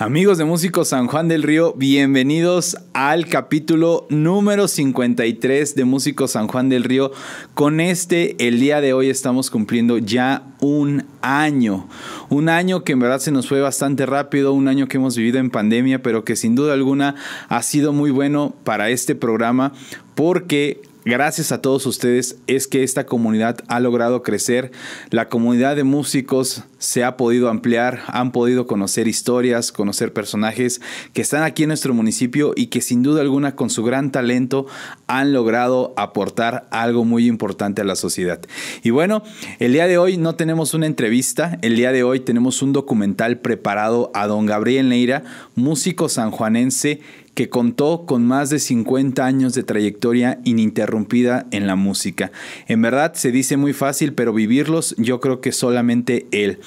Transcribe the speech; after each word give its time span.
Amigos 0.00 0.38
de 0.38 0.46
Músicos 0.46 0.88
San 0.88 1.08
Juan 1.08 1.28
del 1.28 1.42
Río, 1.42 1.74
bienvenidos 1.74 2.78
al 2.94 3.26
capítulo 3.26 4.06
número 4.08 4.66
53 4.66 5.74
de 5.74 5.84
Músicos 5.84 6.30
San 6.30 6.48
Juan 6.48 6.70
del 6.70 6.84
Río. 6.84 7.12
Con 7.52 7.80
este, 7.80 8.48
el 8.48 8.60
día 8.60 8.80
de 8.80 8.94
hoy 8.94 9.10
estamos 9.10 9.50
cumpliendo 9.50 9.98
ya 9.98 10.44
un 10.58 11.04
año. 11.20 11.86
Un 12.30 12.48
año 12.48 12.82
que 12.82 12.92
en 12.92 13.00
verdad 13.00 13.18
se 13.18 13.30
nos 13.30 13.46
fue 13.46 13.60
bastante 13.60 14.06
rápido, 14.06 14.54
un 14.54 14.68
año 14.68 14.88
que 14.88 14.96
hemos 14.96 15.18
vivido 15.18 15.38
en 15.38 15.50
pandemia, 15.50 16.02
pero 16.02 16.24
que 16.24 16.34
sin 16.34 16.54
duda 16.54 16.72
alguna 16.72 17.16
ha 17.50 17.62
sido 17.62 17.92
muy 17.92 18.10
bueno 18.10 18.54
para 18.64 18.88
este 18.88 19.14
programa 19.14 19.74
porque 20.14 20.80
gracias 21.10 21.50
a 21.50 21.60
todos 21.60 21.86
ustedes 21.86 22.36
es 22.46 22.68
que 22.68 22.84
esta 22.84 23.04
comunidad 23.04 23.58
ha 23.66 23.80
logrado 23.80 24.22
crecer. 24.22 24.70
La 25.10 25.28
comunidad 25.28 25.74
de 25.74 25.82
músicos 25.82 26.62
se 26.78 27.02
ha 27.02 27.16
podido 27.16 27.48
ampliar, 27.48 28.02
han 28.06 28.30
podido 28.30 28.68
conocer 28.68 29.08
historias, 29.08 29.72
conocer 29.72 30.12
personajes 30.12 30.80
que 31.12 31.20
están 31.20 31.42
aquí 31.42 31.64
en 31.64 31.68
nuestro 31.68 31.94
municipio 31.94 32.52
y 32.54 32.66
que 32.66 32.80
sin 32.80 33.02
duda 33.02 33.22
alguna 33.22 33.56
con 33.56 33.70
su 33.70 33.82
gran 33.82 34.12
talento 34.12 34.66
han 35.08 35.32
logrado 35.32 35.94
aportar 35.96 36.68
algo 36.70 37.04
muy 37.04 37.26
importante 37.26 37.82
a 37.82 37.84
la 37.84 37.96
sociedad. 37.96 38.40
Y 38.84 38.90
bueno, 38.90 39.24
el 39.58 39.72
día 39.72 39.88
de 39.88 39.98
hoy 39.98 40.16
no 40.16 40.36
tenemos 40.36 40.74
una 40.74 40.86
entrevista, 40.86 41.58
el 41.62 41.74
día 41.74 41.90
de 41.90 42.04
hoy 42.04 42.20
tenemos 42.20 42.62
un 42.62 42.72
documental 42.72 43.38
preparado 43.40 44.12
a 44.14 44.28
don 44.28 44.46
Gabriel 44.46 44.88
Neira, 44.88 45.24
músico 45.56 46.08
sanjuanense 46.08 47.00
que 47.40 47.48
contó 47.48 48.04
con 48.04 48.26
más 48.26 48.50
de 48.50 48.58
50 48.58 49.24
años 49.24 49.54
de 49.54 49.62
trayectoria 49.62 50.40
ininterrumpida 50.44 51.46
en 51.52 51.66
la 51.66 51.74
música. 51.74 52.32
En 52.68 52.82
verdad 52.82 53.14
se 53.14 53.32
dice 53.32 53.56
muy 53.56 53.72
fácil, 53.72 54.12
pero 54.12 54.34
vivirlos 54.34 54.94
yo 54.98 55.20
creo 55.20 55.40
que 55.40 55.50
solamente 55.50 56.26
él. 56.32 56.58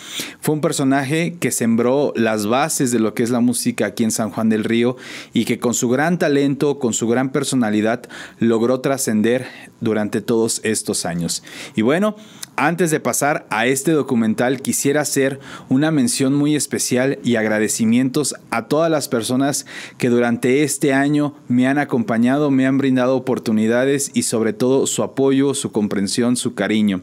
Fue 0.42 0.56
un 0.56 0.62
personaje 0.62 1.36
que 1.40 1.52
sembró 1.52 2.12
las 2.16 2.48
bases 2.48 2.92
de 2.92 2.98
lo 2.98 3.14
que 3.14 3.22
es 3.22 3.30
la 3.30 3.40
música 3.40 3.86
aquí 3.86 4.04
en 4.04 4.10
San 4.10 4.32
Juan 4.32 4.50
del 4.50 4.64
Río 4.64 4.98
y 5.32 5.46
que 5.46 5.60
con 5.60 5.76
su 5.76 5.90
gran 5.90 6.18
talento, 6.18 6.80
con 6.80 6.94
su 6.94 7.08
gran 7.08 7.32
personalidad, 7.32 8.10
logró 8.40 8.80
trascender 8.80 9.46
durante 9.80 10.22
todos 10.22 10.60
estos 10.64 11.06
años. 11.06 11.44
Y 11.76 11.84
bueno, 11.84 12.16
antes 12.56 12.92
de 12.92 13.00
pasar 13.00 13.48
a 13.50 13.66
este 13.66 13.92
documental, 13.92 14.62
quisiera 14.62 15.02
hacer 15.02 15.40
una 15.70 15.90
mención 15.90 16.36
muy 16.36 16.56
especial 16.56 17.18
y 17.24 17.36
agradecimientos 17.36 18.36
a 18.52 18.68
todas 18.68 18.92
las 18.92 19.08
personas 19.08 19.66
que 19.98 20.10
durante 20.10 20.64
este 20.64 20.94
año 20.94 21.36
me 21.48 21.68
han 21.68 21.80
acompañado, 21.80 22.52
me 22.52 22.68
han 22.68 22.78
brindado 22.78 23.16
oportunidades 23.16 24.12
y 24.14 24.24
sobre 24.24 24.54
todo 24.54 24.86
su 24.86 25.02
apoyo, 25.02 25.56
su 25.56 25.72
comprensión, 25.72 26.36
su 26.36 26.54
cariño. 26.54 27.02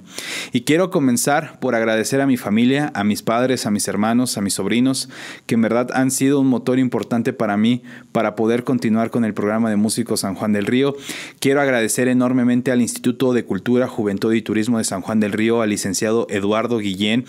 Y 0.52 0.60
quiero 0.62 0.90
comenzar 0.90 1.58
por 1.58 1.74
agradecer 1.74 2.20
a 2.20 2.26
mi 2.26 2.36
familia, 2.36 2.92
a 2.94 3.02
mis 3.02 3.22
padres, 3.22 3.66
a 3.66 3.72
mis 3.72 3.88
hermanos, 3.88 4.38
a 4.38 4.42
mis 4.42 4.54
sobrinos, 4.54 5.08
que 5.46 5.56
en 5.56 5.62
verdad 5.62 5.88
han 5.94 6.12
sido 6.12 6.40
un 6.40 6.46
motor 6.46 6.78
importante 6.78 7.32
para 7.32 7.56
mí 7.56 7.82
para 8.12 8.36
poder 8.36 8.62
continuar 8.62 9.10
con 9.10 9.24
el 9.24 9.34
programa 9.34 9.68
de 9.68 9.76
Músicos 9.76 10.20
San 10.20 10.36
Juan 10.36 10.52
del 10.52 10.66
Río. 10.66 10.96
Quiero 11.40 11.60
agradecer 11.60 12.06
enormemente 12.06 12.70
al 12.70 12.82
Instituto 12.82 13.32
de 13.32 13.44
Cultura, 13.44 13.88
Juventud 13.88 14.32
y 14.32 14.42
Turismo 14.42 14.78
de 14.78 14.84
San 14.84 15.00
Juan 15.00 15.18
del 15.18 15.32
Río 15.32 15.39
al 15.62 15.70
licenciado 15.70 16.26
Eduardo 16.28 16.78
Guillén, 16.78 17.24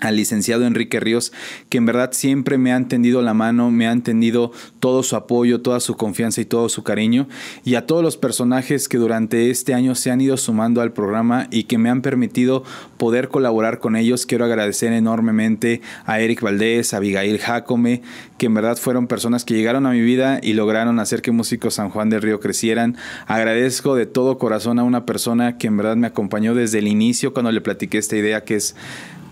al 0.00 0.16
licenciado 0.16 0.66
Enrique 0.66 1.00
Ríos, 1.00 1.32
que 1.68 1.78
en 1.78 1.86
verdad 1.86 2.10
siempre 2.12 2.58
me 2.58 2.72
han 2.72 2.88
tendido 2.88 3.22
la 3.22 3.34
mano, 3.34 3.70
me 3.70 3.86
han 3.86 4.02
tendido 4.02 4.52
todo 4.80 5.02
su 5.02 5.16
apoyo, 5.16 5.60
toda 5.60 5.80
su 5.80 5.96
confianza 5.96 6.40
y 6.40 6.44
todo 6.44 6.68
su 6.68 6.82
cariño, 6.82 7.28
y 7.64 7.74
a 7.74 7.86
todos 7.86 8.02
los 8.02 8.16
personajes 8.16 8.88
que 8.88 8.98
durante 8.98 9.50
este 9.50 9.74
año 9.74 9.94
se 9.94 10.10
han 10.10 10.20
ido 10.20 10.36
sumando 10.36 10.80
al 10.80 10.92
programa 10.92 11.46
y 11.50 11.64
que 11.64 11.78
me 11.78 11.90
han 11.90 12.02
permitido 12.02 12.64
poder 12.96 13.28
colaborar 13.28 13.78
con 13.78 13.96
ellos. 13.96 14.26
Quiero 14.26 14.44
agradecer 14.44 14.92
enormemente 14.92 15.80
a 16.04 16.20
Eric 16.20 16.40
Valdés, 16.40 16.94
a 16.94 16.98
Abigail 16.98 17.38
Jacome, 17.38 18.02
que 18.38 18.46
en 18.46 18.54
verdad 18.54 18.76
fueron 18.76 19.06
personas 19.06 19.44
que 19.44 19.54
llegaron 19.54 19.86
a 19.86 19.90
mi 19.90 20.00
vida 20.00 20.40
y 20.42 20.54
lograron 20.54 20.98
hacer 20.98 21.22
que 21.22 21.30
Músicos 21.30 21.74
San 21.74 21.90
Juan 21.90 22.10
del 22.10 22.22
Río 22.22 22.40
crecieran. 22.40 22.96
Agradezco 23.26 23.94
de 23.94 24.06
todo 24.06 24.38
corazón 24.38 24.78
a 24.78 24.82
una 24.82 25.06
persona 25.06 25.58
que 25.58 25.66
en 25.66 25.76
verdad 25.76 25.96
me 25.96 26.06
acompañó 26.06 26.54
desde 26.54 26.78
el 26.78 26.88
inicio 26.88 27.32
cuando 27.32 27.52
le 27.52 27.60
platiqué 27.60 27.98
esta 27.98 28.16
idea, 28.16 28.44
que 28.44 28.56
es 28.56 28.74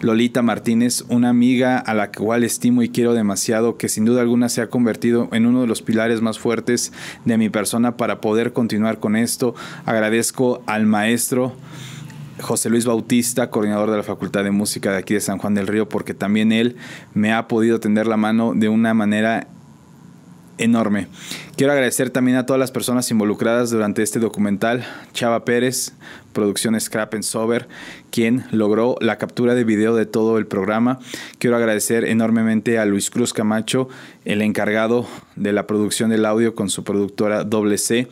Lolita 0.01 0.43
Martínez, 0.43 1.05
una 1.09 1.29
amiga 1.29 1.79
a 1.79 1.93
la 1.93 2.13
cual 2.13 2.45
estimo 2.45 2.83
y 2.83 2.89
quiero 2.89 3.15
demasiado, 3.15 3.77
que 3.77 3.89
sin 3.89 4.05
duda 4.05 4.21
alguna 4.21 4.49
se 4.49 4.61
ha 4.61 4.71
convertido 4.71 5.29
en 5.33 5.45
uno 5.45 5.61
de 5.63 5.67
los 5.67 5.83
pilares 5.83 6.21
más 6.21 6.39
fuertes 6.39 6.93
de 7.25 7.37
mi 7.37 7.49
persona 7.49 7.97
para 7.97 8.21
poder 8.21 8.53
continuar 8.53 9.01
con 9.01 9.17
esto. 9.17 9.55
Agradezco 9.87 10.63
al 10.67 10.87
maestro. 10.87 11.55
José 12.41 12.71
Luis 12.71 12.85
Bautista, 12.85 13.51
coordinador 13.51 13.91
de 13.91 13.97
la 13.97 14.05
Facultad 14.05 14.45
de 14.45 14.53
Música 14.53 14.93
de 14.93 14.99
aquí 14.99 15.15
de 15.15 15.21
San 15.21 15.39
Juan 15.39 15.55
del 15.55 15.67
Río, 15.67 15.89
porque 15.89 16.15
también 16.15 16.53
él 16.53 16.77
me 17.13 17.33
ha 17.33 17.49
podido 17.49 17.81
tender 17.81 18.07
la 18.07 18.17
mano 18.17 18.53
de 18.55 18.69
una 18.69 18.95
manera 18.95 19.49
enorme. 20.59 21.09
Quiero 21.57 21.73
agradecer 21.73 22.11
también 22.11 22.37
a 22.37 22.47
todas 22.47 22.61
las 22.61 22.71
personas 22.71 23.11
involucradas 23.11 23.71
durante 23.71 24.03
este 24.03 24.21
documental. 24.21 24.87
Chava 25.13 25.45
Pérez, 25.45 25.93
producción 26.33 26.79
Scrap 26.79 27.15
and 27.15 27.25
Sober, 27.25 27.67
quien 28.11 28.45
logró 28.53 28.97
la 29.01 29.19
captura 29.19 29.55
de 29.55 29.65
video 29.65 29.97
de 29.97 30.07
todo 30.07 30.39
el 30.39 30.47
programa. 30.47 31.01
Quiero 31.39 31.57
agradecer 31.57 32.05
enormemente 32.05 32.79
a 32.79 32.87
Luis 32.87 33.11
Cruz 33.11 33.33
Camacho, 33.33 33.89
el 34.25 34.43
encargado 34.43 35.09
de 35.37 35.53
la 35.53 35.67
producción 35.67 36.11
del 36.11 36.27
audio 36.27 36.55
con 36.55 36.71
su 36.71 36.85
productora 36.85 37.45
WC. 37.45 38.09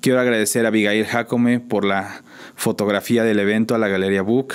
Quiero 0.00 0.20
agradecer 0.20 0.64
a 0.64 0.68
Abigail 0.68 1.06
Jacome 1.06 1.60
por 1.60 1.84
la 1.84 2.22
fotografía 2.56 3.22
del 3.22 3.38
evento, 3.38 3.74
a 3.74 3.78
la 3.78 3.88
Galería 3.88 4.22
Book. 4.22 4.54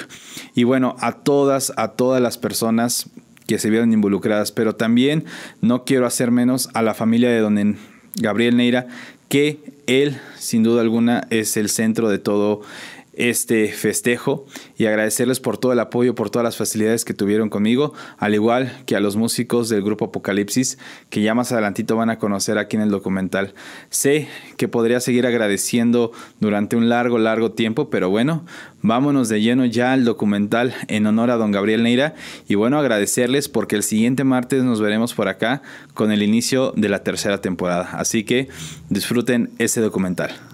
Y 0.54 0.66
bueno, 0.66 0.96
a 1.00 1.14
todas, 1.14 1.72
a 1.78 1.94
todas 1.94 2.22
las 2.22 2.38
personas 2.38 3.10
que 3.48 3.59
se 3.59 3.70
vieron 3.70 3.94
involucradas, 3.94 4.52
pero 4.52 4.76
también 4.76 5.26
no 5.62 5.86
quiero 5.86 6.06
hacer 6.06 6.31
menos 6.31 6.70
a 6.74 6.81
la 6.81 6.94
familia 6.94 7.30
de 7.30 7.40
don 7.40 7.78
Gabriel 8.16 8.58
Neira, 8.58 8.88
que 9.30 9.59
él, 9.88 10.18
sin 10.38 10.64
duda 10.64 10.81
alguna, 10.81 11.28
es 11.30 11.58
el 11.58 11.70
centro 11.70 12.09
de 12.09 12.20
todo 12.20 12.62
este 13.13 13.68
festejo 13.69 14.46
y 14.78 14.85
agradecerles 14.85 15.40
por 15.40 15.57
todo 15.57 15.72
el 15.72 15.79
apoyo, 15.79 16.16
por 16.16 16.29
todas 16.29 16.44
las 16.44 16.57
facilidades 16.57 17.06
que 17.06 17.13
tuvieron 17.13 17.50
conmigo, 17.50 17.94
al 18.18 18.34
igual 18.34 18.84
que 18.85 18.96
a 18.96 19.00
los 19.00 19.16
músicos 19.16 19.69
del 19.69 19.84
grupo 19.84 20.06
Apocalipsis, 20.06 20.78
que 21.09 21.22
ya 21.22 21.34
más 21.34 21.51
adelantito 21.51 21.96
van 21.96 22.09
a 22.09 22.18
conocer 22.18 22.57
aquí 22.57 22.75
en 22.75 22.84
el 22.84 22.90
documental. 22.90 23.53
Sé 23.90 24.28
que 24.57 24.68
podría 24.68 25.00
seguir 25.00 25.25
agradeciendo 25.28 26.12
durante 26.40 26.75
un 26.75 26.90
largo, 26.90 27.18
largo 27.18 27.51
tiempo, 27.51 27.90
pero 27.90 28.09
bueno, 28.09 28.46
vámonos 28.81 29.30
de 29.30 29.41
lleno 29.41 29.66
ya 29.66 29.94
al 29.94 30.06
documental 30.06 30.74
en 30.88 31.06
honor 31.06 31.31
a 31.31 31.38
don 31.38 31.51
Gabriel 31.51 31.84
Neira 31.84 32.16
y 32.47 32.56
bueno, 32.56 32.80
agradecerles 32.80 33.50
porque 33.50 33.75
el 33.75 33.84
siguiente 33.84 34.24
martes 34.24 34.63
nos 34.63 34.81
veremos 34.81 35.13
por 35.13 35.28
acá 35.28 35.62
con 35.94 36.12
el 36.12 36.24
inicio 36.24 36.74
de 36.75 36.90
la 36.90 37.03
tercera 37.03 37.40
temporada. 37.41 37.90
Así 37.94 38.24
que 38.24 38.50
disfruten 38.90 39.51
ese 39.57 39.81
documental. 39.81 40.53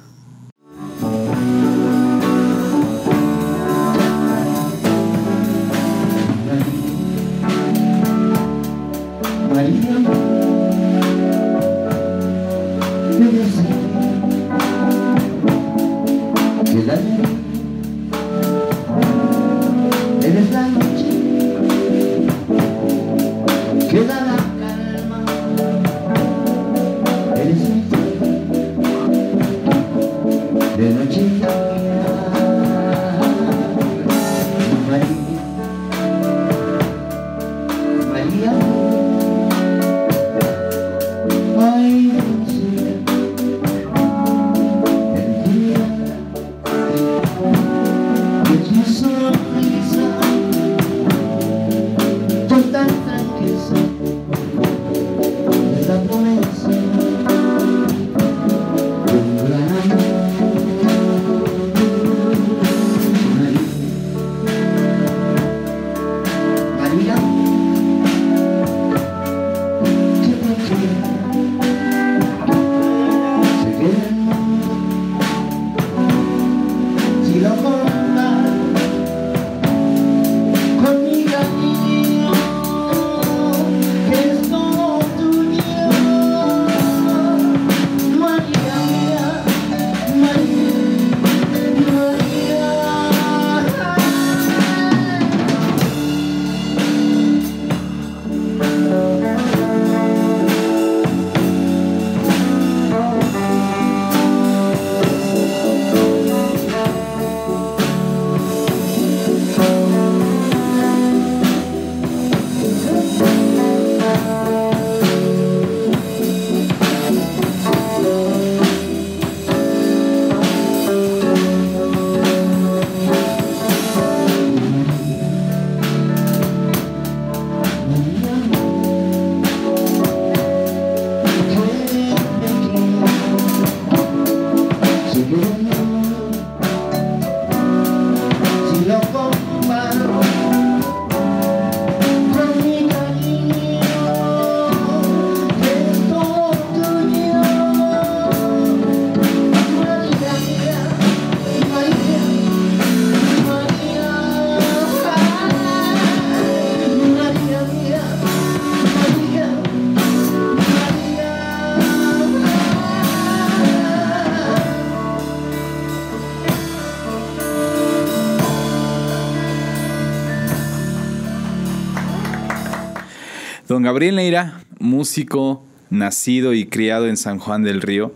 Don 173.80 173.86
Gabriel 173.86 174.18
Neira, 174.18 174.60
músico 174.80 175.64
nacido 175.90 176.54
y 176.54 176.66
criado 176.66 177.08
en 177.08 177.16
San 177.16 177.40
Juan 177.40 177.64
del 177.64 177.82
Río, 177.82 178.14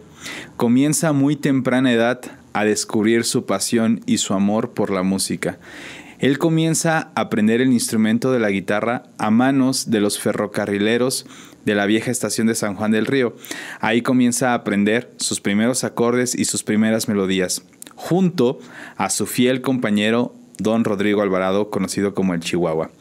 comienza 0.58 1.08
a 1.08 1.14
muy 1.14 1.38
temprana 1.38 1.94
edad 1.94 2.20
a 2.52 2.66
descubrir 2.66 3.24
su 3.24 3.46
pasión 3.46 4.02
y 4.06 4.18
su 4.18 4.34
amor 4.34 4.72
por 4.72 4.90
la 4.90 5.04
música. 5.04 5.60
Él 6.20 6.38
comienza 6.38 6.98
a 7.16 7.22
aprender 7.22 7.62
el 7.62 7.72
instrumento 7.72 8.34
de 8.34 8.40
la 8.40 8.50
guitarra 8.50 9.04
a 9.18 9.32
manos 9.32 9.90
de 9.90 10.02
los 10.02 10.20
ferrocarrileros 10.20 11.26
de 11.64 11.76
la 11.76 11.86
vieja 11.86 12.12
estación 12.12 12.48
de 12.48 12.56
San 12.56 12.76
Juan 12.76 12.92
del 12.92 13.06
Río. 13.06 13.34
Ahí 13.80 14.02
comienza 14.02 14.52
a 14.52 14.56
aprender 14.56 15.14
sus 15.16 15.40
primeros 15.40 15.86
acordes 15.86 16.36
y 16.36 16.44
sus 16.44 16.64
primeras 16.64 17.08
melodías, 17.08 17.64
junto 17.96 18.60
a 18.98 19.10
su 19.10 19.26
fiel 19.28 19.62
compañero 19.62 20.36
don 20.58 20.84
Rodrigo 20.84 21.22
Alvarado, 21.22 21.70
conocido 21.70 22.14
como 22.14 22.34
el 22.34 22.40
Chihuahua. 22.40 22.92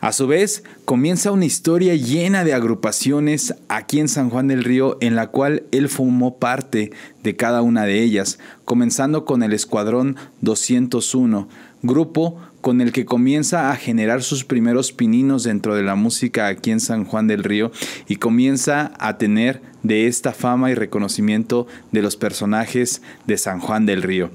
A 0.00 0.12
su 0.12 0.26
vez, 0.26 0.64
comienza 0.84 1.32
una 1.32 1.44
historia 1.44 1.94
llena 1.94 2.44
de 2.44 2.54
agrupaciones 2.54 3.54
aquí 3.68 4.00
en 4.00 4.08
San 4.08 4.30
Juan 4.30 4.48
del 4.48 4.64
Río, 4.64 4.98
en 5.00 5.14
la 5.16 5.28
cual 5.28 5.64
él 5.70 5.88
formó 5.88 6.38
parte 6.38 6.92
de 7.22 7.36
cada 7.36 7.62
una 7.62 7.84
de 7.84 8.02
ellas, 8.02 8.38
comenzando 8.64 9.24
con 9.24 9.42
el 9.42 9.52
Escuadrón 9.52 10.16
201, 10.40 11.48
grupo 11.82 12.38
con 12.60 12.80
el 12.80 12.92
que 12.92 13.04
comienza 13.04 13.70
a 13.70 13.76
generar 13.76 14.22
sus 14.22 14.44
primeros 14.44 14.92
pininos 14.92 15.44
dentro 15.44 15.74
de 15.74 15.82
la 15.82 15.94
música 15.94 16.48
aquí 16.48 16.70
en 16.70 16.80
San 16.80 17.04
Juan 17.04 17.26
del 17.26 17.44
Río 17.44 17.70
y 18.08 18.16
comienza 18.16 18.92
a 18.98 19.16
tener 19.16 19.62
de 19.82 20.06
esta 20.06 20.32
fama 20.32 20.70
y 20.70 20.74
reconocimiento 20.74 21.66
de 21.92 22.02
los 22.02 22.16
personajes 22.16 23.00
de 23.26 23.38
San 23.38 23.60
Juan 23.60 23.86
del 23.86 24.02
Río. 24.02 24.30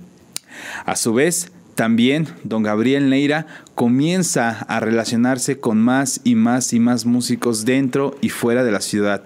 A 0.86 0.96
su 0.96 1.14
vez, 1.14 1.52
también 1.76 2.28
don 2.44 2.64
Gabriel 2.64 3.10
Neira 3.10 3.48
comienza 3.76 4.50
a 4.68 4.80
relacionarse 4.80 5.60
con 5.60 5.80
más 5.82 6.22
y 6.24 6.36
más 6.36 6.74
y 6.74 6.80
más 6.80 7.06
músicos 7.06 7.66
dentro 7.66 8.16
y 8.22 8.30
fuera 8.30 8.64
de 8.64 8.72
la 8.72 8.82
ciudad. 8.82 9.24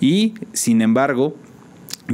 Y, 0.00 0.34
sin 0.52 0.82
embargo, 0.82 1.36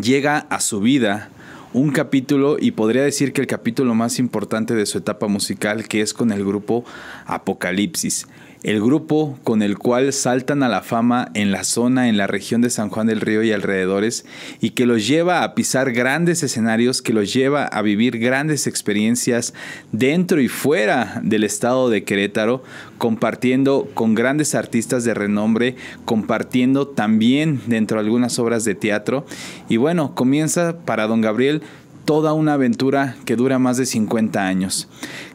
llega 0.00 0.38
a 0.38 0.60
su 0.60 0.80
vida 0.80 1.30
un 1.72 1.92
capítulo, 1.92 2.56
y 2.58 2.72
podría 2.72 3.02
decir 3.02 3.32
que 3.32 3.40
el 3.40 3.46
capítulo 3.46 3.94
más 3.94 4.18
importante 4.18 4.74
de 4.74 4.86
su 4.86 4.98
etapa 4.98 5.28
musical, 5.28 5.86
que 5.86 6.00
es 6.00 6.12
con 6.12 6.32
el 6.32 6.44
grupo 6.44 6.84
Apocalipsis 7.26 8.26
el 8.62 8.80
grupo 8.80 9.38
con 9.42 9.62
el 9.62 9.78
cual 9.78 10.12
saltan 10.12 10.62
a 10.62 10.68
la 10.68 10.82
fama 10.82 11.30
en 11.34 11.50
la 11.50 11.64
zona, 11.64 12.08
en 12.08 12.16
la 12.16 12.26
región 12.26 12.60
de 12.60 12.70
San 12.70 12.90
Juan 12.90 13.06
del 13.06 13.20
Río 13.20 13.42
y 13.42 13.52
alrededores, 13.52 14.26
y 14.60 14.70
que 14.70 14.86
los 14.86 15.06
lleva 15.06 15.42
a 15.42 15.54
pisar 15.54 15.92
grandes 15.92 16.42
escenarios, 16.42 17.00
que 17.00 17.12
los 17.12 17.32
lleva 17.32 17.64
a 17.64 17.82
vivir 17.82 18.18
grandes 18.18 18.66
experiencias 18.66 19.54
dentro 19.92 20.40
y 20.40 20.48
fuera 20.48 21.20
del 21.24 21.44
estado 21.44 21.88
de 21.88 22.04
Querétaro, 22.04 22.62
compartiendo 22.98 23.88
con 23.94 24.14
grandes 24.14 24.54
artistas 24.54 25.04
de 25.04 25.14
renombre, 25.14 25.76
compartiendo 26.04 26.86
también 26.86 27.60
dentro 27.66 27.98
de 27.98 28.04
algunas 28.04 28.38
obras 28.38 28.64
de 28.64 28.74
teatro. 28.74 29.24
Y 29.68 29.78
bueno, 29.78 30.14
comienza 30.14 30.76
para 30.84 31.06
don 31.06 31.22
Gabriel 31.22 31.62
toda 32.04 32.32
una 32.32 32.54
aventura 32.54 33.16
que 33.24 33.36
dura 33.36 33.58
más 33.58 33.76
de 33.76 33.86
50 33.86 34.46
años. 34.46 34.88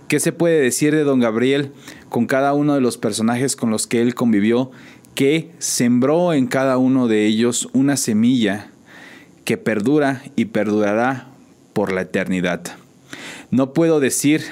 ¿Qué 0.07 0.19
se 0.19 0.31
puede 0.31 0.59
decir 0.59 0.93
de 0.93 1.03
don 1.03 1.19
Gabriel 1.19 1.71
con 2.15 2.27
cada 2.27 2.53
uno 2.53 2.75
de 2.75 2.79
los 2.79 2.97
personajes 2.97 3.57
con 3.57 3.71
los 3.71 3.87
que 3.87 4.01
él 4.01 4.15
convivió, 4.15 4.71
que 5.15 5.51
sembró 5.59 6.31
en 6.31 6.47
cada 6.47 6.77
uno 6.77 7.09
de 7.09 7.25
ellos 7.25 7.67
una 7.73 7.97
semilla 7.97 8.71
que 9.43 9.57
perdura 9.57 10.23
y 10.37 10.45
perdurará 10.45 11.27
por 11.73 11.91
la 11.91 12.03
eternidad? 12.03 12.61
No 13.51 13.73
puedo 13.73 13.99
decir 13.99 14.43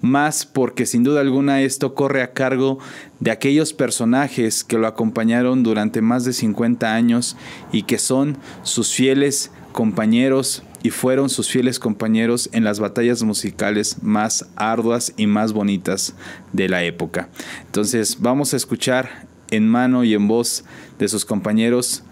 más 0.00 0.46
porque 0.46 0.84
sin 0.84 1.04
duda 1.04 1.20
alguna 1.20 1.62
esto 1.62 1.94
corre 1.94 2.22
a 2.22 2.32
cargo 2.32 2.80
de 3.20 3.30
aquellos 3.30 3.72
personajes 3.72 4.64
que 4.64 4.76
lo 4.76 4.88
acompañaron 4.88 5.62
durante 5.62 6.02
más 6.02 6.24
de 6.24 6.32
50 6.32 6.92
años 6.92 7.36
y 7.70 7.84
que 7.84 7.98
son 7.98 8.36
sus 8.64 8.92
fieles 8.92 9.52
compañeros, 9.72 10.62
y 10.82 10.90
fueron 10.90 11.28
sus 11.28 11.48
fieles 11.48 11.78
compañeros 11.78 12.48
en 12.52 12.64
las 12.64 12.80
batallas 12.80 13.22
musicales 13.22 14.02
más 14.02 14.46
arduas 14.56 15.12
y 15.16 15.26
más 15.26 15.52
bonitas 15.52 16.14
de 16.52 16.68
la 16.68 16.84
época. 16.84 17.28
Entonces 17.66 18.18
vamos 18.20 18.54
a 18.54 18.56
escuchar 18.56 19.26
en 19.50 19.68
mano 19.68 20.04
y 20.04 20.14
en 20.14 20.28
voz 20.28 20.64
de 20.98 21.08
sus 21.08 21.24
compañeros 21.24 22.02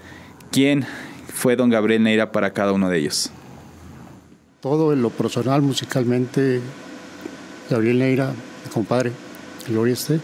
quién 0.50 0.84
fue 1.32 1.56
don 1.56 1.70
Gabriel 1.70 2.02
Neira 2.02 2.32
para 2.32 2.52
cada 2.52 2.72
uno 2.72 2.88
de 2.88 2.98
ellos. 2.98 3.30
Todo 4.60 4.94
lo 4.96 5.10
personal 5.10 5.62
musicalmente, 5.62 6.60
Gabriel 7.70 8.00
Neira, 8.00 8.32
mi 8.64 8.72
compadre, 8.72 9.12
esté, 9.86 10.20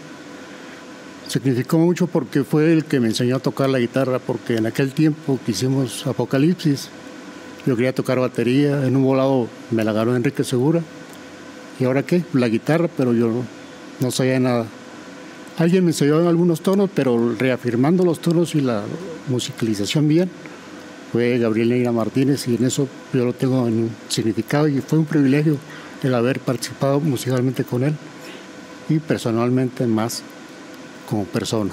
significó 1.27 1.77
mucho 1.77 2.07
porque 2.07 2.43
fue 2.43 2.73
el 2.73 2.83
que 2.83 2.99
me 2.99 3.07
enseñó 3.07 3.37
a 3.37 3.39
tocar 3.39 3.69
la 3.69 3.79
guitarra, 3.79 4.19
porque 4.19 4.57
en 4.57 4.65
aquel 4.65 4.91
tiempo 4.91 5.39
que 5.45 5.53
hicimos 5.53 6.05
Apocalipsis, 6.05 6.89
yo 7.65 7.75
quería 7.75 7.93
tocar 7.93 8.19
batería, 8.19 8.85
en 8.85 8.95
un 8.95 9.03
volado 9.03 9.47
me 9.71 9.83
la 9.83 9.91
agarró 9.91 10.15
Enrique 10.15 10.43
Segura. 10.43 10.81
¿Y 11.79 11.85
ahora 11.85 12.03
qué? 12.03 12.23
La 12.33 12.47
guitarra, 12.47 12.87
pero 12.95 13.13
yo 13.13 13.31
no, 13.99 14.11
sabía 14.11 14.39
nada. 14.39 14.65
Alguien 15.57 15.83
me 15.83 15.91
enseñó 15.91 16.21
en 16.21 16.27
algunos 16.27 16.61
tonos, 16.61 16.89
pero 16.93 17.33
reafirmando 17.37 18.05
los 18.05 18.19
tonos 18.19 18.55
y 18.55 18.61
la 18.61 18.83
musicalización 19.27 20.07
bien, 20.07 20.29
fue 21.11 21.37
Gabriel 21.37 21.69
Neira 21.69 21.91
Martínez 21.91 22.47
y 22.47 22.55
en 22.55 22.65
eso 22.65 22.87
yo 23.13 23.25
lo 23.25 23.33
tengo 23.33 23.67
en 23.67 23.89
significado 24.09 24.67
y 24.67 24.81
fue 24.81 24.99
un 24.99 25.05
privilegio 25.05 25.57
el 26.03 26.13
haber 26.13 26.39
participado 26.39 26.99
musicalmente 26.99 27.63
con 27.63 27.83
él 27.83 27.95
y 28.89 28.99
personalmente 28.99 29.87
más 29.87 30.23
como 31.09 31.23
persona. 31.23 31.71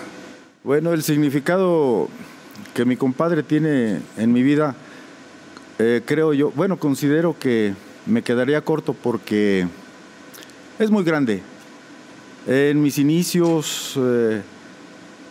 Bueno, 0.65 0.93
el 0.93 1.03
significado 1.03 2.09
que 2.75 2.85
mi 2.85 2.97
compadre 2.97 3.43
tiene 3.43 4.01
en 4.17 4.33
mi 4.33 4.43
vida 4.43 4.77
eh, 5.85 6.01
creo 6.05 6.33
yo, 6.33 6.53
bueno, 6.53 6.79
considero 6.79 7.37
que 7.37 7.75
me 8.07 8.23
quedaría 8.23 8.61
corto 8.61 8.95
porque 8.95 9.67
es 10.79 10.91
muy 10.93 11.03
grande. 11.03 11.43
En 12.47 12.81
mis 12.81 12.99
inicios 12.99 13.95
eh, 13.97 14.43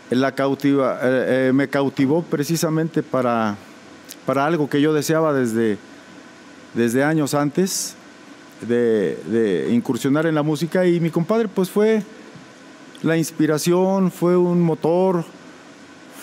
la 0.09 0.33
cautiva, 0.33 0.99
eh, 1.01 1.51
me 1.53 1.69
cautivó 1.69 2.21
precisamente 2.23 3.01
para, 3.01 3.55
para 4.25 4.45
algo 4.45 4.69
que 4.69 4.81
yo 4.81 4.91
deseaba 4.91 5.31
desde, 5.31 5.77
desde 6.73 7.05
años 7.05 7.33
antes 7.33 7.95
de, 8.59 9.17
de, 9.27 9.69
incursionar 9.71 10.25
en 10.25 10.35
la 10.35 10.43
música 10.43 10.85
y 10.85 10.99
mi 10.99 11.11
compadre 11.11 11.47
pues 11.47 11.69
fue 11.69 12.03
la 13.03 13.15
inspiración, 13.15 14.11
fue 14.11 14.35
un 14.35 14.61
motor, 14.61 15.23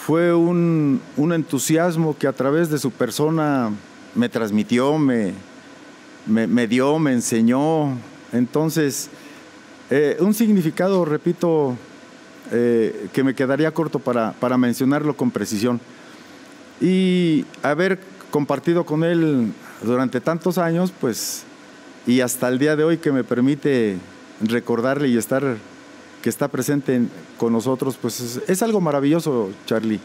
fue 0.04 0.34
un, 0.34 1.00
un 1.16 1.32
entusiasmo 1.32 2.14
que 2.18 2.26
a 2.26 2.34
través 2.34 2.68
de 2.68 2.78
su 2.78 2.90
persona 2.90 3.72
me 4.18 4.28
transmitió, 4.28 4.98
me, 4.98 5.32
me, 6.26 6.66
dio, 6.66 6.98
me 6.98 7.12
enseñó. 7.12 7.96
Entonces, 8.32 9.08
eh, 9.90 10.16
un 10.18 10.34
significado, 10.34 11.04
repito, 11.04 11.76
eh, 12.50 13.08
que 13.12 13.22
me 13.22 13.34
quedaría 13.34 13.70
corto 13.72 14.00
para, 14.00 14.32
para 14.32 14.58
mencionarlo 14.58 15.16
con 15.16 15.30
precisión. 15.30 15.80
Y 16.80 17.44
haber 17.62 18.00
compartido 18.30 18.84
con 18.84 19.04
él 19.04 19.52
durante 19.82 20.20
tantos 20.20 20.58
años, 20.58 20.92
pues, 21.00 21.44
y 22.06 22.20
hasta 22.20 22.48
el 22.48 22.58
día 22.58 22.74
de 22.74 22.84
hoy 22.84 22.98
que 22.98 23.12
me 23.12 23.22
permite 23.22 23.96
recordarle 24.40 25.08
y 25.08 25.16
estar, 25.16 25.56
que 26.22 26.28
está 26.28 26.48
presente 26.48 27.02
con 27.38 27.52
nosotros, 27.52 27.96
pues 28.00 28.40
es, 28.48 28.62
algo 28.62 28.80
maravilloso, 28.80 29.50
Charlie. 29.66 30.00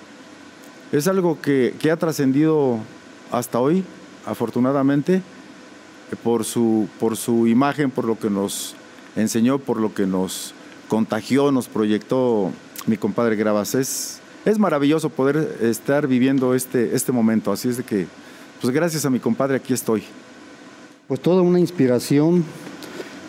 Es 0.91 1.07
algo 1.07 1.41
que, 1.41 1.73
que 1.79 1.89
ha 1.89 1.97
trascendido 1.97 2.77
hasta 3.31 3.59
hoy 3.59 3.83
afortunadamente, 4.25 5.21
por 6.23 6.45
su, 6.45 6.87
por 6.99 7.17
su 7.17 7.47
imagen, 7.47 7.91
por 7.91 8.05
lo 8.05 8.17
que 8.17 8.29
nos 8.29 8.75
enseñó, 9.15 9.59
por 9.59 9.79
lo 9.79 9.93
que 9.93 10.05
nos 10.05 10.53
contagió, 10.87 11.51
nos 11.51 11.67
proyectó 11.67 12.51
mi 12.85 12.97
compadre 12.97 13.35
Gravas. 13.35 13.75
Es, 13.75 14.19
es 14.45 14.59
maravilloso 14.59 15.09
poder 15.09 15.57
estar 15.61 16.07
viviendo 16.07 16.53
este, 16.53 16.95
este 16.95 17.11
momento, 17.11 17.51
así 17.51 17.69
es 17.69 17.77
de 17.77 17.83
que, 17.83 18.07
pues 18.61 18.73
gracias 18.73 19.05
a 19.05 19.09
mi 19.09 19.19
compadre 19.19 19.57
aquí 19.57 19.73
estoy. 19.73 20.03
Pues 21.07 21.19
toda 21.19 21.41
una 21.41 21.59
inspiración 21.59 22.43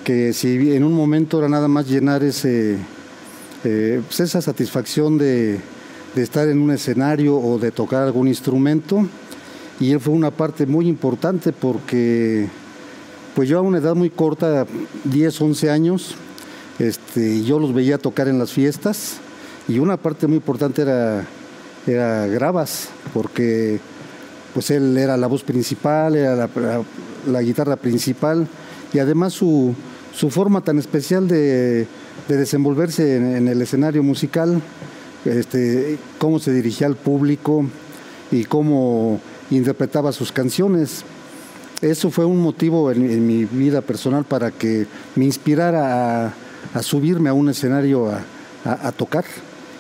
que 0.05 0.33
si 0.33 0.75
en 0.75 0.85
un 0.85 0.93
momento 0.93 1.39
era 1.39 1.49
nada 1.49 1.67
más 1.67 1.89
llenar 1.89 2.23
ese, 2.23 2.79
eh, 3.65 4.03
pues 4.07 4.21
esa 4.21 4.43
satisfacción 4.43 5.19
de, 5.19 5.59
de 6.15 6.23
estar 6.23 6.49
en 6.49 6.61
un 6.61 6.71
escenario 6.71 7.37
o 7.37 7.59
de 7.59 7.71
tocar 7.71 8.03
algún 8.03 8.29
instrumento, 8.29 9.07
y 9.81 9.93
él 9.93 10.01
fue 10.01 10.15
una 10.15 10.31
parte 10.31 10.67
muy 10.67 10.89
importante 10.89 11.53
porque 11.53 12.49
pues 13.35 13.49
yo 13.49 13.59
a 13.59 13.63
una 13.63 13.79
edad 13.79 13.95
muy 13.95 14.11
corta, 14.11 14.67
10, 15.05 15.41
11 15.41 15.71
años, 15.71 16.15
este, 16.79 17.43
yo 17.43 17.59
los 17.59 17.75
veía 17.75 17.99
tocar 17.99 18.29
en 18.29 18.39
las 18.39 18.53
fiestas 18.53 19.17
y 19.67 19.79
una 19.79 19.97
parte 19.97 20.27
muy 20.27 20.37
importante 20.37 20.83
era, 20.83 21.27
era 21.87 22.27
Gravas, 22.27 22.91
porque 23.13 23.81
pues 24.53 24.71
él 24.71 24.97
era 24.97 25.17
la 25.17 25.27
voz 25.27 25.43
principal, 25.43 26.15
era 26.15 26.49
la, 27.27 27.41
guitarra 27.43 27.75
principal 27.75 28.47
y 28.93 29.01
además 29.01 29.33
su, 29.33 29.75
su 30.15 30.31
forma 30.31 30.61
tan 30.61 30.79
especial 30.79 31.27
de, 31.27 31.89
desenvolverse 32.29 33.17
en, 33.17 33.49
el 33.49 33.61
escenario 33.61 34.03
musical 34.03 34.63
este, 35.25 35.99
cómo 36.19 36.39
se 36.39 36.53
dirigía 36.53 36.87
al 36.87 36.97
público 36.97 37.67
y 38.31 38.45
cómo 38.45 39.21
interpretaba 39.51 40.13
sus 40.13 40.33
canciones. 40.33 41.05
Eso 41.81 42.11
fue 42.11 42.25
un 42.25 42.41
motivo 42.41 42.91
en, 42.91 43.27
mi 43.27 43.45
vida 43.45 43.81
personal 43.81 44.25
para 44.25 44.51
que 44.51 44.87
me 45.17 45.25
inspirara 45.25 46.33
a, 46.75 46.83
subirme 46.83 47.29
a 47.29 47.35
un 47.35 47.49
escenario 47.49 48.11
a, 48.65 48.93
tocar 48.93 49.25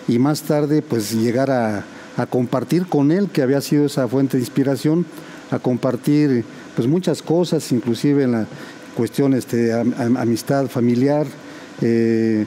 y 0.07 0.19
más 0.19 0.43
tarde 0.43 0.83
pues 0.83 1.13
llegar 1.13 1.51
a, 1.51 1.85
compartir 2.31 2.87
con 2.87 3.11
él, 3.11 3.29
que 3.29 3.43
había 3.43 3.61
sido 3.61 3.87
esa 3.87 4.07
fuente 4.07 4.37
de 4.37 4.43
inspiración, 4.43 5.05
a 5.51 5.59
compartir 5.59 6.45
pues 6.77 6.87
muchas 6.87 7.23
cosas, 7.23 7.73
inclusive 7.73 8.25
en 8.25 8.33
la 8.33 8.47
cuestión 8.95 9.35
este, 9.35 9.73
amistad 9.73 10.67
familiar. 10.69 11.27
Eh, 11.81 12.47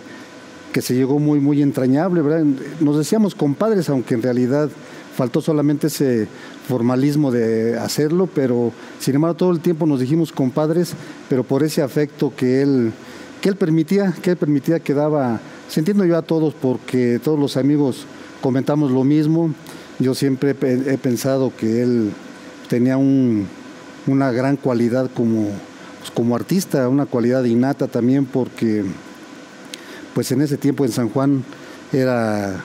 que 0.71 0.81
se 0.83 0.93
llegó 0.93 1.17
muy, 1.17 1.39
muy 1.39 1.63
entrañable. 1.63 2.21
Nos 2.79 2.97
decíamos 2.97 3.33
compadres, 3.33 3.89
aunque 3.89 4.13
en 4.13 4.21
realidad 4.21 4.69
faltó 5.15 5.41
solamente 5.41 5.87
ese 5.87 6.27
formalismo 6.67 7.31
de 7.31 7.77
hacerlo, 7.77 8.27
pero 8.33 8.71
sin 8.99 9.15
embargo 9.15 9.37
todo 9.37 9.51
el 9.51 9.59
tiempo 9.59 9.85
nos 9.85 9.99
dijimos 9.99 10.31
compadres, 10.31 10.93
pero 11.29 11.43
por 11.43 11.63
ese 11.63 11.81
afecto 11.81 12.33
que 12.35 12.61
él, 12.61 12.91
que 13.41 13.49
él 13.49 13.55
permitía, 13.55 14.13
que 14.21 14.31
él 14.31 14.37
permitía 14.37 14.79
que 14.79 14.93
daba, 14.93 15.39
sintiendo 15.69 16.05
yo 16.05 16.17
a 16.17 16.21
todos, 16.21 16.53
porque 16.53 17.19
todos 17.23 17.39
los 17.39 17.57
amigos 17.57 18.05
comentamos 18.41 18.91
lo 18.91 19.03
mismo, 19.03 19.53
yo 19.99 20.13
siempre 20.13 20.51
he 20.51 20.97
pensado 20.97 21.51
que 21.57 21.81
él 21.81 22.11
tenía 22.69 22.97
un, 22.97 23.47
una 24.05 24.31
gran 24.31 24.57
cualidad 24.57 25.09
como, 25.13 25.49
pues, 25.99 26.11
como 26.13 26.35
artista, 26.35 26.87
una 26.89 27.05
cualidad 27.05 27.43
innata 27.43 27.87
también, 27.87 28.25
porque 28.25 28.83
pues 30.13 30.31
en 30.31 30.41
ese 30.41 30.57
tiempo 30.57 30.83
en 30.83 30.91
San 30.91 31.09
Juan 31.09 31.43
era, 31.93 32.63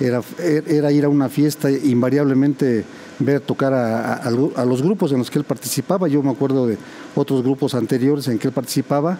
era, 0.00 0.22
era 0.38 0.90
ir 0.90 1.04
a 1.04 1.08
una 1.08 1.28
fiesta, 1.28 1.70
invariablemente 1.70 2.84
ver 3.18 3.40
tocar 3.40 3.74
a, 3.74 4.30
los 4.64 4.82
grupos 4.82 5.12
en 5.12 5.18
los 5.18 5.30
que 5.30 5.38
él 5.38 5.44
participaba. 5.44 6.08
Yo 6.08 6.22
me 6.22 6.30
acuerdo 6.30 6.66
de 6.66 6.78
otros 7.14 7.42
grupos 7.42 7.74
anteriores 7.74 8.28
en 8.28 8.38
que 8.38 8.48
él 8.48 8.54
participaba 8.54 9.18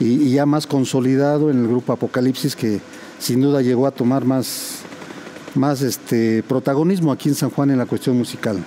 y, 0.00 0.30
ya 0.30 0.46
más 0.46 0.66
consolidado 0.66 1.50
en 1.50 1.60
el 1.60 1.68
grupo 1.68 1.92
Apocalipsis 1.92 2.56
que 2.56 2.80
sin 3.18 3.40
duda 3.40 3.62
llegó 3.62 3.86
a 3.86 3.90
tomar 3.90 4.24
más, 4.24 4.82
más 5.54 5.82
este, 5.82 6.42
protagonismo 6.42 7.12
aquí 7.12 7.28
en 7.28 7.34
San 7.34 7.50
Juan 7.50 7.70
en 7.70 7.78
la 7.78 7.86
cuestión 7.86 8.18
musical. 8.18 8.58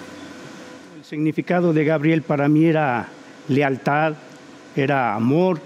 El 0.98 1.04
significado 1.04 1.74
de 1.74 1.86
Gabriel 1.86 2.22
para 2.22 2.48
mí 2.48 2.66
era 2.66 3.08
lealtad, 3.48 4.14
era 4.76 5.16
amor, 5.16 5.60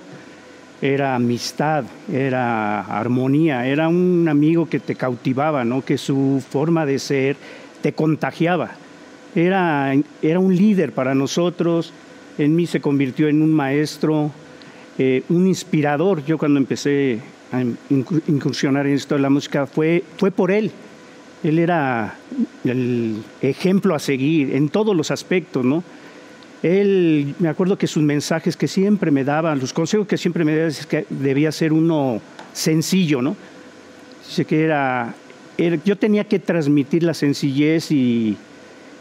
era 0.81 1.15
amistad, 1.15 1.85
era 2.11 2.81
armonía, 2.81 3.67
era 3.67 3.87
un 3.87 4.27
amigo 4.27 4.67
que 4.67 4.79
te 4.79 4.95
cautivaba, 4.95 5.63
¿no? 5.63 5.83
que 5.83 5.97
su 5.97 6.43
forma 6.49 6.85
de 6.85 6.99
ser 6.99 7.37
te 7.81 7.93
contagiaba. 7.93 8.82
Era, 9.35 9.93
era 10.21 10.39
un 10.39 10.55
líder 10.55 10.91
para 10.91 11.15
nosotros, 11.15 11.91
en 12.37 12.55
mí 12.55 12.67
se 12.67 12.81
convirtió 12.81 13.27
en 13.27 13.41
un 13.41 13.51
maestro, 13.53 14.31
eh, 14.97 15.23
un 15.29 15.47
inspirador. 15.47 16.23
Yo 16.25 16.37
cuando 16.37 16.59
empecé 16.59 17.19
a 17.51 17.61
incursionar 17.61 18.87
en 18.87 18.93
esto 18.93 19.15
de 19.15 19.21
la 19.21 19.29
música 19.29 19.65
fue, 19.65 20.03
fue 20.17 20.31
por 20.31 20.51
él. 20.51 20.71
Él 21.43 21.59
era 21.59 22.15
el 22.63 23.21
ejemplo 23.41 23.95
a 23.95 23.99
seguir 23.99 24.55
en 24.55 24.69
todos 24.69 24.95
los 24.95 25.11
aspectos, 25.11 25.65
¿no? 25.65 25.83
Él, 26.63 27.35
me 27.39 27.49
acuerdo 27.49 27.77
que 27.77 27.87
sus 27.87 28.01
mensajes 28.01 28.55
que 28.55 28.69
siempre 28.69 29.11
me 29.11 29.25
daban, 29.25 29.59
los 29.59 29.73
consejos 29.73 30.07
que 30.07 30.17
siempre 30.17 30.45
me 30.45 30.55
daban, 30.55 30.69
es 30.69 30.85
que 30.85 31.05
debía 31.09 31.51
ser 31.51 31.73
uno 31.73 32.21
sencillo, 32.53 33.21
¿no? 33.21 33.35
Dice 34.25 34.45
que 34.45 34.63
era, 34.63 35.13
yo 35.83 35.97
tenía 35.97 36.23
que 36.23 36.39
transmitir 36.39 37.03
la 37.03 37.13
sencillez 37.13 37.91
y, 37.91 38.37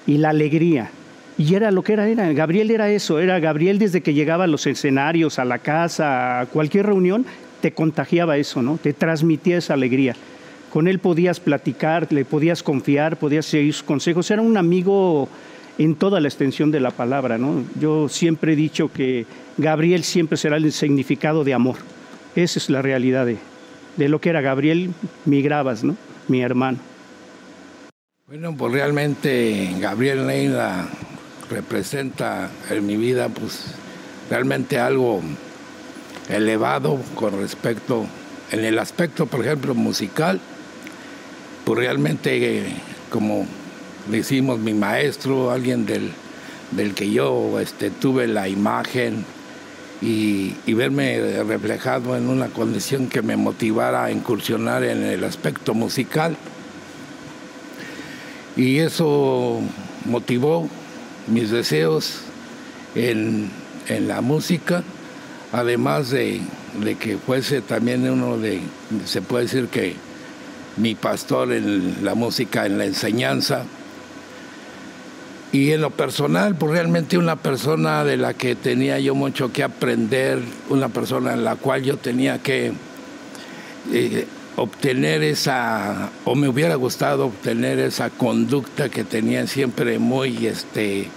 y 0.06 0.18
la 0.18 0.30
alegría. 0.30 0.90
Y 1.38 1.54
era 1.54 1.71
lo 1.71 1.82
que 1.82 1.94
era, 1.94 2.09
era. 2.09 2.32
Gabriel 2.32 2.71
era 2.71 2.90
eso, 2.90 3.18
era 3.18 3.40
Gabriel 3.40 3.78
desde 3.78 4.00
que 4.00 4.14
llegaba 4.14 4.44
a 4.44 4.49
los 4.49 4.66
escenarios, 4.66 5.38
a 5.38 5.44
la 5.44 5.59
casa, 5.59 6.40
a 6.40 6.47
cualquier 6.47 6.87
reunión, 6.87 7.25
te 7.61 7.73
contagiaba 7.73 8.37
eso, 8.37 8.62
¿no? 8.62 8.78
Te 8.82 8.92
transmitía 8.92 9.59
esa 9.59 9.75
alegría. 9.75 10.14
Con 10.71 10.88
él 10.88 10.99
podías 10.99 11.40
platicar, 11.40 12.09
le 12.12 12.25
podías 12.25 12.62
confiar, 12.62 13.16
podías 13.16 13.47
seguir 13.47 13.75
sus 13.75 13.82
consejos. 13.82 14.30
Era 14.30 14.42
un 14.42 14.56
amigo 14.56 15.28
en 15.78 15.94
toda 15.94 16.21
la 16.21 16.28
extensión 16.28 16.71
de 16.71 16.80
la 16.80 16.90
palabra. 16.90 17.38
¿no? 17.38 17.64
Yo 17.78 18.09
siempre 18.09 18.52
he 18.52 18.56
dicho 18.56 18.90
que 18.92 19.26
Gabriel 19.59 20.04
siempre 20.04 20.37
será 20.37 20.56
el 20.56 20.73
significado 20.73 21.44
de 21.44 21.54
amor. 21.54 21.76
Esa 22.35 22.59
es 22.59 22.71
la 22.71 22.82
realidad 22.82 23.26
de, 23.26 23.37
de 23.97 24.09
lo 24.09 24.21
que 24.21 24.30
era 24.30 24.40
Gabriel, 24.40 24.90
mi 25.25 25.42
Gravas, 25.42 25.85
¿no? 25.85 25.97
mi 26.28 26.40
hermano. 26.40 26.78
Bueno, 28.33 28.57
pues 28.57 28.73
realmente 28.73 29.77
Gabriel 29.79 30.27
Neila 30.27 30.89
representa 31.51 32.49
en 32.71 32.87
mi 32.87 32.97
vida 32.97 33.29
pues 33.29 33.75
realmente 34.31 34.79
algo 34.79 35.21
elevado 36.31 36.99
con 37.15 37.39
respecto, 37.39 38.07
en 38.51 38.65
el 38.65 38.79
aspecto, 38.79 39.27
por 39.27 39.45
ejemplo, 39.45 39.75
musical, 39.75 40.41
pues 41.67 41.79
realmente 41.79 42.65
como 43.11 43.47
decimos 44.11 44.59
mi 44.61 44.73
maestro, 44.73 45.51
alguien 45.51 45.85
del, 45.85 46.11
del 46.71 46.95
que 46.95 47.11
yo 47.11 47.61
este, 47.61 47.91
tuve 47.91 48.29
la 48.29 48.49
imagen 48.49 49.27
y, 50.01 50.55
verme 50.73 51.43
reflejado 51.43 52.17
en 52.17 52.31
una 52.31 52.49
condición 52.49 53.11
que 53.11 53.21
me 53.21 53.37
motivara 53.37 54.05
a 54.05 54.11
incursionar 54.11 54.85
en 54.85 55.03
el 55.03 55.23
aspecto 55.23 55.75
musical. 55.75 56.35
Y 58.56 58.78
eso 58.78 59.61
motivó 60.04 60.68
mis 61.26 61.50
deseos 61.50 62.21
en, 62.94 63.50
la 64.06 64.21
música, 64.21 64.82
además 65.52 66.11
de, 66.11 66.40
de, 66.82 66.94
que 66.94 67.18
fuese 67.18 67.61
también 67.61 68.09
uno 68.09 68.38
de, 68.38 68.61
se 69.04 69.21
puede 69.21 69.44
decir 69.44 69.66
que 69.68 69.97
mi 70.76 70.94
pastor 70.94 71.52
en 71.52 72.02
la 72.02 72.14
música, 72.14 72.64
en 72.64 72.78
la 72.78 72.87
enseñanza, 72.87 73.64
y 75.52 75.73
en 75.73 75.82
lo 75.82 75.90
personal, 75.90 76.54
pues 76.54 76.73
realmente 76.73 77.18
una 77.18 77.37
persona 77.37 78.04
de 78.04 78.16
la 78.16 78.32
que 78.32 78.54
tenía 78.54 78.99
yo 78.99 79.14
mucho 79.14 79.52
que 79.52 79.62
aprender, 79.62 80.38
una 80.71 80.88
persona 80.88 81.35
en 81.35 81.44
la 81.44 81.56
cual 81.56 81.82
yo 81.82 81.99
tenía 81.99 82.38
que 82.38 82.73
eh, 83.92 84.26
obtener 84.56 85.23
esa, 85.23 86.11
o 86.25 86.35
me 86.35 86.49
hubiera 86.49 86.75
gustado 86.75 87.26
obtener 87.26 87.78
esa 87.78 88.11
conducta 88.11 88.88
que 88.88 89.04
tenía 89.04 89.47
siempre 89.47 89.99
muy 89.99 90.47
este, 90.47 91.09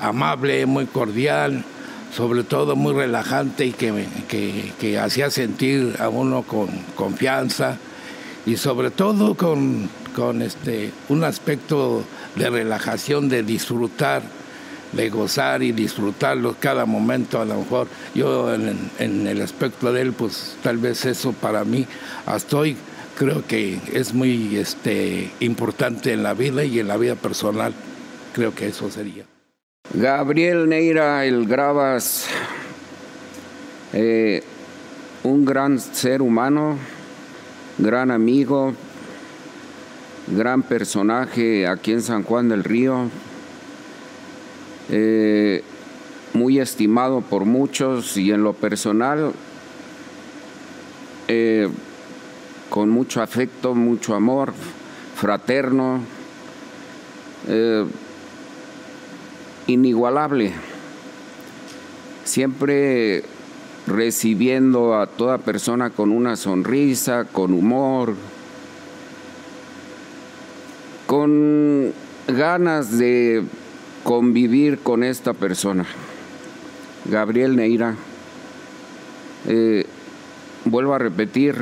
amable, 0.00 0.66
muy 0.66 0.86
cordial, 0.86 1.64
sobre 2.14 2.44
todo 2.44 2.76
muy 2.76 2.94
relajante 2.94 3.66
y 3.66 3.72
que, 3.72 4.06
que, 4.28 4.72
que 4.78 4.98
hacía 4.98 5.30
sentir 5.30 5.96
a 5.98 6.08
uno 6.08 6.42
con 6.42 6.68
confianza 6.94 7.78
y 8.46 8.56
sobre 8.56 8.90
todo 8.90 9.34
con, 9.34 9.88
con 10.14 10.42
este, 10.42 10.92
un 11.08 11.24
aspecto 11.24 12.04
de 12.36 12.50
relajación, 12.50 13.28
de 13.28 13.42
disfrutar, 13.42 14.22
de 14.96 15.10
gozar 15.10 15.62
y 15.62 15.72
disfrutarlo 15.72 16.56
cada 16.58 16.84
momento. 16.86 17.40
A 17.40 17.44
lo 17.44 17.58
mejor 17.58 17.88
yo 18.14 18.52
en, 18.54 19.26
el 19.26 19.42
aspecto 19.42 19.92
de 19.92 20.02
él, 20.02 20.12
pues 20.12 20.56
tal 20.62 20.78
vez 20.78 21.04
eso 21.04 21.32
para 21.32 21.64
mí 21.64 21.86
hasta 22.26 22.56
hoy 22.56 22.76
creo 23.16 23.46
que 23.46 23.78
es 23.92 24.12
muy 24.12 24.56
este, 24.56 25.30
importante 25.40 26.12
en 26.12 26.22
la 26.22 26.34
vida 26.34 26.64
y 26.64 26.78
en 26.80 26.88
la 26.88 26.96
vida 26.96 27.14
personal. 27.14 27.72
Creo 28.32 28.54
que 28.54 28.68
eso 28.68 28.90
sería. 28.90 29.24
Gabriel 29.92 30.68
Neira, 30.68 31.24
el 31.24 31.46
Gravas, 31.46 32.26
eh, 33.92 34.42
un 35.22 35.44
gran 35.44 35.78
ser 35.78 36.20
humano, 36.20 36.76
gran 37.78 38.10
amigo, 38.10 38.74
gran 40.26 40.62
personaje 40.62 41.66
aquí 41.66 41.92
en 41.92 42.02
San 42.02 42.22
Juan 42.22 42.48
del 42.48 42.64
Río, 42.64 43.10
eh, 44.90 45.62
muy 46.34 46.58
estimado 46.58 47.20
por 47.20 47.44
muchos 47.44 48.16
y 48.16 48.32
en 48.32 48.42
lo 48.42 48.52
personal, 48.52 49.32
eh, 51.28 51.68
con 52.70 52.90
mucho 52.90 53.22
afecto, 53.22 53.74
mucho 53.74 54.14
amor, 54.14 54.52
fraterno, 55.14 56.00
eh, 57.48 57.84
inigualable, 59.66 60.52
siempre 62.24 63.24
recibiendo 63.86 64.98
a 64.98 65.06
toda 65.06 65.38
persona 65.38 65.90
con 65.90 66.10
una 66.10 66.36
sonrisa, 66.36 67.24
con 67.24 67.52
humor, 67.52 68.14
con 71.06 71.92
ganas 72.26 72.98
de 72.98 73.44
convivir 74.04 74.78
con 74.78 75.02
esta 75.02 75.32
persona. 75.32 75.84
Gabriel 77.06 77.56
Neira, 77.56 77.96
eh, 79.46 79.86
vuelvo 80.64 80.94
a 80.94 80.98
repetir, 80.98 81.56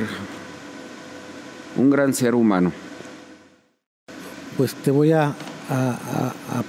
un 1.75 1.89
gran 1.89 2.13
ser 2.13 2.35
humano. 2.35 2.71
pues 4.57 4.75
te 4.75 4.91
voy 4.91 5.11
a, 5.11 5.33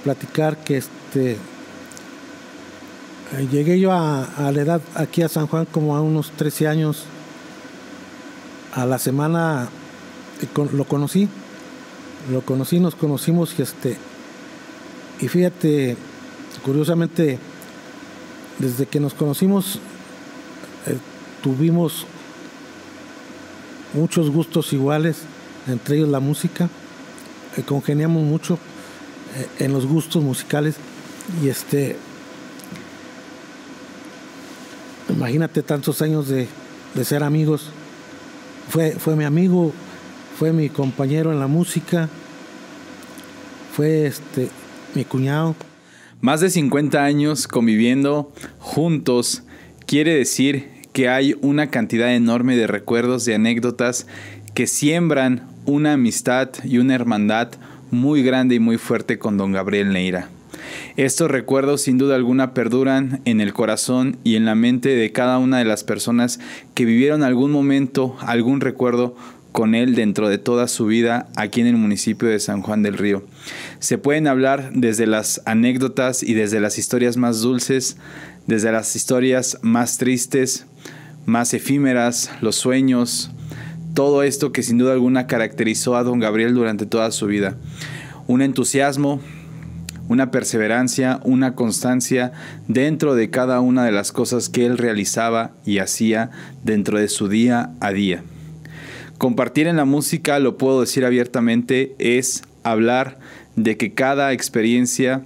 platicar 0.03 0.57
que 0.63 0.77
este 0.77 1.33
eh, 3.33 3.47
llegué 3.51 3.79
yo 3.79 3.91
a, 3.91 4.27
la 4.51 4.61
edad 4.61 4.81
aquí 4.95 5.21
a 5.21 5.29
San 5.29 5.45
Juan 5.45 5.65
como 5.65 5.95
a 5.95 6.01
unos 6.01 6.31
13 6.31 6.67
años. 6.67 7.03
A 8.73 8.85
la 8.85 8.97
semana 8.97 9.69
lo 10.73 10.83
conocí, 10.85 11.29
lo 12.31 12.41
conocí, 12.41 12.79
nos 12.79 12.95
conocimos 12.95 13.57
y 13.57 13.61
este 13.61 13.97
y 15.21 15.27
fíjate, 15.27 15.97
curiosamente, 16.63 17.39
desde 18.59 18.85
que 18.85 18.99
nos 18.99 19.13
conocimos 19.13 19.79
eh, 20.85 20.97
tuvimos 21.41 22.05
muchos 23.93 24.29
gustos 24.29 24.73
iguales, 24.73 25.17
entre 25.67 25.97
ellos 25.97 26.09
la 26.09 26.19
música, 26.19 26.69
eh, 27.57 27.63
congeniamos 27.63 28.23
mucho 28.23 28.59
eh, 29.35 29.65
en 29.65 29.73
los 29.73 29.85
gustos 29.85 30.23
musicales. 30.23 30.75
Y 31.43 31.49
este 31.49 31.97
imagínate 35.09 35.63
tantos 35.63 36.01
años 36.01 36.27
de, 36.27 36.47
de 36.93 37.05
ser 37.05 37.23
amigos. 37.23 37.69
Fue, 38.69 38.91
fue 38.91 39.15
mi 39.15 39.23
amigo 39.23 39.73
fue 40.37 40.51
mi 40.51 40.69
compañero 40.69 41.31
en 41.31 41.39
la 41.39 41.47
música 41.47 42.09
fue 43.75 44.05
este 44.05 44.49
mi 44.95 45.05
cuñado 45.05 45.55
más 46.21 46.41
de 46.41 46.49
50 46.49 47.03
años 47.03 47.47
conviviendo 47.47 48.31
juntos 48.59 49.43
quiere 49.85 50.15
decir 50.15 50.69
que 50.93 51.09
hay 51.09 51.35
una 51.41 51.67
cantidad 51.69 52.15
enorme 52.15 52.55
de 52.55 52.67
recuerdos, 52.67 53.25
de 53.25 53.35
anécdotas 53.35 54.07
que 54.53 54.65
siembran 54.65 55.47
una 55.65 55.93
amistad 55.93 56.49
y 56.63 56.77
una 56.77 56.95
hermandad 56.95 57.49
muy 57.91 58.23
grande 58.23 58.55
y 58.55 58.59
muy 58.59 58.77
fuerte 58.77 59.19
con 59.19 59.37
don 59.37 59.51
Gabriel 59.51 59.91
Neira. 59.91 60.29
Estos 60.95 61.29
recuerdos 61.29 61.81
sin 61.81 61.97
duda 61.97 62.15
alguna 62.15 62.53
perduran 62.53 63.21
en 63.25 63.41
el 63.41 63.53
corazón 63.53 64.17
y 64.23 64.35
en 64.35 64.45
la 64.45 64.55
mente 64.55 64.89
de 64.89 65.11
cada 65.11 65.37
una 65.37 65.59
de 65.59 65.65
las 65.65 65.83
personas 65.83 66.39
que 66.73 66.85
vivieron 66.85 67.23
algún 67.23 67.51
momento, 67.51 68.15
algún 68.21 68.61
recuerdo 68.61 69.15
con 69.55 69.73
él 69.73 69.95
dentro 69.95 70.27
de 70.27 70.37
toda 70.37 70.67
su 70.67 70.85
vida 70.85 71.29
aquí 71.37 71.61
en 71.61 71.67
el 71.67 71.77
municipio 71.77 72.27
de 72.27 72.41
San 72.41 72.61
Juan 72.61 72.83
del 72.83 72.97
Río. 72.97 73.23
Se 73.79 73.97
pueden 73.97 74.27
hablar 74.27 74.71
desde 74.73 75.07
las 75.07 75.41
anécdotas 75.45 76.23
y 76.23 76.33
desde 76.33 76.59
las 76.59 76.77
historias 76.77 77.15
más 77.15 77.39
dulces, 77.39 77.95
desde 78.47 78.73
las 78.73 78.97
historias 78.97 79.57
más 79.61 79.97
tristes, 79.97 80.65
más 81.25 81.53
efímeras, 81.53 82.31
los 82.41 82.57
sueños, 82.57 83.31
todo 83.93 84.23
esto 84.23 84.51
que 84.51 84.61
sin 84.61 84.77
duda 84.77 84.91
alguna 84.91 85.25
caracterizó 85.25 85.95
a 85.95 86.03
don 86.03 86.19
Gabriel 86.19 86.53
durante 86.53 86.85
toda 86.85 87.09
su 87.11 87.25
vida. 87.25 87.55
Un 88.27 88.41
entusiasmo, 88.41 89.21
una 90.09 90.31
perseverancia, 90.31 91.21
una 91.23 91.55
constancia 91.55 92.33
dentro 92.67 93.15
de 93.15 93.29
cada 93.29 93.61
una 93.61 93.85
de 93.85 93.93
las 93.93 94.11
cosas 94.11 94.49
que 94.49 94.65
él 94.65 94.77
realizaba 94.77 95.51
y 95.63 95.77
hacía 95.77 96.29
dentro 96.65 96.99
de 96.99 97.07
su 97.07 97.29
día 97.29 97.71
a 97.79 97.93
día. 97.93 98.21
Compartir 99.17 99.67
en 99.67 99.77
la 99.77 99.85
música, 99.85 100.39
lo 100.39 100.57
puedo 100.57 100.81
decir 100.81 101.05
abiertamente, 101.05 101.95
es 101.99 102.43
hablar 102.63 103.17
de 103.55 103.77
que 103.77 103.93
cada 103.93 104.33
experiencia 104.33 105.25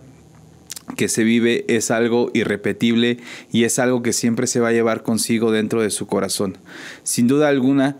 que 0.96 1.08
se 1.08 1.24
vive 1.24 1.66
es 1.68 1.92
algo 1.92 2.30
irrepetible 2.34 3.18
y 3.52 3.64
es 3.64 3.80
algo 3.80 4.04
que 4.04 4.14
siempre 4.14 4.48
se 4.48 4.60
va 4.60 4.70
a 4.70 4.74
llevar 4.74 5.02
consigo 5.02 5.52
dentro 5.52 5.82
de 5.82 5.90
su 5.90 6.08
corazón. 6.08 6.58
Sin 7.04 7.28
duda 7.28 7.48
alguna, 7.48 7.98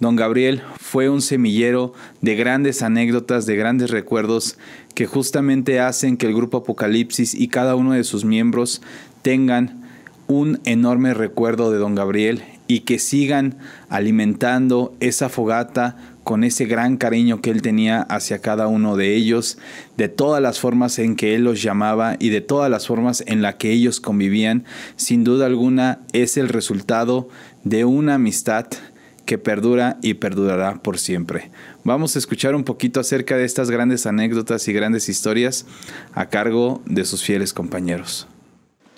don 0.00 0.16
Gabriel 0.16 0.62
fue 0.78 1.08
un 1.08 1.22
semillero 1.22 1.92
de 2.20 2.34
grandes 2.34 2.82
anécdotas, 2.82 3.46
de 3.46 3.56
grandes 3.56 3.90
recuerdos 3.90 4.58
que 4.94 5.06
justamente 5.06 5.78
hacen 5.80 6.16
que 6.16 6.26
el 6.26 6.34
grupo 6.34 6.58
Apocalipsis 6.58 7.34
y 7.34 7.48
cada 7.48 7.76
uno 7.76 7.92
de 7.92 8.04
sus 8.04 8.24
miembros 8.24 8.82
tengan 9.22 9.84
un 10.26 10.60
enorme 10.64 11.14
recuerdo 11.14 11.70
de 11.70 11.78
don 11.78 11.94
Gabriel 11.94 12.42
y 12.68 12.80
que 12.80 12.98
sigan 13.00 13.56
alimentando 13.88 14.94
esa 15.00 15.28
fogata 15.28 15.96
con 16.22 16.44
ese 16.44 16.66
gran 16.66 16.98
cariño 16.98 17.40
que 17.40 17.50
él 17.50 17.62
tenía 17.62 18.02
hacia 18.02 18.40
cada 18.40 18.68
uno 18.68 18.96
de 18.96 19.16
ellos, 19.16 19.56
de 19.96 20.10
todas 20.10 20.42
las 20.42 20.60
formas 20.60 20.98
en 20.98 21.16
que 21.16 21.34
él 21.34 21.44
los 21.44 21.62
llamaba 21.62 22.16
y 22.18 22.28
de 22.28 22.42
todas 22.42 22.70
las 22.70 22.86
formas 22.86 23.24
en 23.26 23.40
las 23.40 23.54
que 23.54 23.72
ellos 23.72 23.98
convivían, 23.98 24.64
sin 24.96 25.24
duda 25.24 25.46
alguna 25.46 26.00
es 26.12 26.36
el 26.36 26.50
resultado 26.50 27.30
de 27.64 27.86
una 27.86 28.16
amistad 28.16 28.66
que 29.24 29.38
perdura 29.38 29.98
y 30.02 30.14
perdurará 30.14 30.82
por 30.82 30.98
siempre. 30.98 31.50
Vamos 31.84 32.14
a 32.14 32.18
escuchar 32.18 32.54
un 32.54 32.64
poquito 32.64 33.00
acerca 33.00 33.36
de 33.36 33.44
estas 33.44 33.70
grandes 33.70 34.04
anécdotas 34.04 34.68
y 34.68 34.72
grandes 34.74 35.08
historias 35.08 35.66
a 36.12 36.28
cargo 36.28 36.82
de 36.84 37.06
sus 37.06 37.22
fieles 37.22 37.54
compañeros. 37.54 38.28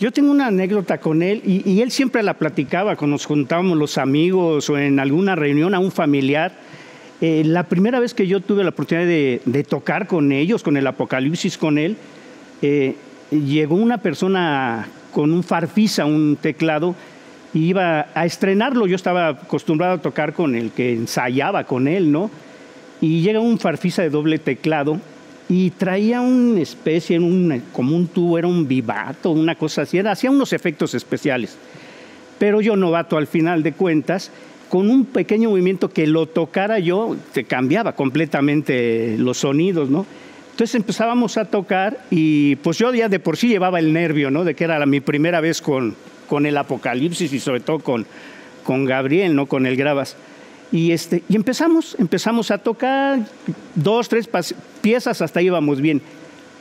Yo 0.01 0.11
tengo 0.11 0.31
una 0.31 0.47
anécdota 0.47 0.99
con 0.99 1.23
él 1.23 1.43
y, 1.45 1.83
él 1.83 1.91
siempre 1.91 2.23
la 2.23 2.33
platicaba 2.35 2.97
cuando 2.97 3.17
nos 3.17 3.27
juntábamos 3.27 3.77
los 3.77 3.99
amigos 3.99 4.71
o 4.71 4.79
en 4.79 4.99
alguna 4.99 5.37
reunión 5.37 5.75
a 5.75 5.79
un 5.79 5.93
familiar 5.93 6.53
eh, 7.21 7.43
la 7.45 7.65
primera 7.65 8.01
vez 8.01 8.15
que 8.15 8.27
yo 8.27 8.41
tuve 8.41 8.65
la 8.65 8.71
oportunidad 8.71 9.07
de, 9.07 9.67
tocar 9.69 10.07
con 10.07 10.33
ellos, 10.33 10.63
con 10.63 10.79
el 10.79 10.87
Apocalipsis 10.87 11.59
con 11.59 11.77
él, 11.77 11.99
eh, 12.63 12.97
llegó 13.31 13.75
una 13.75 13.99
persona 13.99 14.89
con 15.13 15.35
un 15.35 15.43
farfisa, 15.43 16.07
un 16.07 16.39
teclado, 16.41 16.95
y 17.53 17.67
iba 17.67 18.07
a 18.15 18.25
estrenarlo. 18.25 18.87
Yo 18.87 18.97
estaba 18.97 19.29
acostumbrado 19.29 19.97
a 19.97 19.99
tocar 19.99 20.33
con 20.33 20.55
el 20.55 20.71
que 20.71 20.95
ensayaba 20.95 21.65
con 21.65 21.89
él, 21.89 22.11
¿no? 22.11 22.31
Y 23.03 23.21
llega 23.21 23.39
un 23.39 23.59
farfisa 23.59 24.01
de 24.01 24.09
doble 24.09 24.39
teclado 24.39 24.99
y 25.51 25.71
traía 25.71 26.21
una 26.21 26.61
especie, 26.61 27.19
un, 27.19 27.61
como 27.73 27.97
un 27.97 28.07
tubo, 28.07 28.39
era 28.39 28.47
un 28.47 28.69
vivato, 28.69 29.33
una 29.33 29.57
cosa 29.57 29.83
así, 29.83 29.99
hacía 29.99 30.31
unos 30.31 30.53
efectos 30.53 30.95
especiales. 30.95 31.59
Pero 32.39 32.61
yo 32.61 32.77
novato 32.77 33.17
al 33.17 33.27
final 33.27 33.65
de 33.65 33.73
cuentas, 33.73 34.31
con 34.69 34.89
un 34.89 35.05
pequeño 35.05 35.51
movimiento 35.51 35.91
que 35.91 36.07
lo 36.07 36.27
tocara 36.27 36.79
yo, 36.79 37.17
se 37.35 37.43
cambiaba 37.43 37.97
completamente 37.97 39.17
los 39.19 39.39
sonidos, 39.39 39.91
¿no? 39.91 40.07
Entonces 40.53 40.77
empezábamos 40.77 41.37
a 41.37 41.47
tocar 41.47 41.99
y 42.11 42.55
pues 42.57 42.79
yo 42.79 42.95
ya 42.95 43.09
de 43.09 43.19
por 43.19 43.37
sí 43.37 43.49
llevaba 43.49 43.81
el 43.81 43.93
nervio, 43.93 44.31
¿no? 44.31 44.45
De 44.45 44.55
que 44.55 44.63
era 44.63 44.87
mi 44.87 45.01
primera 45.01 45.41
vez 45.41 45.61
con, 45.61 45.97
con 46.29 46.47
el 46.47 46.57
Apocalipsis 46.57 47.33
y 47.33 47.41
sobre 47.41 47.59
todo 47.59 47.81
con, 47.81 48.07
con 48.63 48.85
Gabriel, 48.85 49.35
¿no? 49.35 49.47
Con 49.47 49.67
el 49.67 49.77
Gravas. 49.77 50.17
Y, 50.73 50.93
este, 50.93 51.23
y 51.29 51.37
empezamos, 51.37 51.97
empezamos 51.99 52.51
a 52.51 52.59
tocar 52.59 53.21
dos, 53.75 54.09
tres 54.09 54.29
piezas, 54.81 55.21
hasta 55.21 55.43
íbamos 55.43 55.81
bien. 55.81 56.01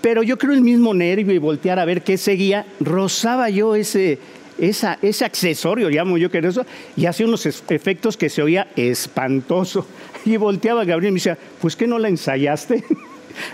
Pero 0.02 0.24
yo 0.24 0.38
creo 0.38 0.54
el 0.54 0.62
mismo 0.62 0.94
nervio 0.94 1.34
y 1.34 1.38
voltear 1.38 1.78
a 1.80 1.86
ver 1.86 2.02
qué 2.02 2.18
seguía, 2.18 2.66
rozaba 2.80 3.50
yo 3.50 3.76
ese, 3.76 4.18
ese 4.58 5.26
accesorio, 5.26 5.90
llamo 5.90 6.18
yo 6.18 6.32
que 6.32 6.40
era 6.40 6.50
eso, 6.50 6.66
y 6.96 7.06
hacía 7.06 7.28
unos 7.28 7.46
efectos 7.46 8.18
que 8.18 8.30
se 8.30 8.42
oía 8.42 8.68
espantoso. 8.76 9.86
Y 10.26 10.36
volteaba 10.36 10.84
Gabriel 10.84 11.12
y 11.12 11.14
me 11.14 11.20
decía, 11.20 11.38
pues 11.62 11.78
que 11.78 11.88
no 11.88 11.98
la 11.98 12.10
ensayaste. 12.10 12.84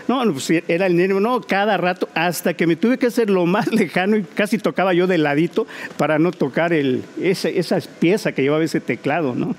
No, 0.07 0.23
pues 0.31 0.49
era 0.67 0.87
el 0.87 0.95
nervio, 0.95 1.19
no, 1.19 1.41
cada 1.41 1.77
rato, 1.77 2.09
hasta 2.15 2.55
que 2.55 2.65
me 2.65 2.75
tuve 2.75 2.97
que 2.97 3.05
hacer 3.05 3.29
lo 3.29 3.45
más 3.45 3.67
lejano 3.71 4.17
y 4.17 4.23
casi 4.23 4.57
tocaba 4.57 4.95
yo 4.95 5.05
de 5.05 5.19
ladito 5.19 5.67
para 5.95 6.17
no 6.17 6.31
tocar 6.31 6.73
el, 6.73 7.03
ese, 7.21 7.59
esa 7.59 7.77
pieza 7.99 8.31
que 8.31 8.41
llevaba 8.41 8.63
ese 8.63 8.79
teclado, 8.79 9.35
¿no? 9.35 9.55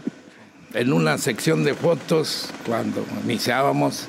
En 0.75 0.93
una 0.93 1.17
sección 1.17 1.65
de 1.65 1.75
fotos, 1.75 2.51
cuando 2.67 3.05
iniciábamos, 3.25 4.07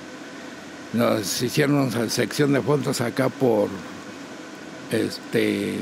nos 0.94 1.42
hicieron 1.42 1.76
una 1.76 2.10
sección 2.10 2.54
de 2.54 2.62
fotos 2.62 3.02
acá 3.02 3.30
por 3.30 3.70
este 4.92 5.76
eh, 5.76 5.80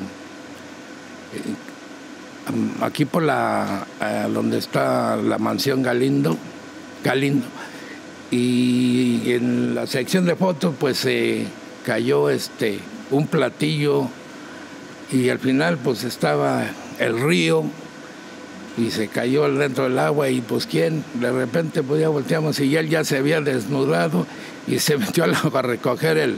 aquí 2.82 3.06
por 3.06 3.24
la 3.24 3.88
donde 4.34 4.58
está 4.58 5.16
la 5.16 5.38
mansión 5.38 5.82
Galindo, 5.82 6.38
Galindo. 7.04 7.46
Y 8.32 9.32
en 9.32 9.76
la 9.76 9.88
sección 9.88 10.26
de 10.26 10.36
fotos 10.36 10.76
pues 10.80 10.98
se 10.98 11.46
cayó 11.86 12.30
este 12.30 12.80
un 13.12 13.28
platillo 13.28 14.10
y 15.12 15.30
al 15.30 15.40
final 15.40 15.78
pues 15.78 16.04
estaba 16.04 16.64
el 17.00 17.22
río 17.22 17.64
y 18.78 18.92
se 18.92 19.08
cayó 19.08 19.52
dentro 19.52 19.86
del 19.86 19.98
agua 20.00 20.30
y 20.30 20.42
pues 20.42 20.66
quién, 20.66 21.04
de 21.16 21.32
repente 21.32 21.82
pues 21.82 22.02
ya 22.02 22.10
volteamos 22.10 22.60
y 22.60 22.76
él 22.76 22.90
ya 22.90 23.04
se 23.04 23.18
había 23.18 23.42
desnudado 23.42 24.26
y 24.68 24.80
se 24.80 24.98
metió 25.00 25.24
al 25.24 25.36
agua 25.36 25.60
a 25.60 25.64
recoger 25.64 26.18
el, 26.18 26.38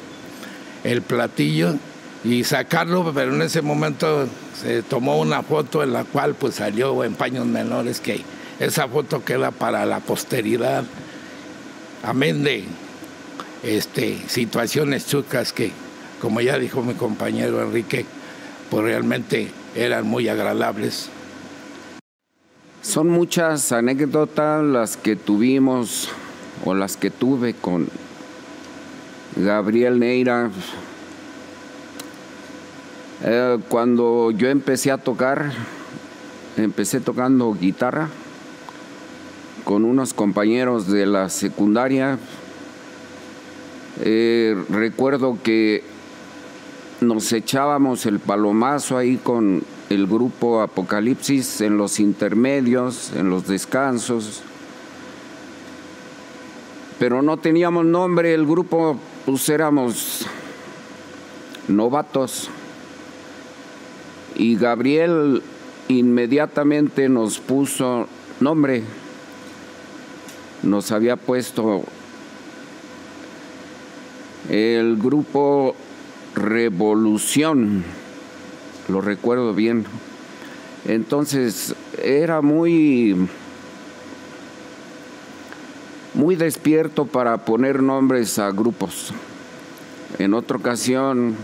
el 0.83 1.01
platillo 1.01 1.75
y 2.23 2.43
sacarlo, 2.43 3.11
pero 3.13 3.33
en 3.33 3.41
ese 3.41 3.61
momento 3.61 4.27
se 4.61 4.81
tomó 4.81 5.19
una 5.19 5.43
foto 5.43 5.83
en 5.83 5.93
la 5.93 6.03
cual 6.03 6.35
pues 6.35 6.55
salió 6.55 7.03
en 7.03 7.13
paños 7.13 7.45
menores 7.45 7.99
que 7.99 8.21
esa 8.59 8.87
foto 8.87 9.23
queda 9.23 9.51
para 9.51 9.85
la 9.85 9.99
posteridad, 9.99 10.83
amén 12.03 12.43
de 12.43 12.65
este, 13.63 14.17
situaciones 14.27 15.07
chucas 15.07 15.53
que, 15.53 15.71
como 16.21 16.41
ya 16.41 16.57
dijo 16.57 16.81
mi 16.81 16.93
compañero 16.93 17.61
Enrique, 17.61 18.05
pues 18.69 18.83
realmente 18.83 19.49
eran 19.75 20.05
muy 20.05 20.27
agradables. 20.27 21.09
Son 22.81 23.09
muchas 23.09 23.71
anécdotas 23.71 24.63
las 24.63 24.97
que 24.97 25.15
tuvimos 25.15 26.09
o 26.63 26.73
las 26.73 26.95
que 26.95 27.09
tuve 27.09 27.53
con 27.53 27.87
Gabriel 29.35 29.99
Neira. 29.99 30.51
Eh, 33.23 33.57
cuando 33.67 34.31
yo 34.31 34.49
empecé 34.49 34.91
a 34.91 34.97
tocar, 34.97 35.51
empecé 36.55 36.99
tocando 36.99 37.53
guitarra 37.53 38.09
con 39.63 39.83
unos 39.83 40.13
compañeros 40.13 40.87
de 40.87 41.07
la 41.07 41.29
secundaria. 41.29 42.19
Eh, 44.01 44.55
recuerdo 44.69 45.39
que 45.43 45.83
nos 47.01 47.33
echábamos 47.33 48.05
el 48.05 48.19
palomazo 48.19 48.97
ahí 48.97 49.17
con 49.17 49.63
el 49.89 50.07
grupo 50.07 50.61
Apocalipsis 50.61 51.61
en 51.61 51.77
los 51.77 51.99
intermedios, 51.99 53.11
en 53.15 53.29
los 53.29 53.47
descansos. 53.47 54.41
Pero 56.99 57.21
no 57.21 57.37
teníamos 57.37 57.85
nombre, 57.85 58.33
el 58.33 58.45
grupo 58.45 58.97
pues 59.25 59.47
éramos 59.49 60.25
novatos. 61.67 62.49
Y 64.35 64.55
Gabriel 64.55 65.41
inmediatamente 65.87 67.09
nos 67.09 67.39
puso 67.39 68.07
nombre. 68.39 68.83
Nos 70.63 70.91
había 70.91 71.15
puesto 71.15 71.83
el 74.49 74.97
grupo 74.97 75.75
Revolución, 76.35 77.83
lo 78.89 79.01
recuerdo 79.01 79.53
bien. 79.53 79.85
Entonces 80.85 81.75
era 82.01 82.41
muy 82.41 83.27
muy 86.13 86.35
despierto 86.35 87.05
para 87.05 87.37
poner 87.45 87.83
nombres 87.83 88.39
a 88.39 88.49
grupos. 88.51 89.13
En 90.17 90.33
otra 90.33 90.57
ocasión, 90.57 91.35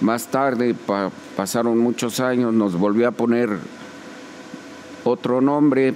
más 0.00 0.28
tarde, 0.28 0.74
pasaron 1.36 1.78
muchos 1.78 2.18
años, 2.20 2.54
nos 2.54 2.78
volvió 2.78 3.06
a 3.06 3.10
poner 3.10 3.50
otro 5.04 5.40
nombre 5.40 5.94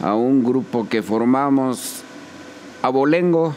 a 0.00 0.14
un 0.14 0.44
grupo 0.44 0.88
que 0.88 1.02
formamos, 1.02 2.02
Abolengo, 2.82 3.54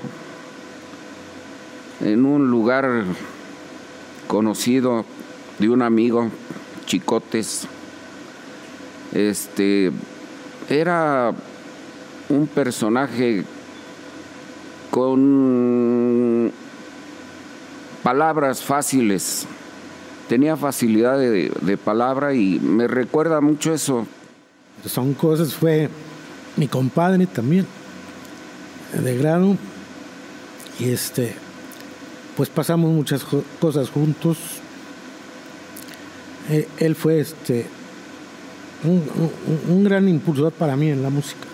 en 2.02 2.26
un 2.26 2.50
lugar 2.50 3.06
conocido 4.28 5.06
de 5.60 5.70
un 5.70 5.82
amigo, 5.82 6.30
Chicotes. 6.86 7.68
Este 9.14 9.92
era 10.70 11.34
un 12.30 12.48
personaje 12.48 13.44
con 14.92 16.52
palabras 18.04 18.64
fáciles. 18.64 19.46
Tenía 20.28 20.58
facilidad 20.58 21.18
de, 21.18 21.78
palabra 21.84 22.34
y 22.34 22.60
me 22.60 22.88
recuerda 22.88 23.40
mucho 23.42 23.74
eso. 23.74 24.06
Son 24.86 25.14
cosas, 25.14 25.54
fue 25.54 25.90
mi 26.56 26.68
compadre 26.68 27.26
también, 27.28 27.66
de 28.94 29.18
grado, 29.18 29.58
y 30.80 30.90
este, 30.90 31.36
pues 32.36 32.50
pasamos 32.50 32.92
muchas 32.92 33.26
cosas 33.60 33.90
juntos. 33.90 34.57
Eh, 36.50 36.68
él 36.78 36.96
fue 36.96 37.20
este, 37.20 37.66
un, 38.84 39.84
gran 39.84 40.08
impulsor 40.08 40.54
para 40.54 40.76
mí 40.76 40.90
en 40.90 41.04
la 41.04 41.10
música. 41.10 41.48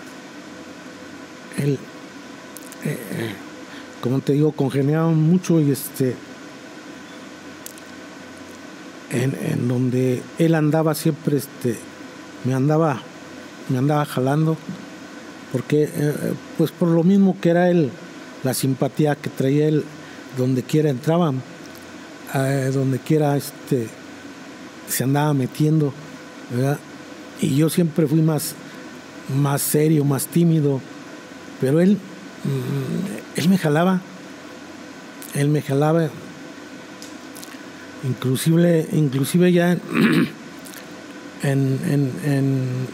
Él, 1.58 1.78
eh, 2.84 2.90
eh, 2.90 3.34
como 4.00 4.20
te 4.20 4.34
digo, 4.34 4.52
congeniaban 4.52 5.16
mucho 5.20 5.60
y 5.60 5.72
este, 5.72 6.14
en, 9.10 9.68
donde 9.68 10.22
él 10.38 10.54
andaba 10.54 10.94
siempre, 10.94 11.38
este, 11.38 11.76
me 12.44 12.54
andaba, 12.54 13.00
me 13.68 13.78
andaba 13.78 14.04
jalando, 14.04 14.56
porque, 15.50 15.88
pues 16.58 16.72
por 16.72 16.88
lo 16.88 17.04
mismo 17.04 17.36
que 17.40 17.50
era 17.50 17.70
él, 17.70 17.90
la 18.42 18.54
simpatía 18.54 19.14
que 19.14 19.30
traía 19.30 19.68
él 19.68 19.84
donde 20.36 20.64
quiera 20.64 20.90
entraban, 20.90 21.40
donde 22.72 22.98
quiera 22.98 23.36
este, 23.36 23.88
se 24.88 25.04
andaba 25.04 25.34
metiendo, 25.34 25.92
¿verdad? 26.50 26.78
Y 27.40 27.56
yo 27.56 27.68
siempre 27.68 28.06
fui 28.06 28.22
más, 28.22 28.54
más 29.34 29.62
serio, 29.62 30.04
más 30.04 30.26
tímido, 30.26 30.80
pero 31.60 31.80
él, 31.80 31.92
mm, 32.44 33.38
él 33.38 33.48
me 33.48 33.58
jalaba, 33.58 34.00
él 35.34 35.48
me 35.48 35.62
jalaba, 35.62 36.08
inclusive, 38.04 38.88
inclusive 38.92 39.52
ya 39.52 39.72
en, 39.72 39.80
en, 41.42 42.88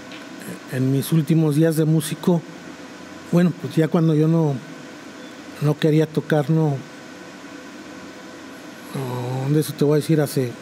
en, 0.72 0.92
mis 0.92 1.12
últimos 1.12 1.57
días 1.57 1.76
de 1.76 1.85
músico, 1.85 2.40
bueno, 3.33 3.53
pues 3.61 3.76
ya 3.76 3.88
cuando 3.88 4.14
yo 4.14 4.26
no, 4.29 4.55
no 5.62 5.79
quería 5.79 6.07
tocar, 6.07 6.48
no, 6.50 6.76
de 9.48 9.61
eso 9.61 9.72
te 9.72 9.85
voy 9.85 9.94
a 9.94 9.96
decir 9.96 10.20
hace, 10.20 10.53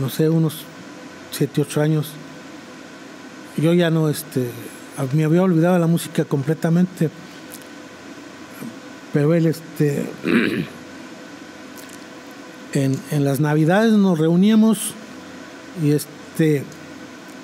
no 0.00 0.10
sé, 0.10 0.28
unos 0.28 0.64
7, 1.32 1.62
8 1.62 1.80
años. 1.80 2.08
Yo 3.56 3.72
ya 3.72 3.90
no, 3.90 4.08
este, 4.08 4.50
me 5.12 5.24
había 5.24 5.42
olvidado 5.42 5.78
la 5.78 5.86
música 5.86 6.24
completamente. 6.24 7.10
Pero 9.12 9.34
él, 9.34 9.46
este, 9.46 10.10
en, 12.74 13.00
en 13.10 13.24
las 13.24 13.40
navidades 13.40 13.92
nos 13.92 14.18
reuníamos 14.18 14.92
y 15.82 15.92
este, 15.92 16.64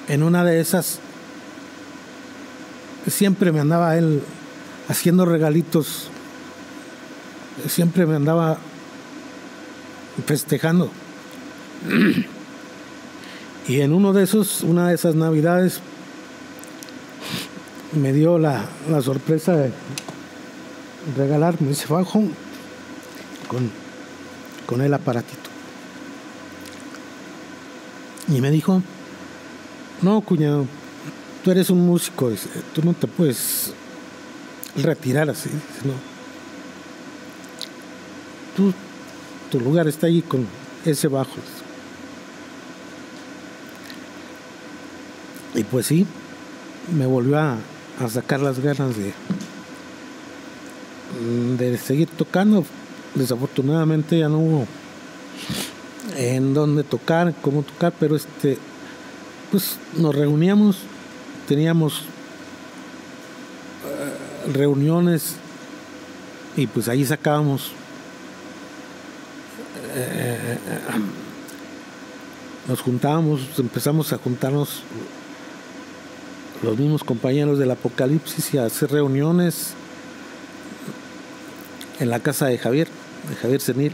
en 0.09 0.23
una 0.23 0.45
de 0.45 0.61
esas, 0.61 0.99
siempre 3.07 3.53
me 3.53 3.61
andaba 3.61 3.97
él 3.97 4.23
haciendo 4.89 5.25
regalitos, 5.25 6.09
siempre 7.69 8.07
me 8.07 8.17
andaba 8.17 8.59
festejando. 10.27 10.91
Y 13.73 13.81
en 13.81 13.95
uno 13.95 14.13
de 14.13 14.25
esos, 14.25 14.61
una 14.65 14.89
de 14.89 14.95
esas 14.97 15.15
navidades, 15.15 15.81
me 17.93 18.13
dio 18.13 18.39
la, 18.39 18.69
sorpresa 19.03 19.57
de 19.57 19.71
regalarme 21.17 21.71
ese 21.71 21.87
bajo 21.87 22.23
con, 23.49 23.71
con 24.67 24.83
el 24.83 24.93
aparatito. 24.93 25.49
Y 28.29 28.43
me 28.43 28.51
dijo, 28.51 28.83
no, 30.03 30.21
cuñado, 30.21 30.67
tú 31.43 31.51
eres 31.51 31.71
un 31.71 31.87
músico, 31.87 32.31
tú 32.75 32.83
no 32.85 32.93
te 32.93 33.07
puedes 33.07 33.73
retirar 34.77 35.31
así, 35.31 35.49
no. 35.83 35.95
Tu 39.51 39.61
lugar 39.61 39.89
está 39.89 40.09
ahí 40.09 40.21
con 40.21 40.47
ese 40.85 41.09
bajo. 41.09 41.39
Y 45.63 45.65
pues 45.65 45.87
sí, 45.87 46.05
me 46.93 47.07
volvió 47.07 47.39
a, 47.39 47.57
sacar 48.11 48.41
las 48.41 48.59
ganas 48.59 48.97
de, 48.97 49.13
de 51.57 51.79
seguir 51.79 52.09
tocando. 52.09 52.65
Desafortunadamente 53.15 54.19
ya 54.19 54.29
no 54.29 54.39
hubo 54.41 54.67
en 56.17 56.53
dónde 56.53 56.83
tocar, 56.83 57.33
cómo 57.43 57.63
tocar, 57.63 57.93
pero 58.01 58.17
este, 58.17 58.59
pues 59.53 59.77
nos 59.97 60.17
reuníamos, 60.17 60.79
teníamos 61.47 62.01
eh, 63.87 64.53
reuniones 64.53 65.37
y 66.57 66.67
pues 66.67 66.89
ahí 66.89 67.05
sacábamos 67.05 67.71
eh, 69.95 70.59
nos 72.67 72.81
juntábamos, 72.81 73.43
empezamos 73.59 74.13
a 74.13 74.19
juntarnos 74.19 74.83
los 76.63 76.79
mismos 76.79 77.05
compañeros 77.05 77.59
del 77.59 77.71
Apocalipsis 77.71 78.55
y 78.55 78.59
hacer 78.59 78.91
reuniones 78.91 79.75
en 82.01 82.11
la 82.11 82.21
casa 82.21 82.47
de 82.47 82.59
Javier, 82.59 82.89
de 83.29 83.37
Javier 83.37 83.61
Senil. 83.61 83.93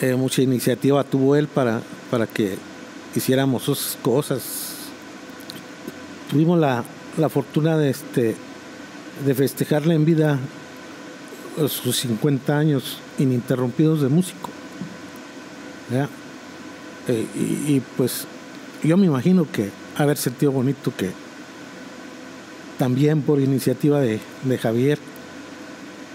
Eh, 0.00 0.14
mucha 0.14 0.42
iniciativa 0.42 1.04
tuvo 1.04 1.36
él 1.36 1.46
para, 1.46 1.80
para 2.10 2.26
que 2.26 2.56
hiciéramos 3.14 3.62
esas 3.64 3.98
cosas. 4.02 4.42
Tuvimos 6.30 6.58
la, 6.58 6.84
la 7.18 7.28
fortuna 7.28 7.76
de, 7.76 7.90
este, 7.90 8.34
de 9.24 9.34
festejarle 9.34 9.94
en 9.94 10.04
vida 10.04 10.38
sus 11.68 11.96
50 11.96 12.56
años 12.56 12.98
ininterrumpidos 13.18 14.02
de 14.02 14.08
músico. 14.08 14.50
Eh, 17.08 17.26
y, 17.34 17.80
pues 17.96 18.26
yo 18.82 18.96
me 18.96 19.06
imagino 19.06 19.46
que 19.50 19.70
haber 19.96 20.16
sentido 20.16 20.52
bonito 20.52 20.92
que 20.96 21.10
también 22.78 23.22
por 23.22 23.40
iniciativa 23.40 24.00
de, 24.00 24.20
Javier 24.60 24.98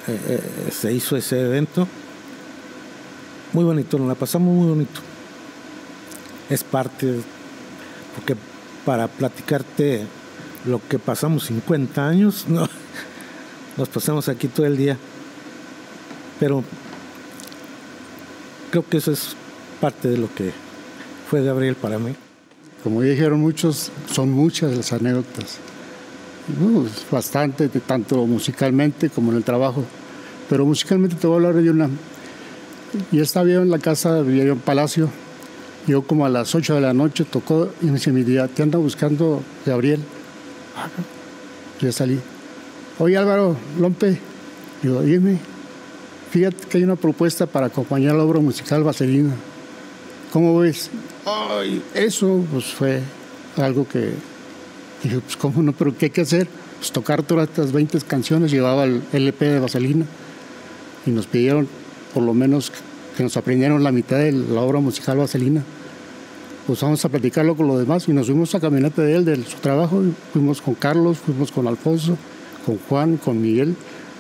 eh, 0.08 0.20
eh, 0.28 0.72
se 0.72 0.92
hizo 0.94 1.16
ese 1.16 1.40
evento. 1.42 1.88
Muy 3.54 3.63
bonito, 3.63 3.98
nos 3.98 4.08
la 4.08 4.16
pasamos 4.16 4.54
muy 4.54 4.68
bonito. 4.68 5.00
Es 6.50 6.63
parte, 6.63 7.22
porque 8.16 8.36
para 8.86 9.08
platicarte 9.08 10.06
lo 10.66 10.82
que 10.88 11.00
pasamos 11.00 11.46
50 11.46 12.08
años, 12.08 12.46
no, 12.48 12.68
nos 13.78 13.90
pasamos 13.90 14.28
aquí 14.28 14.48
todo 14.48 14.66
el 14.66 14.78
día. 14.78 14.98
Pero 16.40 16.63
creo 18.72 18.86
que 18.88 18.98
eso 18.98 19.12
es 19.12 19.36
parte 19.80 20.10
de 20.10 20.18
lo 20.18 20.34
que 20.34 20.52
fue 21.30 21.44
Gabriel 21.44 21.76
para 21.76 21.98
mí. 21.98 22.16
Como 22.88 23.02
dijeron 23.02 23.41
muchos, 23.41 23.91
son 24.10 24.32
muchas 24.32 24.73
las 24.73 24.93
anécdotas. 24.93 25.58
bastante, 27.12 27.67
tanto 27.67 28.26
musicalmente 28.26 29.10
como 29.10 29.32
en 29.32 29.38
el 29.39 29.43
trabajo. 29.43 29.84
Pero 30.50 30.65
musicalmente 30.65 31.17
te 31.17 31.28
voy 31.28 31.34
a 31.34 31.47
hablar 31.50 31.62
de 31.62 31.69
una. 31.69 31.89
Yo 33.12 33.21
estaba 33.21 33.50
en 33.50 33.69
la 33.69 33.80
casa, 33.80 34.21
vivía 34.21 34.43
en 34.43 34.60
Palacio. 34.60 35.10
Yo 35.86 36.04
como 36.04 36.26
a 36.26 36.30
las 36.30 36.56
8 36.56 36.76
de 36.76 36.80
la 36.80 36.93
noche 36.93 37.26
tocó 37.26 37.69
y 37.82 37.88
me 37.88 37.95
dice 37.95 38.13
mi 38.13 38.23
día, 38.23 38.47
te 38.47 38.63
anda 38.63 38.80
buscando 38.80 39.43
Gabriel. 39.65 40.00
Yo 41.82 41.91
salí. 41.91 42.17
Oye 43.00 43.17
Álvaro, 43.17 43.58
Lompe. 43.82 44.17
Digo, 44.82 45.02
dime. 45.02 45.39
Fíjate 46.32 46.67
que 46.69 46.78
hay 46.78 46.86
una 46.86 46.95
propuesta 46.95 47.47
para 47.47 47.65
acompañar 47.65 48.15
la 48.15 48.23
obra 48.23 48.39
musical 48.39 48.82
Vaselina. 48.84 49.34
¿Cómo 50.32 50.58
ves? 50.58 50.89
Ay, 51.30 51.84
eso 51.94 52.42
pues 52.54 52.68
fue 52.68 53.02
algo 53.58 53.86
que 53.86 54.12
dije, 55.04 55.20
pues 55.20 55.36
cómo 55.36 55.62
no, 55.62 55.74
pero 55.74 55.98
¿qué 55.98 56.06
hay 56.06 56.12
que 56.12 56.22
hacer? 56.22 56.48
Pues 56.78 56.94
tocar 56.94 57.22
todas 57.22 57.50
estas 57.50 57.74
20 57.74 58.00
canciones, 58.02 58.50
llevaba 58.50 58.86
el 58.86 59.02
LP 59.12 59.46
de 59.46 59.60
Vaselina 59.60 60.06
y 61.06 61.10
nos 61.10 61.28
pidieron 61.28 61.68
por 62.13 62.24
lo 62.24 62.34
menos 62.34 62.72
que 63.18 63.24
nos 63.24 63.36
aprendieron 63.36 63.84
la 63.84 63.92
mitad 63.92 64.20
de 64.20 64.32
la 64.32 64.62
obra 64.62 64.80
musical 64.80 65.18
Vaselina. 65.18 65.63
Pues 66.66 66.80
vamos 66.80 67.04
a 67.04 67.10
platicarlo 67.10 67.58
con 67.58 67.68
los 67.68 67.80
demás 67.80 68.08
y 68.08 68.13
nos 68.13 68.28
fuimos 68.28 68.56
a 68.56 68.62
caminata 68.62 69.02
de 69.02 69.16
él, 69.16 69.26
de 69.26 69.36
su 69.44 69.58
trabajo, 69.58 70.02
fuimos 70.32 70.62
con 70.62 70.76
Carlos, 70.76 71.18
fuimos 71.18 71.52
con 71.52 71.68
Alfonso, 71.68 72.18
con 72.66 72.78
Juan, 72.88 73.18
con 73.18 73.42
Miguel, 73.42 73.76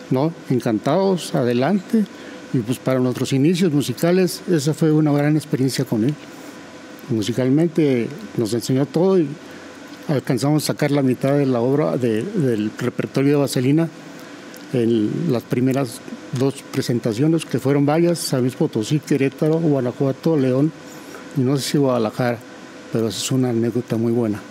¿no? 0.09 0.33
Encantados, 0.49 1.33
adelante. 1.35 2.03
Y 2.53 2.57
pues 2.59 2.79
para 2.79 2.99
nuestros 2.99 3.31
inicios 3.31 3.71
musicales, 3.71 4.41
esa 4.49 4.73
fue 4.73 4.91
una 4.91 5.13
gran 5.13 5.37
experiencia 5.37 5.85
con 5.85 6.03
él. 6.03 6.13
Musicalmente 7.09 8.07
nos 8.35 8.53
enseñó 8.53 8.85
todo 8.85 9.19
y 9.19 9.27
alcanzamos 10.07 10.63
a 10.63 10.67
sacar 10.67 10.91
la 10.91 11.01
mitad 11.01 11.33
de 11.33 11.45
la 11.45 11.59
obra 11.61 11.97
del 11.97 12.71
repertorio 12.77 13.33
de 13.33 13.37
Vaselina 13.37 13.89
en 14.73 15.31
las 15.31 15.43
primeras 15.43 16.01
dos 16.33 16.55
presentaciones, 16.71 17.45
que 17.45 17.59
fueron 17.59 17.85
varias, 17.85 18.19
San 18.19 18.49
Potosí, 18.51 18.99
Querétaro, 18.99 19.59
Guanajuato, 19.59 20.35
León 20.35 20.71
y 21.37 21.41
no 21.41 21.57
sé 21.57 21.71
si 21.71 21.77
Guadalajara, 21.77 22.37
pero 22.91 23.07
es 23.07 23.31
una 23.31 23.49
anécdota 23.49 23.95
muy 23.95 24.11
buena. 24.11 24.41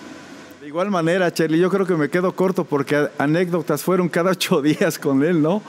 De 0.60 0.68
igual 0.68 0.90
manera, 0.90 1.32
Charlie, 1.32 1.58
yo 1.58 1.70
creo 1.70 1.86
que 1.86 1.94
me 1.94 2.08
quedo 2.08 2.34
corto 2.34 2.64
porque 2.64 3.08
anécdotas 3.18 3.82
fueron 3.82 4.08
cada 4.08 4.30
ocho 4.32 4.62
días 4.62 4.98
con 4.98 5.22
él, 5.22 5.42
¿no? 5.42 5.62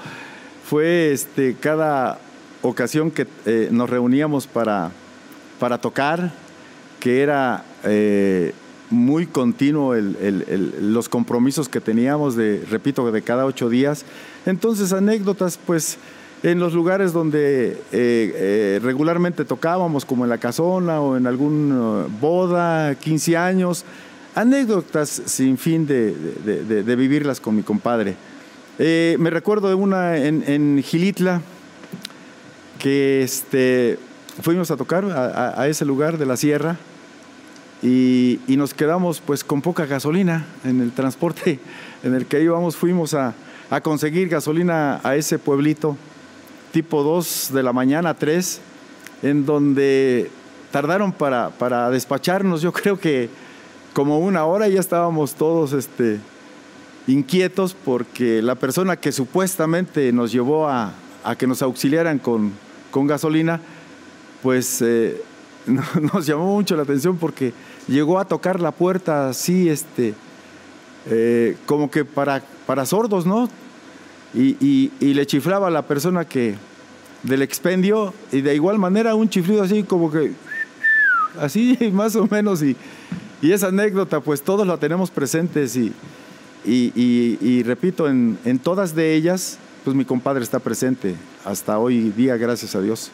Fue 0.66 1.12
este, 1.12 1.56
cada 1.60 2.20
ocasión 2.62 3.12
que 3.12 3.28
eh, 3.46 3.70
nos 3.72 3.90
reuníamos 3.90 4.48
para, 4.48 4.92
para 5.60 5.78
tocar, 5.78 6.32
que 7.00 7.22
era 7.22 7.64
eh, 7.84 8.54
muy 8.90 9.28
continuo 9.28 9.96
los 9.96 11.10
compromisos 11.10 11.70
que 11.70 11.82
teníamos, 11.82 12.36
de, 12.36 12.64
repito, 12.70 13.12
de 13.12 13.22
cada 13.22 13.46
ocho 13.46 13.70
días. 13.70 14.06
Entonces, 14.46 14.94
anécdotas, 14.94 15.60
pues, 15.66 15.98
en 16.44 16.60
los 16.60 16.74
lugares 16.74 17.14
donde 17.14 17.78
eh, 17.92 18.80
regularmente 18.82 19.44
tocábamos, 19.44 20.06
como 20.06 20.24
en 20.24 20.30
la 20.30 20.38
casona 20.38 21.02
o 21.02 21.18
en 21.18 21.28
alguna 21.28 22.06
boda, 22.22 22.96
15 22.96 23.36
años, 23.36 23.84
anécdotas 24.36 25.10
sin 25.26 25.58
fin 25.58 25.86
de, 25.88 26.14
vivirlas 26.96 27.40
con 27.40 27.56
mi 27.56 27.64
compadre. 27.64 28.16
me 28.78 29.30
recuerdo 29.30 29.68
de 29.68 29.76
una 29.76 30.18
en, 30.18 30.44
en 30.48 30.84
Gilitla, 30.84 31.42
que 32.78 33.24
este, 33.24 33.98
fuimos 34.42 34.72
a 34.72 34.78
tocar 34.78 35.06
a, 35.06 35.68
ese 35.68 35.86
lugar 35.86 36.18
de 36.18 36.26
la 36.26 36.38
sierra 36.38 36.78
y, 37.82 38.40
nos 38.48 38.74
quedamos 38.74 39.22
pues 39.22 39.44
con 39.44 39.62
poca 39.62 39.86
gasolina 39.86 40.46
en 40.64 40.82
el 40.82 40.92
transporte 40.92 41.60
en 42.04 42.16
el 42.16 42.26
que 42.26 42.42
íbamos. 42.42 42.76
Fuimos 42.76 43.14
a, 43.14 43.34
conseguir 43.84 44.30
gasolina 44.30 45.02
a 45.04 45.16
ese 45.16 45.40
pueblito 45.40 45.98
tipo 46.72 47.04
2 47.04 47.52
de 47.54 47.64
la 47.64 47.74
mañana, 47.74 48.14
3, 48.14 48.62
en 49.24 49.46
donde 49.46 50.30
tardaron 50.72 51.12
para, 51.12 51.90
despacharnos. 51.90 52.62
Yo 52.62 52.72
creo 52.74 53.00
que 53.00 53.30
como 53.94 54.20
una 54.20 54.46
hora 54.46 54.68
ya 54.68 54.80
estábamos 54.80 55.34
todos 55.34 55.74
este, 55.74 56.20
inquietos 57.08 57.74
porque 57.74 58.42
la 58.42 58.56
persona 58.56 58.96
que 58.96 59.12
supuestamente 59.12 60.12
nos 60.14 60.32
llevó 60.32 60.68
a, 60.68 60.94
que 61.38 61.48
nos 61.48 61.62
auxiliaran 61.62 62.20
con 62.20 62.54
gasolina, 63.08 63.60
pues 64.42 64.82
eh, 64.82 65.22
nos 66.14 66.26
llamó 66.26 66.54
mucho 66.54 66.76
la 66.76 66.84
atención 66.84 67.18
porque 67.18 67.54
llegó 67.88 68.20
a 68.20 68.26
tocar 68.26 68.60
la 68.60 68.72
puerta 68.72 69.30
así, 69.30 69.70
este, 69.70 70.14
eh, 71.10 71.58
como 71.66 71.90
que 71.92 72.06
para, 72.06 72.44
para 72.66 72.86
sordos, 72.86 73.26
¿no? 73.26 73.50
Y, 74.34 74.92
le 75.00 75.26
chiflaba 75.26 75.68
a 75.68 75.72
la 75.72 75.84
persona 75.84 76.26
que 76.26 76.56
del 77.24 77.42
expendio 77.42 78.14
y 78.32 78.42
de 78.42 78.54
igual 78.54 78.78
manera 78.78 79.16
un 79.16 79.30
chiflido 79.30 79.64
así 79.64 79.82
como 79.82 80.12
que 80.12 80.34
así 81.40 81.76
más 81.94 82.16
o 82.16 82.28
menos 82.30 82.62
y, 82.62 82.76
y 83.42 83.52
esa 83.52 83.68
anécdota 83.68 84.20
pues 84.20 84.44
todos 84.44 84.68
la 84.68 84.78
tenemos 84.78 85.10
presentes 85.10 85.76
y, 85.76 85.92
y 86.64 87.64
repito 87.64 88.08
en, 88.08 88.38
en 88.46 88.60
todas 88.60 88.94
de 88.94 89.16
ellas 89.16 89.58
pues 89.88 89.96
mi 89.96 90.04
compadre 90.04 90.44
está 90.44 90.60
presente 90.60 91.16
hasta 91.46 91.80
hoy 91.80 92.12
día, 92.12 92.36
gracias 92.36 92.76
a 92.76 92.82
Dios. 92.82 93.10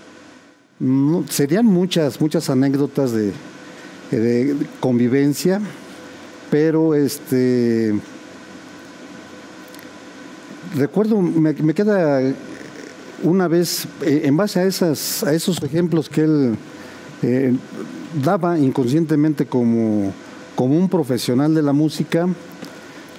Serían 1.30 1.66
muchas, 1.66 2.20
muchas 2.20 2.50
anécdotas 2.50 3.12
de, 3.12 3.32
convivencia, 4.80 5.60
pero 6.52 6.94
este 6.94 7.96
recuerdo, 10.76 11.20
me, 11.20 11.74
queda 11.74 12.22
una 13.24 13.48
vez, 13.48 13.88
eh, 14.02 14.22
en 14.26 14.38
base 14.38 14.60
a, 14.60 14.66
esas, 14.66 15.24
a 15.24 15.34
esos 15.34 15.62
ejemplos 15.64 16.10
que 16.10 16.22
él 16.22 16.56
eh, 17.22 17.54
daba 18.24 18.60
inconscientemente 18.60 19.46
como, 19.46 20.14
como 20.56 20.78
un 20.78 20.90
profesional 20.90 21.56
de 21.56 21.64
la 21.64 21.74
música, 21.74 22.28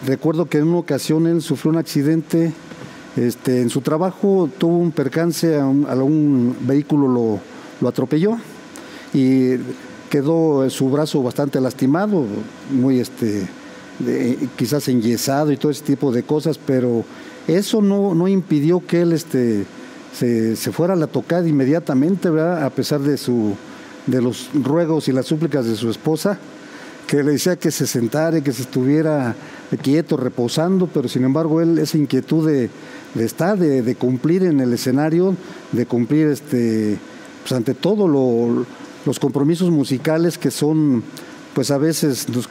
recuerdo 0.06 0.46
que 0.46 0.58
en 0.58 0.68
una 0.68 0.78
ocasión 0.78 1.26
él 1.26 1.42
sufrió 1.42 1.72
un 1.72 1.78
accidente 1.78 2.52
este, 3.16 3.60
en 3.60 3.70
su 3.70 3.80
trabajo 3.80 4.48
tuvo 4.58 4.78
un 4.78 4.90
percance, 4.90 5.56
a 5.56 5.66
un, 5.66 6.56
vehículo 6.60 7.40
lo, 7.80 7.88
atropelló 7.88 8.38
y 9.12 9.56
quedó 10.10 10.68
su 10.70 10.90
brazo 10.90 11.22
bastante 11.22 11.60
lastimado, 11.60 12.24
muy 12.70 12.98
este, 12.98 13.46
quizás 14.56 14.88
enyesado 14.88 15.52
y 15.52 15.56
todo 15.56 15.70
ese 15.70 15.84
tipo 15.84 16.10
de 16.10 16.22
cosas, 16.22 16.58
pero 16.58 17.04
eso 17.46 17.82
no, 17.82 18.26
impidió 18.26 18.84
que 18.84 19.02
él 19.02 19.12
este, 19.12 19.64
se, 20.12 20.56
fuera 20.72 20.94
a 20.94 20.96
la 20.96 21.06
tocada 21.06 21.46
inmediatamente, 21.46 22.28
a 22.28 22.70
pesar 22.70 23.00
de, 23.00 23.16
su, 23.16 23.54
de 24.06 24.20
los 24.20 24.50
ruegos 24.54 25.08
y 25.08 25.12
las 25.12 25.26
súplicas 25.26 25.66
de 25.66 25.76
su 25.76 25.90
esposa, 25.90 26.38
que 27.06 27.22
le 27.22 27.32
decía 27.32 27.56
que 27.56 27.70
se 27.70 27.86
sentara 27.86 28.38
y 28.38 28.42
que 28.42 28.52
se 28.52 28.62
estuviera 28.62 29.36
quieto, 29.82 30.16
reposando, 30.16 30.86
pero 30.86 31.08
sin 31.08 31.24
embargo 31.24 31.60
él 31.60 31.78
esa 31.78 31.98
inquietud 31.98 32.46
de, 32.46 32.70
de 33.14 33.24
estar, 33.24 33.58
de, 33.58 33.94
cumplir 33.94 34.44
en 34.44 34.60
el 34.60 34.72
escenario, 34.72 35.36
de 35.72 35.86
cumplir 35.86 36.28
este, 36.28 36.98
pues 37.42 37.52
ante 37.52 37.74
todo 37.74 38.08
los 39.04 39.18
compromisos 39.18 39.70
musicales 39.70 40.38
que 40.38 40.50
son, 40.50 41.02
pues 41.54 41.70
a 41.70 41.78
veces 41.78 42.28
nos 42.28 42.48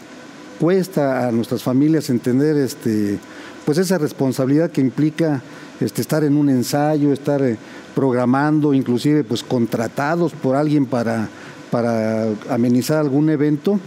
cuesta 0.60 1.28
a 1.28 1.32
nuestras 1.32 1.64
familias 1.64 2.10
entender 2.10 2.56
este, 2.58 3.20
pues 3.66 3.78
esa 3.78 3.98
responsabilidad 3.98 4.72
que 4.72 4.82
implica 4.82 5.42
este, 5.80 6.02
estar 6.02 6.24
en 6.24 6.38
un 6.38 6.50
ensayo, 6.50 7.12
estar 7.12 7.42
eh, 7.42 7.58
programando, 7.96 8.74
inclusive 8.74 9.24
pues 9.24 9.44
contratados 9.44 10.32
por 10.32 10.56
alguien 10.56 10.86
para, 10.86 11.28
para 11.72 12.28
amenizar 12.50 13.00
algún 13.00 13.30
evento. 13.30 13.80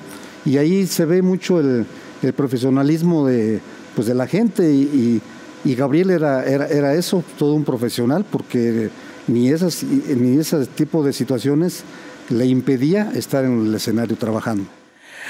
Y 0.45 0.59
ahí 0.59 0.87
se 0.87 1.07
ve 1.07 1.23
mucho 1.23 1.59
el, 1.59 1.87
profesionalismo 2.37 3.27
de, 3.27 3.61
pues 3.95 4.07
de 4.07 4.15
la 4.15 4.27
gente 4.27 4.73
y 4.73 5.21
y 5.67 5.75
Gabriel 5.75 6.11
era, 6.11 6.45
era, 6.45 6.95
eso, 6.95 7.25
todo 7.39 7.55
un 7.55 7.65
profesional, 7.65 8.25
porque 8.31 8.89
ni, 9.27 9.49
esas, 9.49 9.83
ni 9.83 10.39
ese 10.39 10.65
tipo 10.67 11.03
de 11.03 11.13
situaciones 11.13 11.83
le 12.29 12.47
impedía 12.47 13.11
estar 13.17 13.45
en 13.45 13.67
el 13.67 13.75
escenario 13.75 14.17
trabajando. 14.17 14.65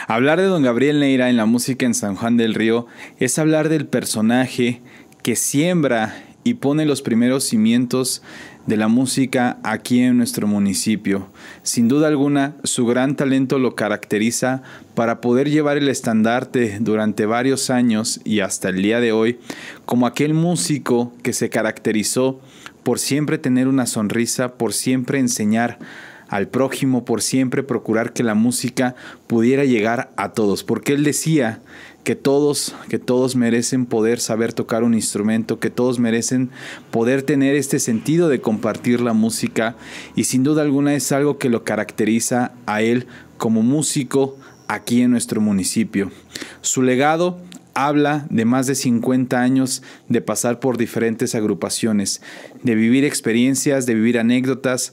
Hablar 0.06 0.38
de 0.38 0.44
don 0.44 0.62
Gabriel 0.62 1.00
Neira 1.00 1.30
en 1.30 1.38
la 1.38 1.46
música 1.46 1.86
en 1.86 1.94
San 1.94 2.16
Juan 2.16 2.36
del 2.36 2.52
Río 2.52 2.86
es 3.18 3.38
hablar 3.38 3.70
del 3.70 3.86
personaje 3.86 4.82
que 5.22 5.36
siembra 5.36 6.14
y 6.46 6.54
pone 6.54 6.86
los 6.86 7.02
primeros 7.02 7.42
cimientos 7.42 8.22
de 8.66 8.76
la 8.76 8.86
música 8.86 9.58
aquí 9.64 9.98
en 9.98 10.16
nuestro 10.16 10.46
municipio. 10.46 11.26
Sin 11.64 11.88
duda 11.88 12.06
alguna, 12.06 12.54
su 12.62 12.86
gran 12.86 13.16
talento 13.16 13.58
lo 13.58 13.74
caracteriza 13.74 14.62
para 14.94 15.20
poder 15.20 15.50
llevar 15.50 15.76
el 15.76 15.88
estandarte 15.88 16.78
durante 16.78 17.26
varios 17.26 17.68
años 17.68 18.20
y 18.22 18.40
hasta 18.40 18.68
el 18.68 18.80
día 18.80 19.00
de 19.00 19.10
hoy 19.10 19.40
como 19.86 20.06
aquel 20.06 20.34
músico 20.34 21.12
que 21.24 21.32
se 21.32 21.50
caracterizó 21.50 22.38
por 22.84 23.00
siempre 23.00 23.38
tener 23.38 23.66
una 23.66 23.86
sonrisa, 23.86 24.54
por 24.54 24.72
siempre 24.72 25.18
enseñar 25.18 25.80
al 26.28 26.46
prójimo, 26.46 27.04
por 27.04 27.22
siempre 27.22 27.64
procurar 27.64 28.12
que 28.12 28.22
la 28.22 28.34
música 28.34 28.94
pudiera 29.26 29.64
llegar 29.64 30.12
a 30.16 30.32
todos, 30.32 30.62
porque 30.62 30.92
él 30.92 31.02
decía 31.02 31.58
que 32.06 32.14
todos, 32.14 32.72
que 32.88 33.00
todos 33.00 33.34
merecen 33.34 33.84
poder 33.84 34.20
saber 34.20 34.52
tocar 34.52 34.84
un 34.84 34.94
instrumento, 34.94 35.58
que 35.58 35.70
todos 35.70 35.98
merecen 35.98 36.50
poder 36.92 37.24
tener 37.24 37.56
este 37.56 37.80
sentido 37.80 38.28
de 38.28 38.40
compartir 38.40 39.00
la 39.00 39.12
música 39.12 39.74
y 40.14 40.22
sin 40.22 40.44
duda 40.44 40.62
alguna 40.62 40.94
es 40.94 41.10
algo 41.10 41.38
que 41.38 41.48
lo 41.48 41.64
caracteriza 41.64 42.52
a 42.64 42.80
él 42.80 43.08
como 43.38 43.62
músico 43.62 44.36
aquí 44.68 45.02
en 45.02 45.10
nuestro 45.10 45.40
municipio. 45.40 46.12
Su 46.60 46.82
legado 46.82 47.40
habla 47.74 48.28
de 48.30 48.44
más 48.44 48.68
de 48.68 48.76
50 48.76 49.40
años 49.40 49.82
de 50.08 50.20
pasar 50.20 50.60
por 50.60 50.78
diferentes 50.78 51.34
agrupaciones, 51.34 52.22
de 52.62 52.76
vivir 52.76 53.04
experiencias, 53.04 53.84
de 53.84 53.94
vivir 53.94 54.20
anécdotas, 54.20 54.92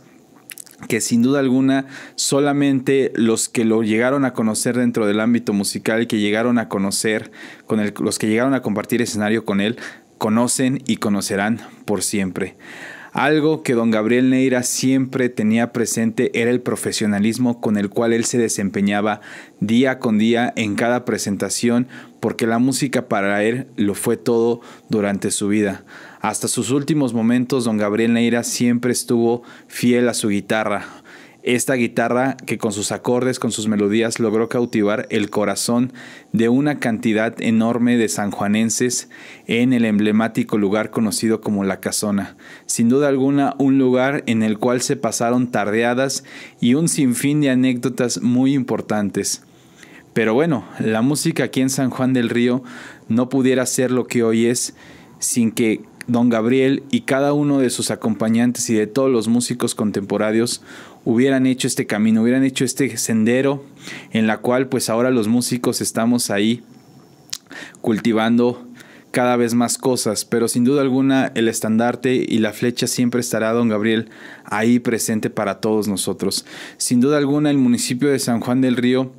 que 0.88 1.02
sin 1.02 1.22
duda 1.22 1.40
alguna 1.40 1.86
solamente 2.16 3.12
los 3.16 3.50
que 3.50 3.66
lo 3.66 3.84
llegaron 3.84 4.26
a 4.26 4.34
conocer 4.34 4.78
dentro 4.78 5.06
del 5.06 5.20
ámbito 5.20 5.54
musical, 5.54 6.08
que 6.08 6.20
llegaron 6.20 6.58
a 6.58 6.70
conocer, 6.70 7.32
con 7.66 7.82
los 8.00 8.20
que 8.20 8.28
llegaron 8.28 8.54
a 8.54 8.62
compartir 8.62 9.02
escenario 9.02 9.46
con 9.46 9.62
él, 9.62 9.78
conocen 10.18 10.82
y 10.86 10.98
conocerán 10.98 11.60
por 11.86 12.02
siempre. 12.02 12.56
Algo 13.14 13.62
que 13.62 13.74
don 13.74 13.92
Gabriel 13.92 14.32
Neira 14.32 14.64
siempre 14.64 15.30
tenía 15.30 15.72
presente 15.72 16.32
era 16.34 16.50
el 16.50 16.62
profesionalismo 16.62 17.62
con 17.62 17.78
el 17.78 17.90
cual 17.92 18.12
él 18.12 18.26
se 18.26 18.40
desempeñaba 18.40 19.22
día 19.60 20.00
con 20.00 20.18
día 20.18 20.52
en 20.56 20.74
cada 20.74 21.06
presentación, 21.06 21.88
porque 22.20 22.48
la 22.48 22.58
música 22.58 23.08
para 23.08 23.44
él 23.44 23.68
lo 23.76 23.94
fue 23.94 24.18
todo 24.18 24.62
durante 24.90 25.30
su 25.30 25.48
vida. 25.48 25.84
Hasta 26.24 26.48
sus 26.48 26.72
últimos 26.72 27.14
momentos, 27.14 27.66
don 27.66 27.76
Gabriel 27.76 28.14
Neira 28.14 28.44
siempre 28.44 28.94
estuvo 28.94 29.44
fiel 29.68 30.08
a 30.08 30.14
su 30.14 30.30
guitarra. 30.30 30.86
Esta 31.44 31.74
guitarra 31.74 32.38
que 32.46 32.58
con 32.58 32.72
sus 32.72 32.94
acordes, 32.94 33.40
con 33.40 33.52
sus 33.52 33.68
melodías, 33.68 34.22
logró 34.22 34.48
cautivar 34.48 35.06
el 35.10 35.30
corazón 35.30 35.92
de 36.32 36.48
una 36.48 36.80
cantidad 36.80 37.36
enorme 37.42 37.98
de 37.98 38.08
sanjuanenses 38.08 39.10
en 39.48 39.74
el 39.74 39.84
emblemático 39.84 40.58
lugar 40.58 40.92
conocido 40.92 41.42
como 41.42 41.66
La 41.66 41.82
Casona. 41.82 42.38
Sin 42.68 42.88
duda 42.88 43.10
alguna, 43.10 43.56
un 43.60 43.78
lugar 43.78 44.24
en 44.26 44.44
el 44.44 44.60
cual 44.60 44.82
se 44.82 44.96
pasaron 44.96 45.52
tardeadas 45.52 46.24
y 46.62 46.76
un 46.76 46.88
sinfín 46.88 47.42
de 47.42 47.50
anécdotas 47.50 48.22
muy 48.22 48.54
importantes. 48.54 49.44
Pero 50.14 50.34
bueno, 50.34 50.64
la 50.80 51.02
música 51.02 51.44
aquí 51.44 51.60
en 51.60 51.70
San 51.70 51.90
Juan 51.90 52.14
del 52.14 52.30
Río 52.30 52.64
no 53.10 53.28
pudiera 53.28 53.66
ser 53.66 53.92
lo 53.92 54.08
que 54.08 54.24
hoy 54.24 54.46
es 54.46 54.74
sin 55.24 55.52
que 55.52 55.82
don 56.08 56.30
Gabriel 56.30 56.84
y 56.92 57.02
cada 57.02 57.34
uno 57.34 57.60
de 57.60 57.70
sus 57.70 57.92
acompañantes 57.92 58.70
y 58.70 58.74
de 58.74 58.88
todos 58.88 59.12
los 59.12 59.28
músicos 59.28 59.76
contemporáneos 59.76 60.62
hubieran 61.06 61.46
hecho 61.46 61.68
este 61.68 61.86
camino, 61.86 62.22
hubieran 62.22 62.44
hecho 62.44 62.66
este 62.66 62.98
sendero 62.98 63.64
en 64.12 64.28
la 64.28 64.38
cual 64.38 64.68
pues 64.68 64.90
ahora 64.90 65.12
los 65.12 65.28
músicos 65.28 65.82
estamos 65.82 66.30
ahí 66.30 66.64
cultivando 67.82 68.66
cada 69.14 69.36
vez 69.36 69.54
más 69.54 69.78
cosas, 69.78 70.26
pero 70.26 70.48
sin 70.48 70.64
duda 70.64 70.82
alguna 70.82 71.32
el 71.36 71.48
estandarte 71.48 72.16
y 72.16 72.40
la 72.40 72.52
flecha 72.52 72.88
siempre 72.88 73.22
estará, 73.22 73.52
don 73.52 73.70
Gabriel, 73.70 74.10
ahí 74.44 74.80
presente 74.80 75.30
para 75.30 75.62
todos 75.62 75.88
nosotros. 75.88 76.48
Sin 76.78 77.00
duda 77.00 77.20
alguna 77.20 77.52
el 77.52 77.60
municipio 77.60 78.10
de 78.10 78.18
San 78.18 78.40
Juan 78.40 78.62
del 78.62 78.76
Río 78.76 79.12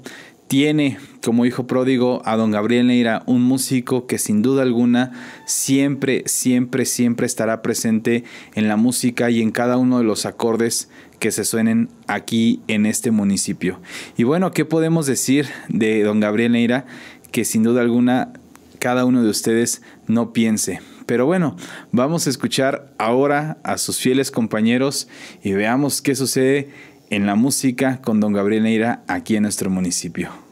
tiene 0.49 0.99
como 1.23 1.47
hijo 1.47 1.67
pródigo 1.67 2.23
a 2.25 2.37
don 2.37 2.51
Gabriel 2.51 2.89
Neira, 2.89 3.23
un 3.27 3.43
músico 3.43 4.07
que 4.07 4.19
sin 4.19 4.43
duda 4.43 4.63
alguna 4.63 5.13
siempre, 5.47 6.23
siempre, 6.27 6.85
siempre 6.85 7.27
estará 7.27 7.63
presente 7.63 8.25
en 8.55 8.69
la 8.69 8.77
música 8.77 9.31
y 9.31 9.41
en 9.41 9.51
cada 9.51 9.79
uno 9.79 9.99
de 9.99 10.05
los 10.05 10.27
acordes 10.27 10.91
que 11.19 11.31
se 11.31 11.45
suenen 11.45 11.89
aquí 12.07 12.61
en 12.69 12.87
este 12.87 13.11
municipio. 13.11 13.81
Y 14.17 14.25
bueno, 14.25 14.53
¿qué 14.53 14.65
podemos 14.65 15.07
decir 15.07 15.49
de 15.69 16.03
don 16.03 16.21
Gabriel 16.21 16.53
Neira? 16.53 16.85
Que 17.31 17.45
sin 17.45 17.63
duda 17.63 17.81
alguna 17.81 18.33
cada 18.79 19.07
uno 19.07 19.23
de 19.23 19.31
ustedes 19.31 19.81
no 20.07 20.35
piense. 20.35 20.81
Pero 21.07 21.25
bueno, 21.25 21.57
vamos 21.91 22.27
a 22.27 22.31
escuchar 22.31 22.93
ahora 22.99 23.59
a 23.63 23.79
sus 23.79 23.99
fieles 23.99 24.31
compañeros 24.31 25.09
y 25.43 25.53
veamos 25.53 26.03
qué 26.03 26.15
sucede 26.15 26.69
en 27.11 27.27
la 27.27 27.35
música 27.35 28.01
con 28.03 28.21
don 28.21 28.33
Gabriel 28.33 28.65
Neira 28.65 29.03
aquí 29.07 29.37
en 29.37 29.43
nuestro 29.43 29.71
municipio? 29.71 30.44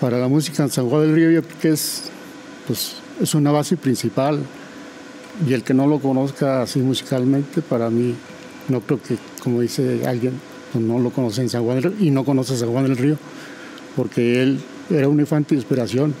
Para 0.00 0.18
la 0.18 0.28
música 0.28 0.62
en 0.62 0.70
San 0.70 0.88
Juan 0.88 1.02
del 1.02 1.14
Río 1.14 1.30
yo 1.30 1.42
creo 1.42 1.58
que 1.60 1.68
es, 1.70 2.04
pues, 2.66 2.94
es 3.20 3.34
una 3.34 3.50
base 3.50 3.76
principal 3.76 4.40
y 5.46 5.52
el 5.52 5.62
que 5.62 5.74
no 5.74 5.86
lo 5.86 5.98
conozca 5.98 6.62
así 6.62 6.80
musicalmente, 6.80 7.60
para 7.60 7.90
mí, 7.90 8.14
no 8.68 8.80
creo 8.80 9.02
que, 9.02 9.16
como 9.42 9.60
dice 9.60 10.02
alguien, 10.06 10.32
pues, 10.72 10.84
no 10.84 10.98
lo 10.98 11.10
conoce 11.10 11.42
en 11.42 11.50
San 11.50 11.64
Juan 11.64 11.80
del 11.80 11.92
Río 11.92 12.06
y 12.06 12.10
no 12.10 12.24
conoce 12.24 12.56
San 12.56 12.70
Juan 12.70 12.84
del 12.84 12.96
Río, 12.96 13.16
porque 13.96 14.42
él 14.42 14.60
era 14.88 15.08
un 15.08 15.20
infante 15.20 15.54
de 15.54 15.60
inspiración. 15.60 16.14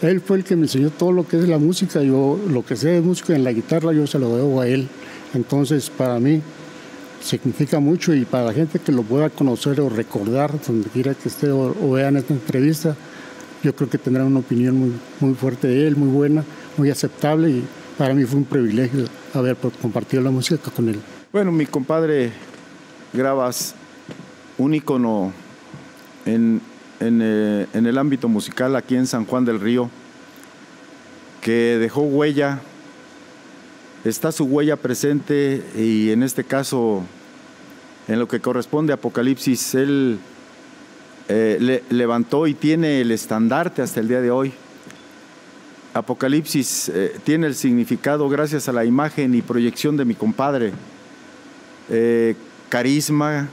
Él 0.00 0.20
fue 0.20 0.38
el 0.38 0.44
que 0.44 0.56
me 0.56 0.62
enseñó 0.62 0.90
todo 0.90 1.12
lo 1.12 1.28
que 1.28 1.38
es 1.38 1.48
la 1.48 1.58
música, 1.58 2.02
yo 2.02 2.40
lo 2.48 2.64
que 2.64 2.74
sé 2.76 2.88
de 2.88 3.00
música 3.02 3.34
en 3.34 3.44
la 3.44 3.52
guitarra 3.52 3.92
yo 3.92 4.06
se 4.06 4.18
lo 4.18 4.34
debo 4.36 4.60
a 4.60 4.66
él. 4.66 4.88
Entonces, 5.34 5.90
para 5.90 6.18
mí, 6.18 6.40
significa 7.22 7.78
mucho 7.78 8.14
y 8.14 8.24
para 8.24 8.46
la 8.46 8.52
gente 8.52 8.78
que 8.78 8.92
lo 8.92 9.02
pueda 9.02 9.30
conocer 9.30 9.80
o 9.80 9.88
recordar, 9.88 10.52
donde 10.66 10.88
quiera 10.90 11.14
que 11.14 11.28
esté 11.28 11.50
o, 11.50 11.92
vean 11.92 12.16
esta 12.16 12.34
entrevista, 12.34 12.96
yo 13.62 13.74
creo 13.74 13.88
que 13.88 13.98
tendrán 13.98 14.26
una 14.26 14.40
opinión 14.40 14.76
muy, 14.76 14.92
muy 15.20 15.34
fuerte 15.34 15.68
de 15.68 15.86
él, 15.86 15.96
muy 15.96 16.08
buena, 16.08 16.44
muy 16.76 16.90
aceptable 16.90 17.50
y 17.50 17.64
para 17.96 18.14
mí 18.14 18.24
fue 18.24 18.38
un 18.38 18.44
privilegio 18.44 19.04
haber 19.34 19.56
compartido 19.80 20.22
la 20.22 20.30
música 20.30 20.70
con 20.70 20.88
él. 20.88 21.00
Bueno, 21.32 21.52
mi 21.52 21.66
compadre 21.66 22.32
grabas 23.12 23.74
un 24.58 24.74
ícono 24.74 25.32
en, 26.26 26.60
en, 27.00 27.20
eh, 27.22 27.66
en 27.72 27.86
el 27.86 27.98
ámbito 27.98 28.28
musical 28.28 28.74
aquí 28.76 28.96
en 28.96 29.06
San 29.06 29.24
Juan 29.26 29.44
del 29.44 29.60
Río, 29.60 29.90
que 31.40 31.78
dejó 31.78 32.02
huella 32.02 32.60
está 34.04 34.32
su 34.32 34.44
huella 34.44 34.76
presente 34.76 35.62
y 35.76 36.10
en 36.10 36.22
este 36.22 36.44
caso, 36.44 37.02
en 38.08 38.18
lo 38.18 38.26
que 38.26 38.40
corresponde 38.40 38.92
a 38.92 38.96
Apocalipsis, 38.96 39.74
Él 39.74 40.18
eh, 41.28 41.82
levantó 41.90 42.46
y 42.46 42.54
tiene 42.54 43.00
el 43.00 43.12
estandarte 43.12 43.82
hasta 43.82 44.00
el 44.00 44.08
día 44.08 44.20
de 44.20 44.30
hoy. 44.30 44.52
Apocalipsis 45.94 46.88
eh, 46.88 47.16
tiene 47.22 47.46
el 47.46 47.54
significado 47.54 48.28
gracias 48.28 48.68
a 48.68 48.72
la 48.72 48.84
imagen 48.84 49.34
y 49.34 49.42
proyección 49.42 49.96
de 49.96 50.04
mi 50.04 50.14
compadre. 50.14 50.72
Eh, 51.90 52.34
carisma, 52.68 53.48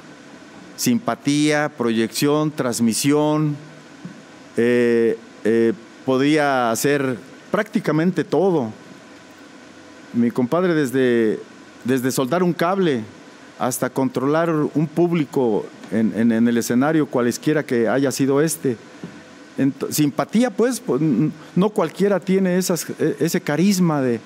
simpatía, 0.78 1.70
proyección, 1.70 2.52
transmisión. 2.52 3.56
podría 6.06 6.72
hacer 6.72 7.18
prácticamente 7.52 8.24
todo 8.24 8.72
mi 10.14 10.32
compadre 10.32 10.74
desde, 10.74 11.40
desde 11.84 12.12
soldar 12.12 12.44
un 12.44 12.54
cable 12.54 13.04
hasta 13.60 13.90
controlar 13.90 14.50
un 14.50 14.88
público 14.88 15.66
en, 15.92 16.32
el 16.32 16.58
escenario, 16.58 17.08
cualesquiera 17.08 17.64
que 17.64 17.88
haya 17.88 18.12
sido 18.12 18.42
este. 18.42 18.78
simpatía, 19.90 20.50
pues, 20.50 20.82
no 21.56 21.70
cualquiera 21.70 22.20
tiene 22.20 22.58
esas, 22.58 22.88
e, 23.00 23.18
ese 23.20 23.42
carisma 23.42 24.02
de, 24.02 24.20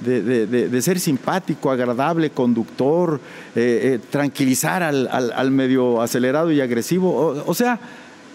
de, 0.00 0.82
ser 0.82 1.00
simpático, 1.00 1.70
agradable, 1.70 2.30
conductor, 2.30 3.20
eh, 3.54 3.80
eh, 3.94 4.00
tranquilizar 4.10 4.82
al, 4.82 5.50
medio 5.50 6.00
acelerado 6.00 6.50
y 6.52 6.60
agresivo. 6.60 7.42
O, 7.46 7.54
sea, 7.54 7.78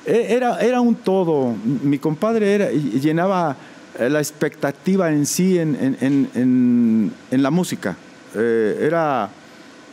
e, 0.06 0.28
era, 0.30 0.60
era 0.60 0.82
un 0.82 0.96
todo. 0.96 1.56
Mi 1.64 1.98
compadre 1.98 2.54
era, 2.54 2.70
llenaba 2.72 3.56
la 4.00 4.20
expectativa 4.20 5.12
en 5.12 5.26
sí 5.26 5.58
en, 5.60 7.12
la 7.32 7.52
música. 7.52 7.96
Eh, 8.36 8.80
era, 8.82 9.30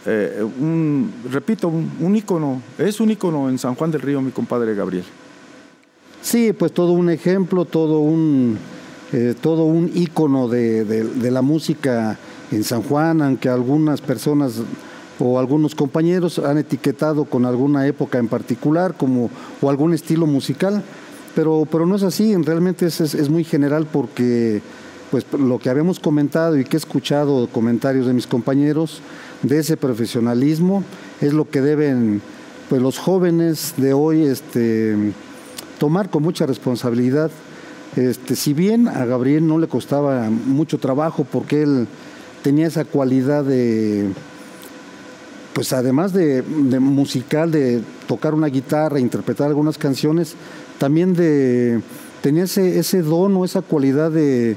eh, 0.07 0.43
un, 0.43 1.13
repito, 1.31 1.69
un, 1.69 2.17
ícono, 2.17 2.63
es 2.79 3.01
un 3.01 3.11
ícono 3.11 3.49
en 3.49 3.59
San 3.59 3.75
Juan 3.75 3.91
del 3.91 4.01
Río, 4.01 4.21
mi 4.21 4.31
compadre 4.31 4.75
Gabriel. 4.75 5.05
Sí, 6.23 6.53
pues 6.53 6.73
todo 6.73 6.93
un 6.93 7.11
ejemplo, 7.11 7.65
todo 7.65 8.01
un, 8.01 8.59
todo 9.41 9.65
un 9.65 9.91
ícono 9.95 10.49
de, 10.49 11.31
la 11.31 11.43
música 11.43 12.19
en 12.51 12.65
San 12.65 12.83
Juan, 12.83 13.23
aunque 13.23 13.49
algunas 13.49 14.01
personas 14.01 14.63
o 15.19 15.39
algunos 15.39 15.75
compañeros 15.75 16.39
han 16.39 16.59
etiquetado 16.59 17.27
con 17.27 17.45
alguna 17.45 17.87
época 17.87 18.19
en 18.19 18.29
particular 18.29 18.95
como, 18.97 19.31
o 19.61 19.69
algún 19.69 19.93
estilo 19.93 20.27
musical 20.27 20.83
pero, 21.35 21.67
pero 21.71 21.87
no 21.87 21.97
es 21.97 22.03
así, 22.03 22.35
realmente 22.37 22.87
es, 22.87 23.01
es, 23.01 23.29
muy 23.29 23.45
general 23.45 23.87
porque 23.91 24.63
pues 25.11 25.27
lo 25.33 25.59
que 25.59 25.71
habíamos 25.71 25.99
comentado 25.99 26.59
y 26.59 26.65
que 26.65 26.77
he 26.77 26.79
escuchado 26.79 27.49
comentarios 27.49 28.07
de 28.07 28.13
mis 28.13 28.27
compañeros 28.27 29.01
de 29.43 29.59
ese 29.59 29.77
profesionalismo 29.77 30.85
es 31.21 31.33
lo 31.33 31.49
que 31.49 31.61
deben 31.61 32.23
pues 32.69 32.81
los 32.81 32.99
jóvenes 32.99 33.75
de 33.77 33.93
hoy 33.93 34.23
este, 34.23 35.13
tomar 35.79 36.11
con 36.11 36.23
mucha 36.23 36.47
responsabilidad. 36.47 37.31
Este, 37.97 38.37
si 38.37 38.55
bien 38.55 38.87
a 38.87 39.05
Gabriel 39.05 39.47
no 39.47 39.59
le 39.59 39.67
costaba 39.67 40.31
mucho 40.31 40.79
trabajo 40.79 41.27
porque 41.31 41.63
él 41.63 41.89
tenía 42.43 42.69
esa 42.69 42.85
cualidad 42.85 43.45
de, 43.45 44.11
pues 45.53 45.73
además 45.73 46.13
de, 46.13 46.43
musical, 46.81 47.51
de 47.51 47.83
tocar 48.07 48.35
una 48.35 48.47
guitarra, 48.47 49.01
interpretar 49.01 49.49
algunas 49.49 49.79
canciones, 49.79 50.35
también 50.81 51.13
de 51.13 51.83
tenía 52.23 52.45
ese, 52.45 53.03
don 53.03 53.37
o 53.37 53.45
esa 53.45 53.61
cualidad 53.61 54.11
de, 54.11 54.57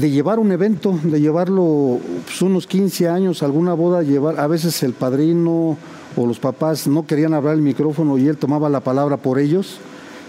llevar 0.00 0.38
un 0.38 0.50
evento, 0.50 0.98
de 1.02 1.20
llevarlo 1.20 2.00
pues, 2.24 2.40
unos 2.40 2.66
15 2.66 3.06
años, 3.06 3.42
alguna 3.42 3.74
boda, 3.74 4.02
llevar, 4.02 4.40
a 4.40 4.46
veces 4.46 4.82
el 4.82 4.94
padrino 4.94 5.76
o 6.16 6.26
los 6.26 6.38
papás 6.38 6.86
no 6.86 7.06
querían 7.06 7.34
hablar 7.34 7.54
el 7.54 7.60
micrófono 7.60 8.16
y 8.16 8.28
él 8.28 8.38
tomaba 8.38 8.70
la 8.70 8.80
palabra 8.80 9.18
por 9.18 9.38
ellos 9.38 9.76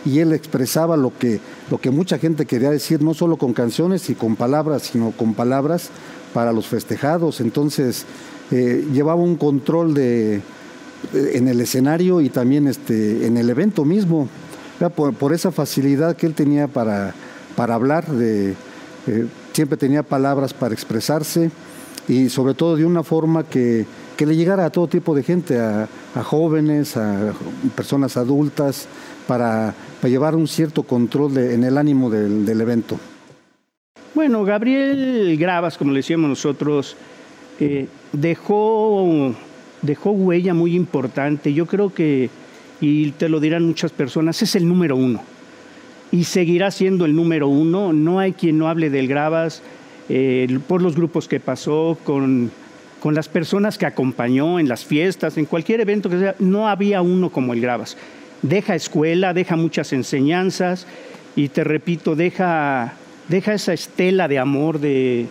y 0.06 0.20
él 0.20 0.34
expresaba 0.34 0.98
lo 0.98 1.18
que, 1.18 1.40
lo 1.72 1.78
que 1.80 1.90
mucha 1.90 2.18
gente 2.18 2.46
quería 2.46 2.70
decir, 2.70 3.02
no 3.02 3.14
solo 3.14 3.38
con 3.38 3.54
canciones 3.54 4.10
y 4.10 4.16
con 4.16 4.36
palabras, 4.36 4.84
sino 4.92 5.12
con 5.12 5.36
palabras 5.36 5.90
para 6.34 6.52
los 6.52 6.68
festejados. 6.68 7.40
Entonces 7.40 8.06
eh, 8.52 8.86
llevaba 8.92 9.22
un 9.22 9.38
control 9.38 9.94
de, 9.94 10.42
en 11.14 11.48
el 11.48 11.62
escenario 11.62 12.22
y 12.22 12.30
también 12.30 12.68
este, 12.68 13.26
en 13.26 13.38
el 13.38 13.50
evento 13.50 13.86
mismo, 13.86 14.28
por, 14.96 15.34
esa 15.34 15.52
facilidad 15.52 16.16
que 16.16 16.28
él 16.28 16.34
tenía 16.34 16.68
para, 16.68 17.14
para 17.56 17.76
hablar, 17.76 18.08
de, 18.08 18.52
eh, 19.08 19.26
siempre 19.54 19.78
tenía 19.78 20.04
palabras 20.04 20.54
para 20.54 20.74
expresarse 20.74 21.52
y 22.08 22.30
sobre 22.30 22.54
todo 22.54 22.76
de 22.76 22.86
una 22.86 23.04
forma 23.04 23.44
que 23.44 23.86
que 24.18 24.26
le 24.26 24.36
llegara 24.36 24.66
a 24.66 24.70
todo 24.72 24.88
tipo 24.88 25.16
de 25.16 25.24
gente, 25.24 25.60
a, 25.60 25.88
jóvenes, 26.24 26.98
a 26.98 27.34
personas 27.76 28.18
adultas, 28.18 28.88
para, 29.28 29.74
llevar 30.04 30.36
un 30.36 30.48
cierto 30.48 30.84
control 30.84 31.38
en 31.38 31.64
el 31.64 31.78
ánimo 31.78 32.10
del, 32.10 32.60
evento. 32.60 33.00
Bueno, 34.16 34.44
Gabriel 34.44 35.38
Gravas, 35.38 35.78
como 35.78 35.92
le 35.92 36.00
decíamos 36.00 36.30
nosotros, 36.30 36.96
eh, 37.60 37.88
dejó, 38.12 39.36
dejó 39.82 40.12
huella 40.12 40.54
muy 40.54 40.76
importante. 40.76 41.54
Yo 41.54 41.66
creo 41.66 41.94
que, 41.94 42.30
y 42.82 43.12
te 43.12 43.30
lo 43.30 43.40
dirán 43.40 43.66
muchas 43.66 43.92
personas, 43.92 44.42
es 44.42 44.56
el 44.56 44.68
número 44.68 44.96
uno. 44.96 45.22
Y 46.12 46.24
seguirá 46.24 46.72
siendo 46.72 47.06
el 47.06 47.16
número 47.16 47.48
uno. 47.48 47.94
No 47.94 48.20
hay 48.20 48.34
quien 48.34 48.58
no 48.58 48.70
hable 48.70 48.90
del 48.90 49.08
Gravas 49.08 49.62
eh, 50.10 50.60
por 50.68 50.82
los 50.82 50.96
grupos 50.96 51.28
que 51.28 51.40
pasó, 51.40 51.98
con 52.04 52.52
con 53.00 53.14
las 53.14 53.30
personas 53.30 53.78
que 53.78 53.86
acompañó 53.86 54.60
en 54.60 54.68
las 54.68 54.86
fiestas, 54.86 55.38
en 55.38 55.46
cualquier 55.46 55.82
evento 55.82 56.10
que 56.10 56.20
sea, 56.20 56.36
no 56.40 56.68
había 56.68 57.02
uno 57.02 57.30
como 57.30 57.54
el 57.54 57.62
Gravas. 57.62 57.98
Deja 58.42 58.76
escuela, 58.76 59.34
deja 59.34 59.56
muchas 59.56 59.94
enseñanzas 59.94 60.88
y 61.36 61.50
te 61.50 61.64
repito, 61.64 62.16
deja, 62.16 62.94
deja 63.28 63.54
esa 63.54 63.74
estela 63.74 64.28
de 64.28 64.40
amor, 64.40 64.80
de, 64.80 65.28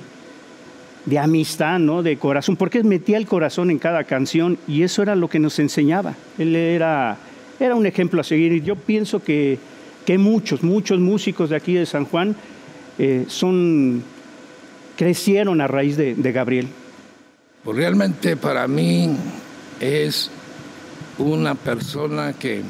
de 1.07 1.19
amistad, 1.19 1.79
¿no? 1.79 2.03
de 2.03 2.19
corazón, 2.19 2.57
porque 2.57 2.83
metía 2.83 3.17
el 3.17 3.27
corazón 3.27 3.71
en 3.71 3.79
cada 3.79 4.05
canción 4.05 4.59
y 4.69 4.83
eso 4.83 5.03
era 5.03 5.17
lo 5.17 5.29
que 5.29 5.39
nos 5.39 5.59
enseñaba. 5.59 6.15
Él 6.37 6.55
era, 6.55 7.17
era 7.59 7.75
un 7.75 7.87
ejemplo 7.87 8.21
a 8.21 8.25
seguir 8.25 8.53
y 8.53 8.61
yo 8.61 8.77
pienso 8.77 9.23
que, 9.23 9.59
que 10.05 10.19
muchos, 10.19 10.63
muchos 10.63 10.99
músicos 10.99 11.51
de 11.51 11.57
aquí 11.57 11.75
de 11.75 11.87
San 11.87 12.05
Juan 12.05 12.37
eh, 12.99 13.25
son, 13.29 14.03
crecieron 14.97 15.61
a 15.61 15.69
raíz 15.69 15.97
de 15.97 16.33
Gabriel. 16.33 16.69
Pues 17.65 17.77
realmente 17.77 18.37
para 18.37 18.69
mí 18.69 19.11
es 19.81 20.31
una 21.19 21.55
persona 21.55 22.33
que, 22.33 22.63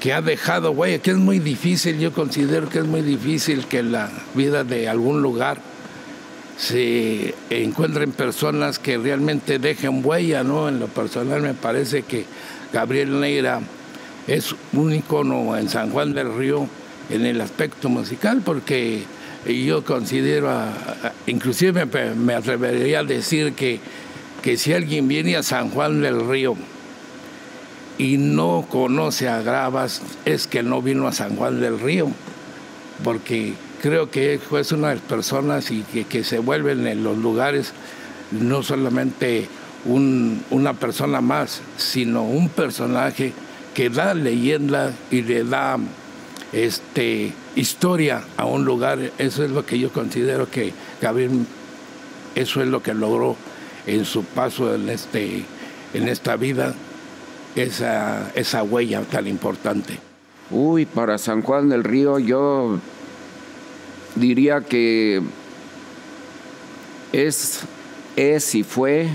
que 0.00 0.12
ha 0.12 0.22
dejado 0.22 0.70
huella, 0.70 1.00
que 1.00 1.10
es 1.10 1.16
muy 1.16 1.38
difícil, 1.38 1.98
yo 1.98 2.12
considero 2.12 2.68
que 2.68 2.78
es 2.78 2.86
muy 2.86 3.02
difícil 3.02 3.66
que 3.66 3.82
la 3.82 4.10
vida 4.34 4.64
de 4.64 4.88
algún 4.88 5.22
lugar 5.22 5.60
se 6.58 7.34
encuentren 7.50 8.10
personas 8.10 8.80
que 8.80 8.98
realmente 8.98 9.60
dejen 9.60 10.04
huella, 10.04 10.42
¿no? 10.42 10.68
En 10.68 10.80
lo 10.80 10.88
personal 10.88 11.40
me 11.40 11.54
parece 11.54 12.02
que 12.02 12.26
Gabriel 12.72 13.20
Neira 13.20 13.60
es 14.26 14.54
un 14.72 14.92
icono 14.92 15.56
en 15.56 15.68
San 15.68 15.90
Juan 15.90 16.12
del 16.12 16.34
Río 16.34 16.66
en 17.10 17.24
el 17.24 17.40
aspecto 17.40 17.88
musical 17.88 18.42
porque 18.44 19.04
yo 19.46 19.84
considero, 19.84 20.50
inclusive 21.26 21.86
me, 22.16 22.34
atrevería 22.34 23.00
a 23.00 23.04
decir 23.04 23.52
que, 23.52 23.78
que 24.42 24.56
si 24.56 24.72
alguien 24.72 25.06
viene 25.06 25.36
a 25.36 25.44
San 25.44 25.70
Juan 25.70 26.02
del 26.02 26.28
Río 26.28 26.56
y 27.98 28.16
no 28.18 28.66
conoce 28.68 29.28
a 29.28 29.42
Gravas, 29.42 30.02
es 30.24 30.48
que 30.48 30.64
no 30.64 30.82
vino 30.82 31.06
a 31.06 31.12
San 31.12 31.36
Juan 31.36 31.60
del 31.60 31.78
Río, 31.78 32.08
porque 33.04 33.54
creo 33.82 34.10
que 34.10 34.40
es 34.58 34.72
una 34.72 34.88
de 34.88 34.96
las 34.96 35.04
personas 35.04 35.70
y 35.70 35.82
que, 35.82 36.24
se 36.24 36.38
vuelven 36.38 36.86
en 36.86 37.04
los 37.04 37.16
lugares 37.18 37.72
no 38.30 38.62
solamente 38.62 39.48
una 39.84 40.74
persona 40.74 41.20
más, 41.20 41.62
sino 41.76 42.24
un 42.24 42.48
personaje 42.48 43.32
que 43.74 43.90
da 43.90 44.14
leyenda 44.14 44.92
y 45.10 45.22
le 45.22 45.44
da 45.44 45.78
este, 46.52 47.32
historia 47.54 48.24
a 48.36 48.44
un 48.44 48.64
lugar. 48.64 48.98
Eso 49.18 49.44
es 49.44 49.50
lo 49.50 49.64
que 49.64 49.78
yo 49.78 49.90
considero 49.90 50.50
que 50.50 50.72
Gabriel, 51.00 51.46
eso 52.34 52.60
es 52.60 52.68
lo 52.68 52.82
que 52.82 52.94
logró 52.94 53.36
en 53.86 54.04
su 54.04 54.24
paso 54.24 54.74
en, 54.74 54.88
este, 54.88 55.44
en 55.94 56.08
esta 56.08 56.36
vida, 56.36 56.74
esa, 57.54 58.30
esa 58.34 58.62
huella 58.62 59.02
tan 59.02 59.26
importante. 59.26 59.98
Uy, 60.50 60.86
para 60.86 61.18
San 61.18 61.42
Juan 61.42 61.68
del 61.68 61.84
Río 61.84 62.18
yo 62.18 62.78
diría 64.18 64.60
que 64.60 65.22
es, 67.12 67.60
es 68.16 68.54
y 68.54 68.62
fue 68.62 69.08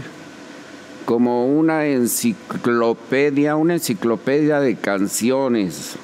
como 1.05 1.45
una 1.47 1.85
enciclopedia, 1.85 3.55
una 3.55 3.73
enciclopedia 3.73 4.59
de 4.59 4.75
canciones, 4.75 5.95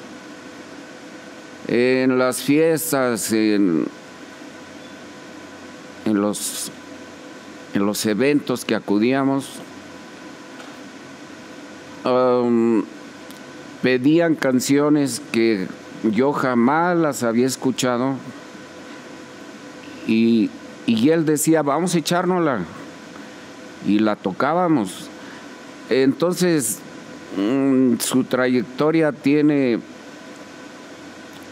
en 1.67 2.17
las 2.17 2.41
fiestas, 2.41 3.31
en, 3.31 3.85
los, 6.05 6.71
en 7.73 7.85
los 7.85 8.05
eventos 8.05 8.65
que 8.65 8.75
acudíamos, 8.75 9.59
um, 12.05 12.83
pedían 13.83 14.35
canciones 14.35 15.21
que 15.31 15.67
yo 16.03 16.33
jamás 16.33 16.97
las 16.97 17.23
había 17.23 17.45
escuchado 17.45 18.15
y, 20.09 20.49
él 21.09 21.25
decía, 21.25 21.61
vamos 21.61 21.93
a 21.93 21.99
echárnosla 21.99 22.61
y 23.85 23.99
la 23.99 24.15
tocábamos. 24.15 25.07
Entonces, 25.89 26.79
mm, 27.37 27.97
su 27.99 28.23
trayectoria 28.23 29.11
tiene 29.11 29.79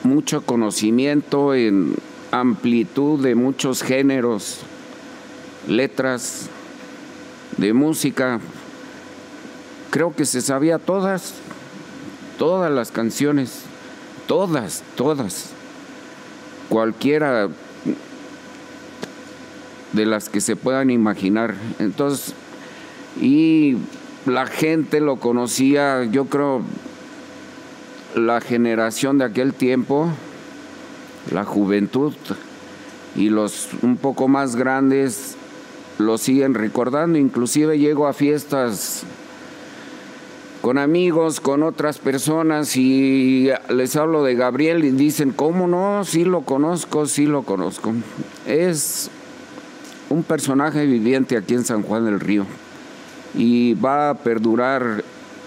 mucho 0.04 0.42
conocimiento 0.42 1.54
en 1.54 1.94
amplitud 2.32 3.22
de 3.22 3.36
muchos 3.36 3.84
géneros, 3.84 4.62
letras, 5.68 6.50
de 7.58 7.74
música. 7.74 8.40
Creo 9.92 10.16
que 10.16 10.26
se 10.26 10.42
sabía 10.42 10.80
todas, 10.80 11.36
todas 12.40 12.72
las 12.72 12.92
canciones, 12.92 13.62
todas, 14.28 14.84
todas. 14.96 15.52
Cualquiera 16.70 17.50
de 19.94 20.06
las 20.06 20.30
que 20.30 20.42
se 20.42 20.56
puedan 20.56 20.90
imaginar. 20.90 21.56
Entonces, 21.80 22.34
y 23.20 23.78
la 24.26 24.46
gente 24.46 25.00
lo 25.00 25.18
conocía, 25.18 26.04
yo 26.06 26.26
creo, 26.26 26.62
la 28.16 28.42
generación 28.42 29.18
de 29.18 29.26
aquel 29.26 29.54
tiempo, 29.54 30.10
la 31.32 31.44
juventud 31.44 32.14
y 33.16 33.30
los 33.30 33.70
un 33.82 33.98
poco 33.98 34.28
más 34.28 34.56
grandes 34.56 35.36
lo 35.98 36.18
siguen 36.18 36.54
recordando. 36.54 37.18
Inclusive 37.18 37.80
llego 37.80 38.08
a 38.08 38.14
fiestas 38.14 39.04
con 40.62 40.78
amigos, 40.78 41.40
con 41.40 41.64
otras 41.64 41.98
personas 42.00 42.76
y 42.76 43.50
les 43.70 43.96
hablo 43.96 44.24
de 44.24 44.36
Gabriel 44.36 44.84
y 44.84 44.92
dicen, 44.92 45.32
¿cómo 45.32 45.68
no? 45.68 46.04
Sí 46.04 46.26
lo 46.26 46.42
conozco, 46.42 47.06
sí 47.06 47.26
lo 47.26 47.44
conozco. 47.44 47.94
Es 48.46 49.10
un 50.10 50.24
personaje 50.24 50.86
viviente 50.86 51.38
aquí 51.38 51.54
en 51.54 51.66
San 51.66 51.84
Juan 51.84 52.06
del 52.06 52.20
Río 52.20 52.46
y 53.36 53.74
va 53.74 54.10
a 54.10 54.14
perdurar 54.16 55.04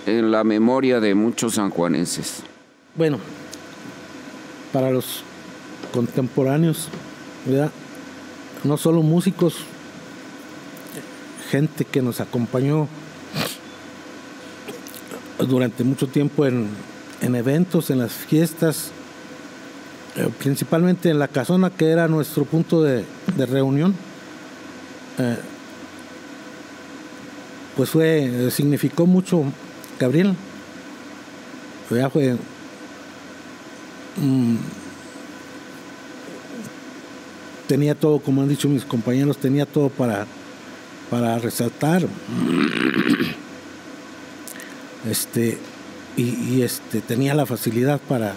en 0.06 0.30
la 0.30 0.44
memoria 0.44 1.00
de 1.00 1.14
muchos 1.14 1.54
sanjuanenses. 1.54 2.42
Bueno, 2.96 3.18
para 4.72 4.90
los 4.90 5.22
contemporáneos. 5.92 6.88
No 8.62 8.76
solo 8.76 9.02
músicos, 9.02 9.56
gente 11.50 11.84
que 11.84 12.02
nos 12.02 12.20
acompañó 12.20 12.86
durante 15.38 15.84
mucho 15.84 16.06
tiempo 16.06 16.44
en, 16.46 16.68
en 17.22 17.34
eventos, 17.34 17.90
en 17.90 17.98
las 17.98 18.12
fiestas, 18.12 18.90
eh, 20.16 20.28
principalmente 20.38 21.08
en 21.08 21.18
la 21.18 21.28
casona 21.28 21.70
que 21.70 21.88
era 21.88 22.08
nuestro 22.08 22.44
punto 22.44 22.82
de, 22.82 23.04
de 23.36 23.46
reunión. 23.46 23.94
Eh, 25.18 25.36
pues 27.76 27.90
fue, 27.90 28.50
significó 28.50 29.06
mucho 29.06 29.44
Gabriel. 29.98 30.34
Ya 31.90 32.08
fue 32.08 32.36
mm, 34.16 34.56
tenía 37.70 37.94
todo, 37.94 38.18
como 38.18 38.42
han 38.42 38.48
dicho 38.48 38.68
mis 38.68 38.84
compañeros, 38.84 39.38
tenía 39.38 39.64
todo 39.64 39.90
para, 39.90 40.26
para 41.08 41.38
resaltar. 41.38 42.02
Este, 45.08 45.56
y, 46.14 46.22
y, 46.22 46.62
este, 46.62 47.00
tenía 47.00 47.34
la 47.34 47.46
facilidad 47.46 47.98
para, 48.06 48.34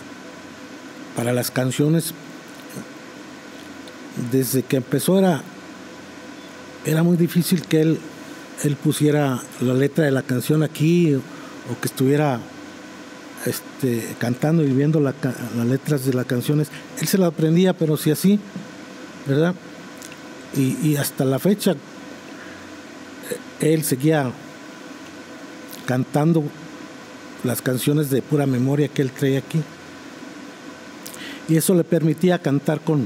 para 1.13 1.33
las 1.33 1.51
canciones. 1.51 2.13
Desde 4.31 4.63
que 4.63 4.77
empezó 4.77 5.19
era, 5.19 5.43
era 6.85 7.03
muy 7.03 7.17
difícil 7.17 7.61
que 7.63 7.81
él, 7.81 7.99
él 8.63 8.75
pusiera 8.75 9.41
la 9.61 9.73
letra 9.73 10.05
de 10.05 10.11
la 10.11 10.21
canción 10.21 10.63
aquí 10.63 11.15
o, 11.15 11.21
que 11.79 11.87
estuviera 11.87 12.39
este, 13.45 14.15
cantando 14.19 14.63
y 14.63 14.71
viendo 14.71 14.99
la, 14.99 15.13
las 15.55 15.65
letras 15.65 16.05
de 16.05 16.13
las 16.13 16.25
canciones. 16.25 16.67
Él 16.99 17.07
se 17.07 17.17
la 17.17 17.27
aprendía, 17.27 17.73
pero 17.73 17.97
si 17.97 18.11
así, 18.11 18.39
¿verdad? 19.27 19.55
Y, 20.55 20.77
y 20.87 20.97
hasta 20.97 21.25
la 21.25 21.39
fecha, 21.39 21.75
él 23.61 23.83
seguía 23.83 24.31
cantando 25.85 26.43
las 27.43 27.61
canciones 27.61 28.09
de 28.09 28.21
pura 28.21 28.45
memoria 28.45 28.87
que 28.87 29.01
él 29.01 29.11
traía 29.11 29.39
aquí. 29.39 29.61
Y 31.47 31.57
eso 31.57 31.73
le 31.75 31.83
permitía 31.83 32.39
cantar 32.39 32.81
con, 32.81 33.05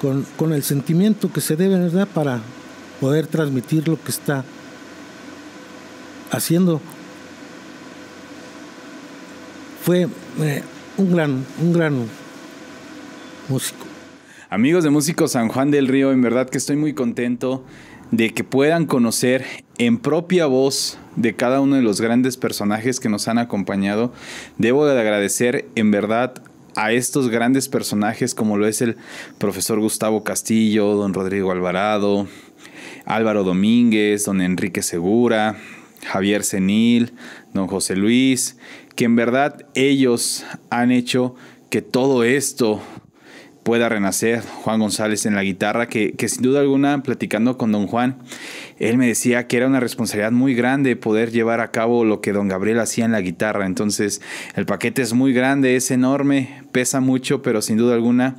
con, 0.00 0.26
con, 0.36 0.52
el 0.52 0.62
sentimiento 0.62 1.32
que 1.32 1.40
se 1.40 1.56
debe, 1.56 1.78
¿verdad? 1.78 2.08
Para 2.12 2.40
poder 3.00 3.26
transmitir 3.26 3.88
lo 3.88 4.00
que 4.02 4.10
está 4.10 4.44
haciendo. 6.30 6.80
Fue 9.82 10.08
eh, 10.40 10.62
un 10.96 11.12
gran, 11.12 11.44
un 11.60 11.72
gran 11.72 12.06
músico. 13.48 13.86
Amigos 14.50 14.84
de 14.84 14.90
Músicos 14.90 15.32
San 15.32 15.48
Juan 15.48 15.70
del 15.70 15.88
Río, 15.88 16.12
en 16.12 16.22
verdad 16.22 16.48
que 16.48 16.58
estoy 16.58 16.76
muy 16.76 16.92
contento 16.92 17.64
de 18.10 18.32
que 18.32 18.44
puedan 18.44 18.86
conocer 18.86 19.44
en 19.78 19.98
propia 19.98 20.46
voz 20.46 20.98
de 21.16 21.34
cada 21.34 21.60
uno 21.60 21.76
de 21.76 21.82
los 21.82 22.00
grandes 22.00 22.36
personajes 22.36 23.00
que 23.00 23.08
nos 23.08 23.28
han 23.28 23.38
acompañado. 23.38 24.12
Debo 24.58 24.86
de 24.86 24.98
agradecer 24.98 25.68
en 25.74 25.90
verdad 25.90 26.34
a 26.76 26.92
estos 26.92 27.28
grandes 27.28 27.68
personajes 27.68 28.34
como 28.34 28.56
lo 28.56 28.66
es 28.66 28.82
el 28.82 28.96
profesor 29.38 29.80
Gustavo 29.80 30.22
Castillo, 30.22 30.94
don 30.94 31.14
Rodrigo 31.14 31.50
Alvarado, 31.50 32.28
Álvaro 33.06 33.44
Domínguez, 33.44 34.24
don 34.24 34.40
Enrique 34.40 34.82
Segura, 34.82 35.56
Javier 36.06 36.44
Senil, 36.44 37.12
don 37.54 37.66
José 37.66 37.96
Luis, 37.96 38.58
que 38.94 39.04
en 39.04 39.16
verdad 39.16 39.66
ellos 39.74 40.44
han 40.70 40.92
hecho 40.92 41.34
que 41.70 41.82
todo 41.82 42.24
esto 42.24 42.80
pueda 43.66 43.88
renacer. 43.88 44.42
Juan 44.62 44.78
González 44.78 45.26
en 45.26 45.34
la 45.34 45.42
guitarra, 45.42 45.88
que, 45.88 46.12
que, 46.12 46.28
sin 46.28 46.42
duda 46.42 46.60
alguna, 46.60 47.02
platicando 47.02 47.58
con 47.58 47.72
don 47.72 47.88
Juan, 47.88 48.16
él 48.78 48.96
me 48.96 49.08
decía 49.08 49.48
que 49.48 49.56
era 49.56 49.66
una 49.66 49.80
responsabilidad 49.80 50.30
muy 50.30 50.54
grande 50.54 50.94
poder 50.94 51.32
llevar 51.32 51.60
a 51.60 51.72
cabo 51.72 52.04
lo 52.04 52.20
que 52.20 52.32
don 52.32 52.46
Gabriel 52.46 52.78
hacía 52.78 53.06
en 53.06 53.10
la 53.10 53.20
guitarra. 53.20 53.66
Entonces, 53.66 54.22
el 54.54 54.66
paquete 54.66 55.02
es 55.02 55.14
muy 55.14 55.32
grande, 55.32 55.74
es 55.74 55.90
enorme, 55.90 56.62
pesa 56.70 57.00
mucho, 57.00 57.42
pero 57.42 57.60
sin 57.60 57.76
duda 57.76 57.94
alguna 57.94 58.36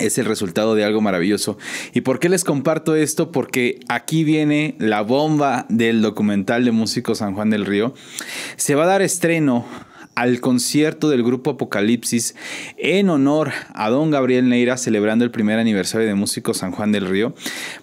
es 0.00 0.18
el 0.18 0.24
resultado 0.24 0.74
de 0.74 0.82
algo 0.82 1.00
maravilloso. 1.00 1.56
¿Y 1.92 2.00
por 2.00 2.18
qué 2.18 2.28
les 2.28 2.42
comparto 2.42 2.96
esto? 2.96 3.30
Porque 3.30 3.78
aquí 3.88 4.24
viene 4.24 4.74
la 4.80 5.02
bomba 5.02 5.64
del 5.68 6.02
documental 6.02 6.64
de 6.64 6.72
Músicos 6.72 7.18
San 7.18 7.34
Juan 7.34 7.50
del 7.50 7.66
Río. 7.66 7.94
Se 8.56 8.74
va 8.74 8.82
a 8.82 8.88
dar 8.88 9.00
estreno 9.00 9.64
al 10.14 10.40
concierto 10.40 11.08
del 11.08 11.22
grupo 11.22 11.50
Apocalipsis 11.50 12.34
en 12.76 13.08
honor 13.08 13.52
a 13.74 13.90
don 13.90 14.10
Gabriel 14.10 14.48
Neira 14.48 14.76
celebrando 14.76 15.24
el 15.24 15.30
primer 15.30 15.58
aniversario 15.58 16.06
de 16.06 16.14
Músicos 16.14 16.58
San 16.58 16.72
Juan 16.72 16.92
del 16.92 17.06
Río. 17.06 17.34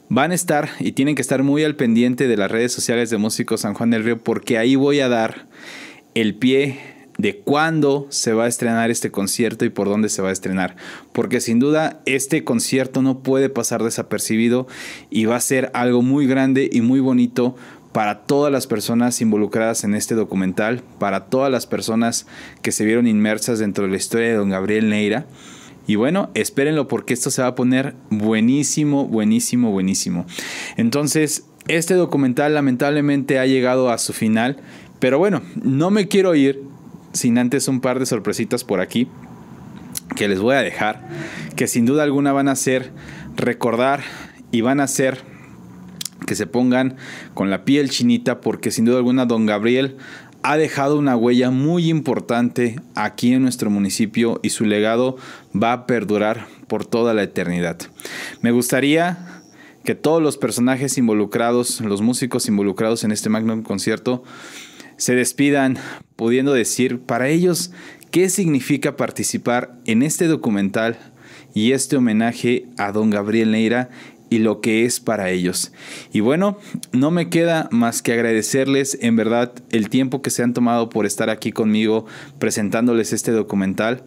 Van 0.10 0.32
a 0.32 0.36
estar 0.36 0.70
y 0.80 0.94
tienen 0.94 1.16
que 1.16 1.22
estar 1.22 1.44
muy 1.44 1.64
al 1.64 1.76
pendiente 1.76 2.28
de 2.28 2.38
las 2.38 2.52
redes 2.52 2.72
sociales 2.72 3.10
de 3.10 3.18
Músicos 3.18 3.62
San 3.62 3.74
Juan 3.74 3.90
del 3.90 4.04
Río 4.04 4.24
porque 4.24 4.58
ahí 4.58 4.76
voy 4.76 5.00
a 5.00 5.10
dar 5.10 5.48
el 6.14 6.36
pie 6.36 6.80
de 7.18 7.38
cuándo 7.38 8.08
se 8.10 8.34
va 8.34 8.46
a 8.46 8.48
estrenar 8.48 8.90
este 8.90 9.12
concierto 9.12 9.64
y 9.64 9.70
por 9.70 9.88
dónde 9.88 10.10
se 10.10 10.22
va 10.22 10.30
a 10.30 10.34
estrenar. 10.34 10.76
Porque 11.12 11.40
sin 11.40 11.60
duda 11.60 12.02
este 12.06 12.44
concierto 12.44 13.02
no 13.02 13.20
puede 13.20 13.50
pasar 13.50 13.84
desapercibido 13.84 14.68
y 15.10 15.26
va 15.26 15.36
a 15.36 15.42
ser 15.42 15.70
algo 15.74 16.02
muy 16.02 16.26
grande 16.26 16.70
y 16.72 16.82
muy 16.82 17.00
bonito 17.00 17.56
para 17.92 18.20
todas 18.20 18.52
las 18.52 18.68
personas 18.68 19.22
involucradas 19.22 19.84
en 19.84 19.96
este 19.96 20.16
documental, 20.16 20.82
para 21.00 21.26
todas 21.26 21.52
las 21.52 21.68
personas 21.68 22.26
que 22.62 22.72
se 22.72 22.86
vieron 22.86 23.08
inmersas 23.08 23.60
dentro 23.60 23.86
de 23.86 23.92
la 23.92 23.98
historia 23.98 24.28
de 24.28 24.36
don 24.36 24.50
Gabriel 24.50 24.90
Neira. 24.90 25.26
Y 25.88 25.96
bueno, 25.96 26.30
espérenlo 26.34 26.88
porque 26.88 27.14
esto 27.14 27.32
se 27.32 27.42
va 27.42 27.50
a 27.50 27.56
poner 27.56 27.96
buenísimo, 28.10 29.08
buenísimo, 29.08 29.72
buenísimo. 29.72 30.26
Entonces, 30.78 31.46
este 31.68 31.96
documental 31.96 32.54
lamentablemente 32.54 33.40
ha 33.40 33.46
llegado 33.46 33.90
a 33.90 33.98
su 33.98 34.14
final, 34.14 34.58
pero 35.00 35.18
bueno, 35.20 35.42
no 35.62 35.92
me 35.92 36.08
quiero 36.08 36.36
ir 36.36 36.62
sin 37.14 37.38
antes 37.38 37.68
un 37.68 37.82
par 37.82 38.00
de 38.00 38.06
sorpresitas 38.06 38.64
por 38.64 38.80
aquí 38.80 39.08
que 40.16 40.28
les 40.28 40.40
voy 40.40 40.56
a 40.56 40.62
dejar, 40.62 41.08
que 41.56 41.68
sin 41.68 41.86
duda 41.86 42.04
alguna 42.04 42.32
van 42.32 42.48
a 42.48 42.54
hacer 42.54 42.92
recordar 43.36 44.02
y 44.52 44.62
van 44.62 44.80
a 44.80 44.84
hacer 44.84 45.31
que 46.26 46.36
se 46.36 46.48
pongan 46.48 46.96
con 47.34 47.50
la 47.50 47.66
piel 47.66 47.90
chinita 47.90 48.42
porque 48.42 48.72
sin 48.72 48.86
duda 48.86 48.98
alguna 48.98 49.26
don 49.26 49.46
Gabriel 49.46 49.98
ha 50.44 50.58
dejado 50.58 50.98
una 50.98 51.16
huella 51.16 51.52
muy 51.52 51.90
importante 51.90 52.80
aquí 52.96 53.34
en 53.34 53.44
nuestro 53.44 53.70
municipio 53.70 54.40
y 54.42 54.50
su 54.50 54.66
legado 54.66 55.18
va 55.56 55.74
a 55.74 55.86
perdurar 55.86 56.48
por 56.68 56.86
toda 56.86 57.14
la 57.14 57.24
eternidad. 57.24 57.78
Me 58.42 58.52
gustaría 58.52 59.42
que 59.84 59.96
todos 59.96 60.22
los 60.22 60.38
personajes 60.38 60.98
involucrados, 60.98 61.82
los 61.82 62.02
músicos 62.02 62.48
involucrados 62.48 63.04
en 63.04 63.12
este 63.12 63.30
magno 63.30 63.62
concierto, 63.64 64.24
se 64.98 65.16
despidan 65.16 65.78
pudiendo 66.16 66.54
decir 66.54 67.00
para 67.00 67.28
ellos 67.28 67.72
qué 68.12 68.30
significa 68.30 68.96
participar 68.96 69.76
en 69.86 70.04
este 70.04 70.28
documental 70.28 70.98
y 71.54 71.72
este 71.72 71.98
homenaje 71.98 72.68
a 72.78 72.92
don 72.92 73.10
Gabriel 73.10 73.52
Neira 73.52 73.90
y 74.32 74.40
lo 74.40 74.62
que 74.62 74.86
es 74.86 75.02
para 75.02 75.30
ellos. 75.30 75.74
Y 76.14 76.22
bueno, 76.22 76.58
no 76.94 77.12
me 77.12 77.30
queda 77.30 77.68
más 77.70 78.02
que 78.02 78.14
agradecerles 78.14 78.98
en 79.02 79.18
verdad 79.18 79.52
el 79.72 79.90
tiempo 79.90 80.22
que 80.22 80.30
se 80.30 80.42
han 80.42 80.54
tomado 80.54 80.88
por 80.90 81.06
estar 81.06 81.30
aquí 81.30 81.52
conmigo 81.52 82.06
presentándoles 82.40 83.12
este 83.12 83.34
documental. 83.34 84.04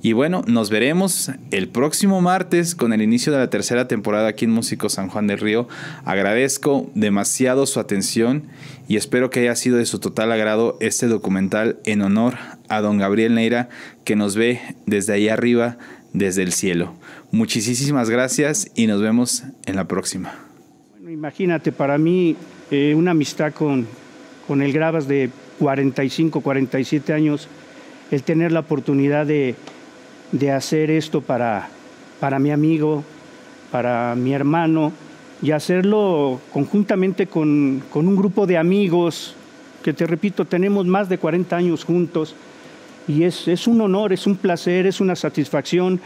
Y 0.00 0.14
bueno, 0.14 0.42
nos 0.46 0.70
veremos 0.70 1.30
el 1.50 1.68
próximo 1.68 2.22
martes 2.22 2.74
con 2.74 2.94
el 2.94 3.02
inicio 3.02 3.34
de 3.34 3.38
la 3.38 3.50
tercera 3.50 3.86
temporada 3.86 4.28
aquí 4.28 4.46
en 4.46 4.52
Músico 4.52 4.88
San 4.88 5.08
Juan 5.08 5.26
del 5.26 5.40
Río. 5.40 5.68
Agradezco 6.06 6.90
demasiado 6.94 7.66
su 7.66 7.78
atención 7.78 8.44
y 8.88 8.96
espero 8.96 9.28
que 9.28 9.40
haya 9.40 9.56
sido 9.56 9.76
de 9.76 9.84
su 9.84 9.98
total 9.98 10.32
agrado 10.32 10.78
este 10.80 11.06
documental 11.06 11.80
en 11.84 12.00
honor 12.00 12.36
a 12.70 12.80
don 12.80 12.96
Gabriel 12.96 13.34
Neira 13.34 13.68
que 14.04 14.16
nos 14.16 14.36
ve 14.36 14.60
desde 14.86 15.12
ahí 15.12 15.28
arriba, 15.28 15.76
desde 16.12 16.42
el 16.42 16.52
cielo. 16.52 16.94
Muchísimas 17.30 18.10
gracias 18.10 18.70
y 18.74 18.86
nos 18.86 19.00
vemos 19.00 19.44
en 19.66 19.76
la 19.76 19.86
próxima. 19.86 20.34
Bueno, 20.92 21.10
imagínate, 21.10 21.72
para 21.72 21.98
mí 21.98 22.36
eh, 22.70 22.94
una 22.96 23.12
amistad 23.12 23.52
con, 23.52 23.86
con 24.46 24.62
el 24.62 24.72
Gravas 24.72 25.06
de 25.06 25.30
45, 25.58 26.40
47 26.40 27.12
años, 27.12 27.48
el 28.10 28.22
tener 28.22 28.52
la 28.52 28.60
oportunidad 28.60 29.26
de, 29.26 29.54
de 30.32 30.50
hacer 30.50 30.90
esto 30.90 31.20
para, 31.20 31.68
para 32.20 32.38
mi 32.38 32.50
amigo, 32.50 33.04
para 33.70 34.14
mi 34.14 34.32
hermano, 34.32 34.92
y 35.42 35.50
hacerlo 35.50 36.40
conjuntamente 36.52 37.26
con, 37.26 37.82
con, 37.92 38.08
un 38.08 38.16
grupo 38.16 38.46
de 38.46 38.56
amigos, 38.56 39.34
que 39.82 39.92
te 39.92 40.06
repito, 40.06 40.44
tenemos 40.44 40.86
más 40.86 41.08
de 41.08 41.18
40 41.18 41.56
años 41.56 41.84
juntos, 41.84 42.34
y 43.08 43.24
es, 43.24 43.48
es 43.48 43.66
un 43.66 43.80
honor, 43.80 44.12
es 44.12 44.26
un 44.26 44.36
placer, 44.36 44.86
es 44.86 45.00
una 45.00 45.16
satisfacción 45.16 46.00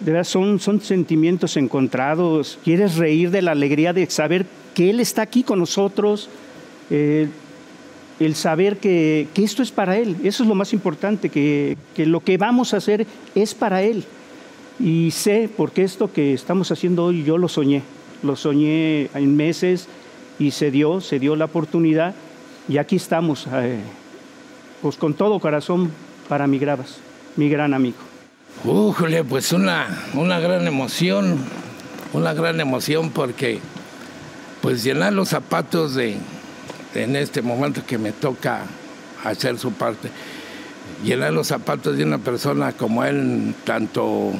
verdad 0.00 0.24
son, 0.24 0.60
son 0.60 0.80
sentimientos 0.80 1.56
encontrados. 1.56 2.58
Quieres 2.64 2.96
reír 2.96 3.30
de 3.30 3.42
la 3.42 3.52
alegría 3.52 3.92
de 3.92 4.08
saber 4.10 4.46
que 4.74 4.90
Él 4.90 5.00
está 5.00 5.22
aquí 5.22 5.42
con 5.42 5.58
nosotros, 5.58 6.28
eh, 6.90 7.28
el 8.20 8.34
saber 8.34 8.78
que, 8.78 9.28
que, 9.34 9.44
esto 9.44 9.62
es 9.62 9.70
para 9.70 9.96
Él. 9.96 10.16
Eso 10.22 10.42
es 10.42 10.48
lo 10.48 10.54
más 10.54 10.72
importante, 10.72 11.28
que, 11.28 11.76
que, 11.94 12.06
lo 12.06 12.20
que 12.20 12.36
vamos 12.36 12.74
a 12.74 12.78
hacer 12.78 13.06
es 13.34 13.54
para 13.54 13.82
Él. 13.82 14.04
Y 14.78 15.10
sé, 15.10 15.48
porque 15.54 15.82
esto 15.82 16.12
que 16.12 16.34
estamos 16.34 16.70
haciendo 16.70 17.04
hoy 17.04 17.24
yo 17.24 17.38
lo 17.38 17.48
soñé, 17.48 17.82
lo 18.22 18.36
soñé 18.36 19.08
en 19.14 19.34
meses 19.34 19.88
y 20.38 20.50
se 20.50 20.70
dio, 20.70 21.00
se 21.00 21.18
dio 21.18 21.34
la 21.36 21.46
oportunidad 21.46 22.14
y 22.68 22.76
aquí 22.76 22.96
estamos, 22.96 23.46
eh, 23.50 23.78
pues 24.82 24.96
con 24.96 25.14
todo 25.14 25.40
corazón 25.40 25.90
para 26.28 26.46
mi 26.46 26.58
Gravas, 26.58 26.96
mi 27.36 27.48
gran 27.48 27.74
amigo. 27.74 27.96
Ujule, 28.64 29.24
pues 29.24 29.52
una, 29.52 29.86
una 30.14 30.40
gran 30.40 30.66
emoción, 30.66 31.38
una 32.12 32.32
gran 32.34 32.60
emoción 32.60 33.10
porque 33.10 33.60
pues 34.60 34.82
llenar 34.82 35.12
los 35.12 35.28
zapatos 35.28 35.94
de, 35.94 36.16
en 36.94 37.16
este 37.16 37.42
momento 37.42 37.84
que 37.86 37.98
me 37.98 38.12
toca 38.12 38.62
hacer 39.24 39.58
su 39.58 39.72
parte, 39.72 40.10
llenar 41.04 41.32
los 41.32 41.48
zapatos 41.48 41.96
de 41.96 42.04
una 42.04 42.18
persona 42.18 42.72
como 42.72 43.04
él, 43.04 43.54
tanto 43.64 44.32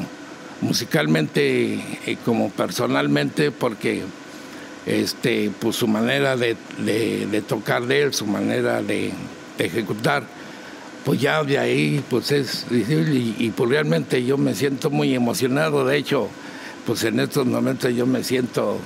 musicalmente 0.61 1.75
eh, 2.07 2.17
como 2.25 2.51
personalmente, 2.51 3.51
porque 3.51 4.03
este, 4.87 5.51
pues 5.61 5.77
su 5.77 5.89
manera 5.89 6.37
de, 6.37 6.57
tocar 7.47 7.87
de 7.87 8.03
él, 8.03 8.15
su 8.15 8.27
manera 8.27 8.83
de, 8.83 9.13
ejecutar, 9.59 10.23
pues 11.07 11.21
ya 11.21 11.45
de 11.45 11.57
ahí 11.57 12.05
pues 12.11 12.33
es 12.33 12.67
y, 12.69 13.37
y, 13.39 13.53
pues 13.57 13.71
realmente 13.71 14.25
yo 14.25 14.37
me 14.37 14.55
siento 14.55 14.91
muy 14.91 15.15
emocionado, 15.15 15.87
de 15.87 15.97
hecho, 15.97 16.29
pues 16.85 17.05
en 17.05 17.21
estos 17.21 17.47
momentos 17.47 17.95
yo 17.95 18.07
me 18.07 18.25
siento, 18.25 18.79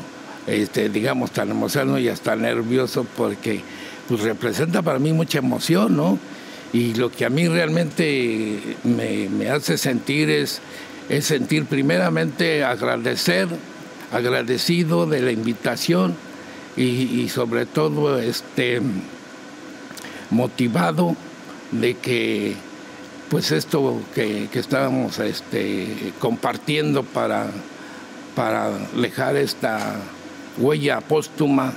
este, 0.46 0.90
digamos, 0.90 1.30
tan 1.30 1.50
emocionado 1.50 1.98
y 1.98 2.08
hasta 2.08 2.36
nervioso 2.36 3.06
porque 3.16 3.62
pues 4.06 4.20
representa 4.20 4.82
para 4.82 4.98
mí 4.98 5.14
mucha 5.14 5.38
emoción, 5.38 5.96
¿no? 5.96 6.18
Y 6.74 6.92
lo 6.94 7.10
que 7.10 7.24
a 7.24 7.30
mí 7.30 7.48
realmente 7.48 8.60
me, 8.84 9.30
me 9.30 9.48
hace 9.48 9.78
sentir 9.78 10.28
es 10.28 10.60
es 11.10 11.24
sentir 11.24 11.64
primeramente 11.64 12.62
agradecer, 12.62 13.48
agradecido 14.12 15.06
de 15.06 15.20
la 15.20 15.32
invitación 15.32 16.14
y, 16.76 17.28
sobre 17.28 17.66
todo 17.66 18.18
este, 18.20 18.80
motivado 20.30 21.16
de 21.72 21.94
que 21.94 22.56
pues 23.30 23.52
esto 23.52 24.00
que, 24.14 24.48
estábamos 24.52 25.20
este, 25.20 26.12
compartiendo 26.18 27.04
para, 27.04 27.46
para 28.34 28.70
dejar 28.96 29.36
esta 29.36 29.96
huella 30.58 31.00
póstuma, 31.00 31.72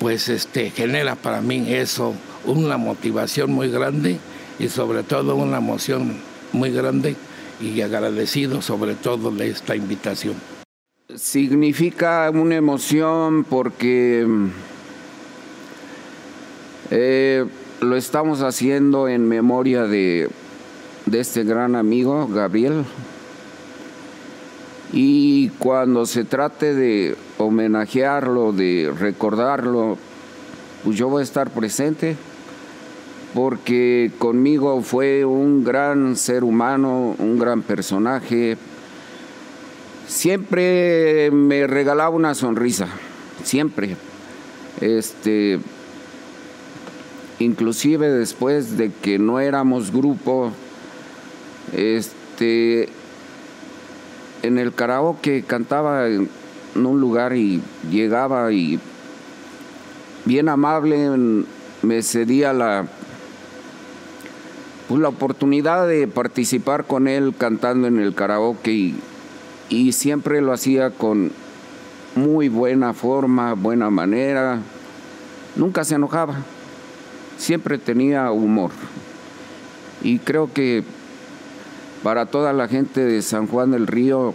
pues 0.00 0.28
este, 0.28 0.70
genera 0.70 1.14
para 1.14 1.40
mí 1.40 1.72
eso 1.72 2.14
una 2.44 2.76
motivación 2.76 3.52
muy 3.52 3.70
grande 3.70 4.18
y 4.58 4.68
sobre 4.68 5.02
todo 5.02 5.34
una 5.34 5.56
emoción 5.56 6.18
muy 6.52 6.70
grande 6.70 7.16
y 7.60 7.80
agradecido 7.80 8.60
sobre 8.60 8.94
todo 8.94 9.30
de 9.30 9.48
esta 9.48 9.74
invitación. 9.74 10.34
Significa 11.16 12.30
una 12.30 12.56
emoción 12.56 13.44
porque 13.44 14.26
eh, 16.90 17.46
lo 17.84 17.96
estamos 17.96 18.42
haciendo 18.42 19.08
en 19.08 19.28
memoria 19.28 19.84
de, 19.84 20.28
este 21.12 21.44
gran 21.44 21.76
amigo, 21.76 22.26
Gabriel. 22.28 22.84
Y 24.92 25.48
cuando 25.58 26.06
se 26.06 26.24
trate 26.24 26.74
de 26.74 27.16
homenajearlo, 27.38 28.52
de 28.52 28.92
recordarlo, 28.98 29.98
pues 30.84 30.96
yo 30.96 31.08
voy 31.08 31.20
a 31.20 31.24
estar 31.24 31.50
presente 31.50 32.16
porque 33.34 34.12
conmigo 34.18 34.80
fue 34.82 35.24
un 35.24 35.64
gran 35.64 36.16
ser 36.16 36.44
humano, 36.44 37.16
un 37.18 37.38
gran 37.38 37.62
personaje. 37.62 38.56
Siempre 40.06 41.30
me 41.32 41.66
regalaba 41.66 42.10
una 42.10 42.34
sonrisa, 42.34 42.86
siempre. 43.42 43.96
Este, 44.80 45.58
inclusive 47.38 48.10
después 48.10 48.76
de 48.76 48.90
que 48.90 49.18
no 49.18 49.40
éramos 49.40 49.92
grupo, 49.92 50.52
este, 51.72 52.88
en 54.42 54.58
el 54.58 54.72
karaoke 54.74 55.42
cantaba 55.42 56.08
en 56.08 56.28
un 56.74 57.00
lugar 57.00 57.34
y 57.34 57.62
llegaba 57.90 58.52
y 58.52 58.78
bien 60.24 60.48
amable 60.48 61.10
me 61.82 62.02
cedía 62.02 62.52
la 62.52 62.86
pues, 64.88 65.00
la 65.00 65.08
oportunidad 65.08 65.88
de 65.88 66.06
participar 66.06 66.84
con 66.84 67.08
él 67.08 67.34
cantando 67.36 67.86
en 67.88 67.98
el 67.98 68.14
karaoke 68.14 68.94
y, 69.70 69.92
siempre 69.92 70.40
lo 70.40 70.52
hacía 70.52 70.90
con 70.90 71.32
muy 72.14 72.48
buena 72.48 72.92
forma, 72.92 73.54
buena 73.54 73.90
manera, 73.90 74.60
nunca 75.56 75.82
se 75.82 75.96
enojaba, 75.96 76.36
siempre 77.36 77.78
tenía 77.78 78.30
humor. 78.30 78.70
Y 80.02 80.18
creo 80.18 80.52
que 80.52 80.84
para 82.02 82.26
toda 82.26 82.52
la 82.52 82.68
gente 82.68 83.04
de 83.04 83.22
San 83.22 83.46
Juan 83.46 83.70
del 83.70 83.86
Río 83.86 84.34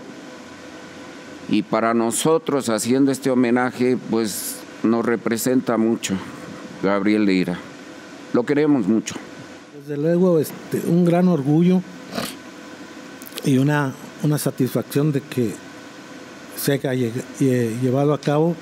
y 1.50 1.62
para 1.64 1.93
nosotros 1.93 2.70
haciendo 2.70 3.12
este 3.12 3.30
homenaje, 3.30 3.97
pues 4.10 4.58
nos 4.84 5.06
representa 5.06 5.78
mucho 5.78 6.16
Gabriel 6.82 7.26
Leira. 7.26 7.60
Lo 8.34 8.43
queremos 8.43 8.88
mucho. 8.88 9.16
Desde 9.80 9.97
luego, 10.02 10.39
este, 10.39 10.82
un 10.88 11.06
gran 11.06 11.28
orgullo 11.28 11.82
y 13.43 13.58
una, 13.58 13.93
una 14.24 14.38
satisfacción 14.38 15.12
de 15.12 15.22
que 15.22 15.54
se 16.56 16.74
haya 16.74 17.12
llevado 17.39 18.14
a 18.14 18.20
cabo 18.20 18.56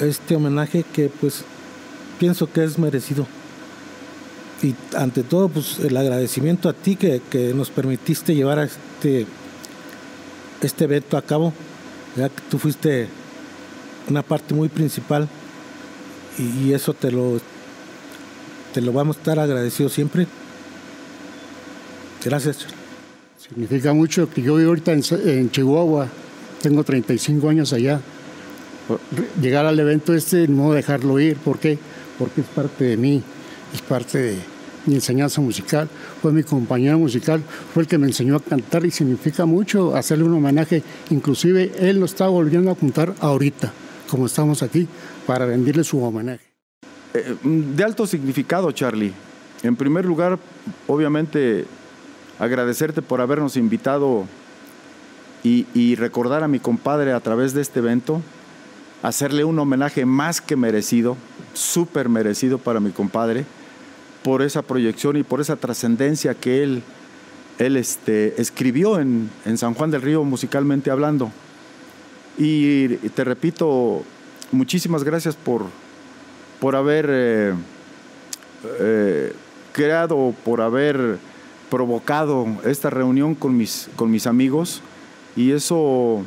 este 0.00 0.36
homenaje 0.36 0.84
que 0.92 1.08
pues 1.08 1.44
pienso 2.18 2.50
que 2.50 2.64
es 2.64 2.78
merecido. 2.78 3.26
Y 4.62 4.74
ante 4.96 5.22
todo, 5.22 5.48
pues 5.48 5.78
el 5.80 5.96
agradecimiento 5.96 6.68
a 6.68 6.72
ti 6.72 6.96
que, 6.96 7.20
nos 7.54 7.70
permitiste 7.70 8.34
llevar 8.34 8.58
este, 8.58 9.26
este 10.62 10.84
evento 10.84 11.16
a 11.16 11.22
cabo, 11.22 11.52
ya 12.16 12.28
que 12.28 12.42
tú 12.50 12.58
fuiste 12.58 13.08
una 14.08 14.22
parte 14.22 14.54
muy 14.54 14.68
principal 14.68 15.28
y, 16.38 16.72
eso 16.72 16.94
te 16.94 17.10
lo, 17.10 17.40
te 18.72 18.80
lo 18.80 18.92
vamos 18.92 19.16
a 19.16 19.18
estar 19.18 19.38
agradecido 19.38 19.88
siempre. 19.88 20.26
Gracias. 22.24 22.66
Significa 23.38 23.92
mucho 23.92 24.28
que 24.28 24.42
yo 24.42 24.56
vivo 24.56 24.70
ahorita 24.70 24.92
en, 24.92 25.50
Chihuahua, 25.50 26.08
tengo 26.62 26.82
35 26.82 27.48
años 27.48 27.72
allá. 27.72 28.00
Llegar 29.40 29.66
al 29.66 29.78
evento 29.78 30.14
este, 30.14 30.48
no 30.48 30.72
dejarlo 30.72 31.18
ir, 31.20 31.36
¿por 31.36 31.58
qué? 31.58 31.78
Porque 32.18 32.40
es 32.40 32.46
parte 32.48 32.84
de 32.84 32.96
mí, 32.96 33.22
es 33.72 33.82
parte 33.82 34.18
de 34.18 34.38
mi 34.86 34.94
enseñanza 34.94 35.40
musical, 35.40 35.88
fue 36.22 36.32
mi 36.32 36.42
compañero 36.42 36.98
musical, 36.98 37.42
fue 37.74 37.82
el 37.82 37.88
que 37.88 37.98
me 37.98 38.06
enseñó 38.06 38.36
a 38.36 38.40
cantar 38.40 38.84
y 38.86 38.90
significa 38.90 39.44
mucho 39.44 39.96
hacerle 39.96 40.24
un 40.24 40.34
homenaje. 40.34 40.82
Inclusive 41.10 41.72
él 41.78 41.98
lo 41.98 42.06
está 42.06 42.28
volviendo 42.28 42.70
a 42.70 42.74
apuntar 42.74 43.14
ahorita, 43.20 43.72
como 44.08 44.26
estamos 44.26 44.62
aquí, 44.62 44.86
para 45.26 45.46
rendirle 45.46 45.82
su 45.82 46.02
homenaje. 46.02 46.44
Eh, 47.14 47.36
de 47.42 47.84
alto 47.84 48.06
significado, 48.06 48.70
Charlie. 48.72 49.12
En 49.62 49.74
primer 49.74 50.04
lugar, 50.04 50.38
obviamente 50.86 51.64
agradecerte 52.38 53.02
por 53.02 53.20
habernos 53.20 53.56
invitado 53.56 54.26
y, 55.42 55.94
recordar 55.94 56.42
a 56.42 56.48
mi 56.48 56.58
compadre 56.58 57.12
a 57.12 57.20
través 57.20 57.54
de 57.54 57.62
este 57.62 57.78
evento, 57.78 58.20
hacerle 59.04 59.44
un 59.44 59.56
homenaje 59.60 60.04
más 60.04 60.40
que 60.40 60.56
merecido, 60.56 61.16
súper 61.56 62.08
merecido 62.08 62.58
para 62.58 62.80
mi 62.80 62.90
compadre, 62.90 63.44
por 64.22 64.42
esa 64.42 64.62
proyección 64.62 65.16
y 65.16 65.22
por 65.22 65.40
esa 65.40 65.56
trascendencia 65.56 66.34
que 66.34 66.62
él, 66.62 66.82
él 67.58 67.76
este, 67.76 68.40
escribió 68.40 69.00
en, 69.00 69.30
San 69.56 69.74
Juan 69.74 69.90
del 69.90 70.02
Río 70.02 70.24
musicalmente 70.24 70.90
hablando. 70.90 71.30
Y 72.38 72.88
te 73.14 73.24
repito, 73.24 74.02
muchísimas 74.52 75.04
gracias 75.04 75.36
por, 75.36 75.64
por 76.60 76.76
haber 76.76 77.06
eh, 77.08 77.54
eh, 78.80 79.32
creado, 79.72 80.34
por 80.44 80.60
haber 80.60 81.18
provocado 81.70 82.46
esta 82.64 82.90
reunión 82.90 83.34
con 83.34 83.56
mis, 83.56 83.88
con 83.96 84.10
mis 84.10 84.26
amigos 84.26 84.82
y 85.34 85.52
eso 85.52 86.24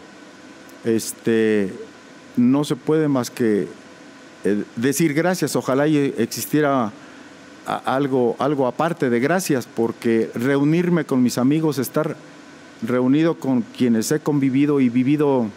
este, 0.84 1.74
no 2.38 2.64
se 2.64 2.76
puede 2.76 3.08
más 3.08 3.30
que 3.30 3.68
decir 4.76 5.14
gracias. 5.14 5.56
Ojalá 5.56 5.88
existiera 5.88 6.92
algo, 7.66 8.36
algo 8.40 8.68
aparte 8.68 9.10
de 9.10 9.20
gracias, 9.20 9.68
porque 9.68 10.32
reunirme 10.34 11.06
con 11.06 11.22
mis 11.22 11.38
amigos, 11.38 11.78
estar 11.78 12.16
reunido 12.82 13.36
con 13.36 13.62
quienes 13.62 14.12
he 14.12 14.20
convivido 14.20 14.80
y 14.80 14.90
vivido 14.90 15.48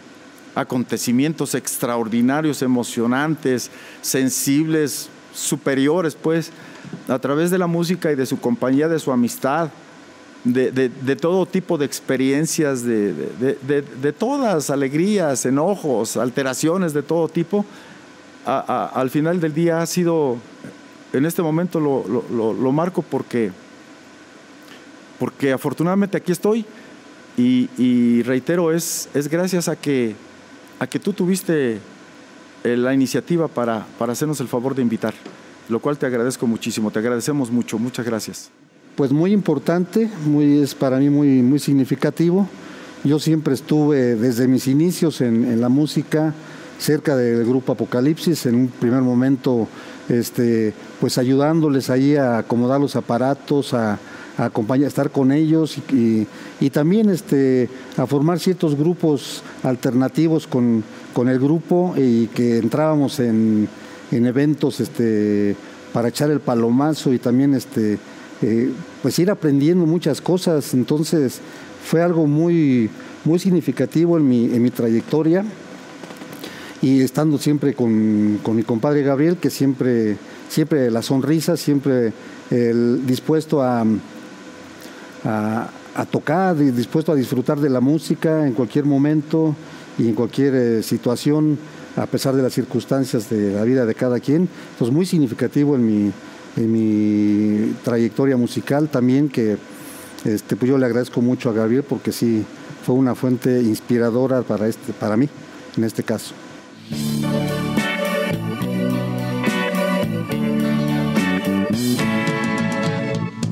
acontecimientos 0.55 1.55
extraordinarios, 1.55 2.61
emocionantes, 2.61 3.71
sensibles, 4.01 5.09
superiores, 5.33 6.15
pues, 6.15 6.51
a 7.07 7.17
través 7.19 7.49
de 7.49 7.57
la 7.57 7.67
música 7.67 8.11
y 8.11 8.15
de 8.15 8.25
su 8.25 8.39
compañía, 8.39 8.87
de 8.87 8.99
su 8.99 9.11
amistad, 9.11 9.69
de, 10.43 10.71
de, 10.71 11.15
todo 11.15 11.45
tipo 11.45 11.77
de 11.77 11.85
experiencias, 11.85 12.83
de, 12.83 13.13
de, 13.13 14.11
todas, 14.11 14.69
alegrías, 14.69 15.45
enojos, 15.45 16.17
alteraciones 16.17 16.93
de 16.93 17.01
todo 17.01 17.29
tipo, 17.29 17.65
al 18.45 19.09
final 19.09 19.39
del 19.39 19.53
día 19.53 19.81
ha 19.81 19.85
sido, 19.85 20.37
en 21.13 21.25
este 21.25 21.41
momento 21.41 21.79
lo, 21.79 22.05
lo, 22.31 22.53
lo, 22.53 22.71
marco 22.71 23.01
porque, 23.01 23.51
porque 25.19 25.51
afortunadamente 25.51 26.17
aquí 26.17 26.31
estoy 26.31 26.65
y, 27.37 27.69
y, 27.77 28.21
reitero, 28.23 28.71
es, 28.71 29.09
es 29.13 29.27
gracias 29.27 29.67
a 29.67 29.75
que, 29.75 30.15
a 30.79 30.87
que 30.87 30.99
tú 30.99 31.13
tuviste 31.13 31.79
eh, 32.63 32.77
la 32.77 32.93
iniciativa 32.93 33.47
para, 33.47 33.85
para 33.97 34.13
hacernos 34.13 34.39
el 34.41 34.47
favor 34.47 34.75
de 34.75 34.81
invitar, 34.81 35.13
lo 35.69 35.79
cual 35.79 35.97
te 35.97 36.05
agradezco 36.05 36.47
muchísimo, 36.47 36.91
te 36.91 36.99
agradecemos 36.99 37.49
mucho, 37.49 37.79
muchas 37.79 38.05
gracias 38.05 38.51
pues 38.95 39.11
muy 39.11 39.31
importante, 39.31 40.09
muy, 40.25 40.59
es 40.59 40.75
para 40.75 40.97
mí 40.97 41.09
muy, 41.09 41.41
muy 41.41 41.59
significativo. 41.59 42.47
Yo 43.03 43.19
siempre 43.19 43.53
estuve 43.53 44.15
desde 44.15 44.47
mis 44.47 44.67
inicios 44.67 45.21
en, 45.21 45.59
la 45.59 45.69
música 45.69 46.33
cerca 46.83 47.15
del 47.15 47.45
grupo 47.45 47.71
Apocalipsis, 47.71 48.45
en 48.45 48.55
un 48.55 48.67
primer 48.67 49.01
momento 49.01 49.69
este, 50.09 50.73
pues 50.99 51.17
ayudándoles 51.17 51.89
ahí 51.89 52.17
a 52.17 52.39
acomodar 52.39 52.81
los 52.81 52.97
aparatos, 52.97 53.73
a, 53.73 53.97
acompañar, 54.35 54.87
estar 54.87 55.11
con 55.11 55.31
ellos 55.31 55.77
y, 55.91 56.27
también 56.71 57.09
este, 57.09 57.69
a 57.97 58.05
formar 58.07 58.39
ciertos 58.39 58.75
grupos 58.75 59.43
alternativos 59.61 60.47
con, 60.47 60.83
con 61.13 61.29
el 61.29 61.39
grupo 61.39 61.93
y 61.95 62.27
que 62.27 62.57
entrábamos 62.57 63.19
en, 63.19 63.69
en 64.11 64.25
eventos 64.25 64.79
este, 64.79 65.55
para 65.93 66.09
echar 66.09 66.31
el 66.31 66.39
palomazo 66.39 67.13
y 67.13 67.19
también 67.19 67.53
este, 67.53 67.99
eh, 68.41 68.71
pues 69.01 69.19
ir 69.19 69.29
aprendiendo 69.29 69.85
muchas 69.85 70.19
cosas. 70.19 70.73
Entonces 70.73 71.39
fue 71.85 72.01
algo 72.01 72.25
muy, 72.25 72.89
muy 73.23 73.39
significativo 73.39 74.17
en 74.17 74.27
mi, 74.27 74.45
en 74.45 74.63
mi 74.63 74.71
trayectoria 74.71 75.45
y 76.83 77.01
estando 77.01 77.37
siempre 77.37 77.73
con, 77.73 78.33
mi 78.55 78.63
compadre 78.63 79.03
Gabriel, 79.03 79.37
que 79.37 79.49
siempre, 79.49 80.17
siempre 80.49 80.91
la 80.91 81.01
sonrisa, 81.01 81.55
siempre 81.55 82.11
dispuesto 83.05 83.63
a, 83.63 83.85
tocar, 86.11 86.57
dispuesto 86.57 87.13
a 87.13 87.15
disfrutar 87.15 87.61
de 87.61 87.69
la 87.69 87.79
música 87.79 88.45
en 88.45 88.53
cualquier 88.53 88.83
momento 88.83 89.55
y 89.97 90.09
en 90.09 90.13
cualquier 90.13 90.55
eh, 90.55 90.83
situación, 90.83 91.57
a 91.95 92.05
pesar 92.05 92.35
de 92.35 92.41
las 92.41 92.51
circunstancias 92.51 93.29
de 93.29 93.53
la 93.53 93.63
vida 93.63 93.85
de 93.85 93.95
cada 93.95 94.19
quien. 94.19 94.49
Entonces, 94.73 94.93
muy 94.93 95.05
significativo 95.05 95.75
en 95.75 95.85
mi, 95.85 96.11
en 96.57 96.71
mi 96.71 97.75
trayectoria 97.83 98.35
musical 98.35 98.89
también 98.89 99.29
que 99.29 99.55
este, 100.25 100.57
pues 100.57 100.69
yo 100.69 100.77
le 100.77 100.85
agradezco 100.85 101.21
mucho 101.21 101.49
a 101.49 101.53
Gabriel 101.53 101.83
porque 101.83 102.11
sí 102.11 102.43
fue 102.85 102.95
una 102.95 103.15
fuente 103.15 103.61
inspiradora 103.61 104.41
para, 104.41 104.67
este, 104.67 104.91
para 104.91 105.15
mí 105.15 105.29
en 105.77 105.83
este 105.85 106.03
caso. 106.03 106.33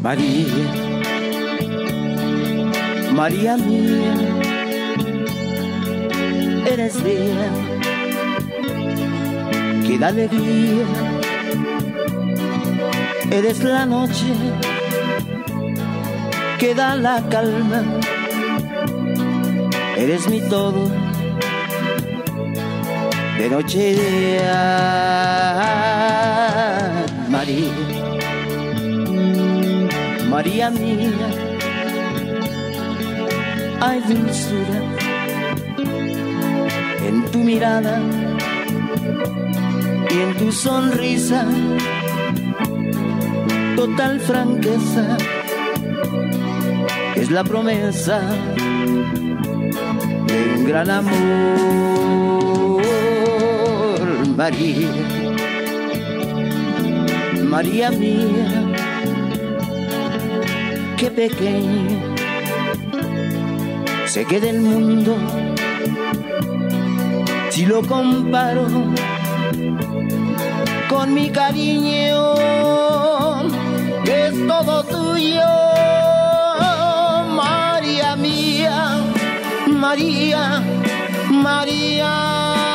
María, 0.01 0.45
María 3.13 3.57
mía, 3.57 4.13
eres 6.65 7.03
vida 7.03 7.49
que 9.85 9.97
da 9.97 10.07
alegría. 10.07 10.85
Eres 13.31 13.63
la 13.63 13.85
noche 13.85 14.33
que 16.59 16.75
da 16.75 16.95
la 16.95 17.21
calma. 17.29 17.83
Eres 19.97 20.27
mi 20.27 20.41
todo 20.41 21.11
de 23.41 23.49
noche 23.49 23.89
y 23.89 23.93
día. 23.93 24.61
María, 27.27 27.73
María 30.29 30.69
mía, 30.69 31.29
hay 33.79 33.99
dulzura 34.01 34.79
en 37.07 37.25
tu 37.31 37.39
mirada 37.39 37.99
y 40.11 40.19
en 40.19 40.37
tu 40.37 40.51
sonrisa 40.51 41.43
total 43.75 44.19
franqueza 44.19 45.17
es 47.15 47.31
la 47.31 47.43
promesa 47.43 48.21
de 50.27 50.53
un 50.57 50.63
gran 50.65 50.89
amor, 50.91 52.50
María, 54.36 54.89
María 57.43 57.91
mía, 57.91 58.47
qué 60.97 61.11
pequeño 61.11 62.15
se 64.05 64.25
queda 64.25 64.49
el 64.49 64.61
mundo. 64.61 65.15
Si 67.49 67.65
lo 67.65 67.82
comparo 67.84 68.67
con 70.89 71.13
mi 71.13 71.29
cariño 71.29 72.36
es 74.05 74.47
todo 74.47 74.84
tuyo, 74.84 75.43
María 77.36 78.15
mía, 78.15 79.03
María. 79.67 80.63
María 81.32 82.70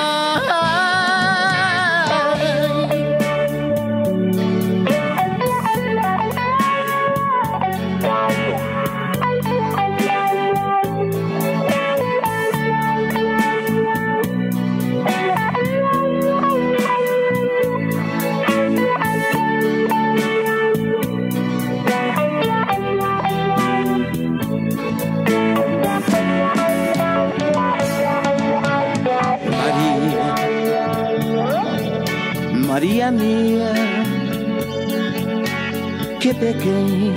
pequeño 36.39 37.15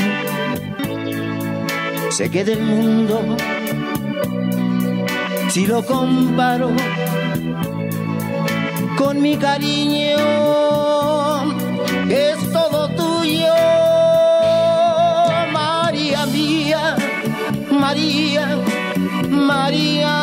se 2.09 2.29
queda 2.29 2.53
el 2.53 2.61
mundo 2.61 3.37
si 5.49 5.65
lo 5.65 5.83
comparo 5.83 6.69
con 8.97 9.21
mi 9.21 9.37
cariño, 9.37 10.17
es 12.09 12.37
todo 12.51 12.87
tuyo, 12.89 13.53
María 15.51 16.25
mía, 16.27 16.95
María, 17.71 18.57
María, 19.29 20.13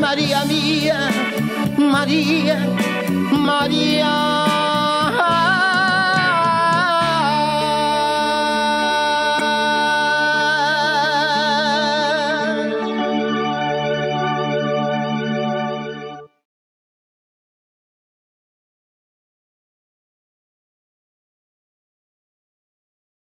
María 0.00 0.44
mía, 0.44 1.10
María. 1.78 2.72
María. 3.32 4.41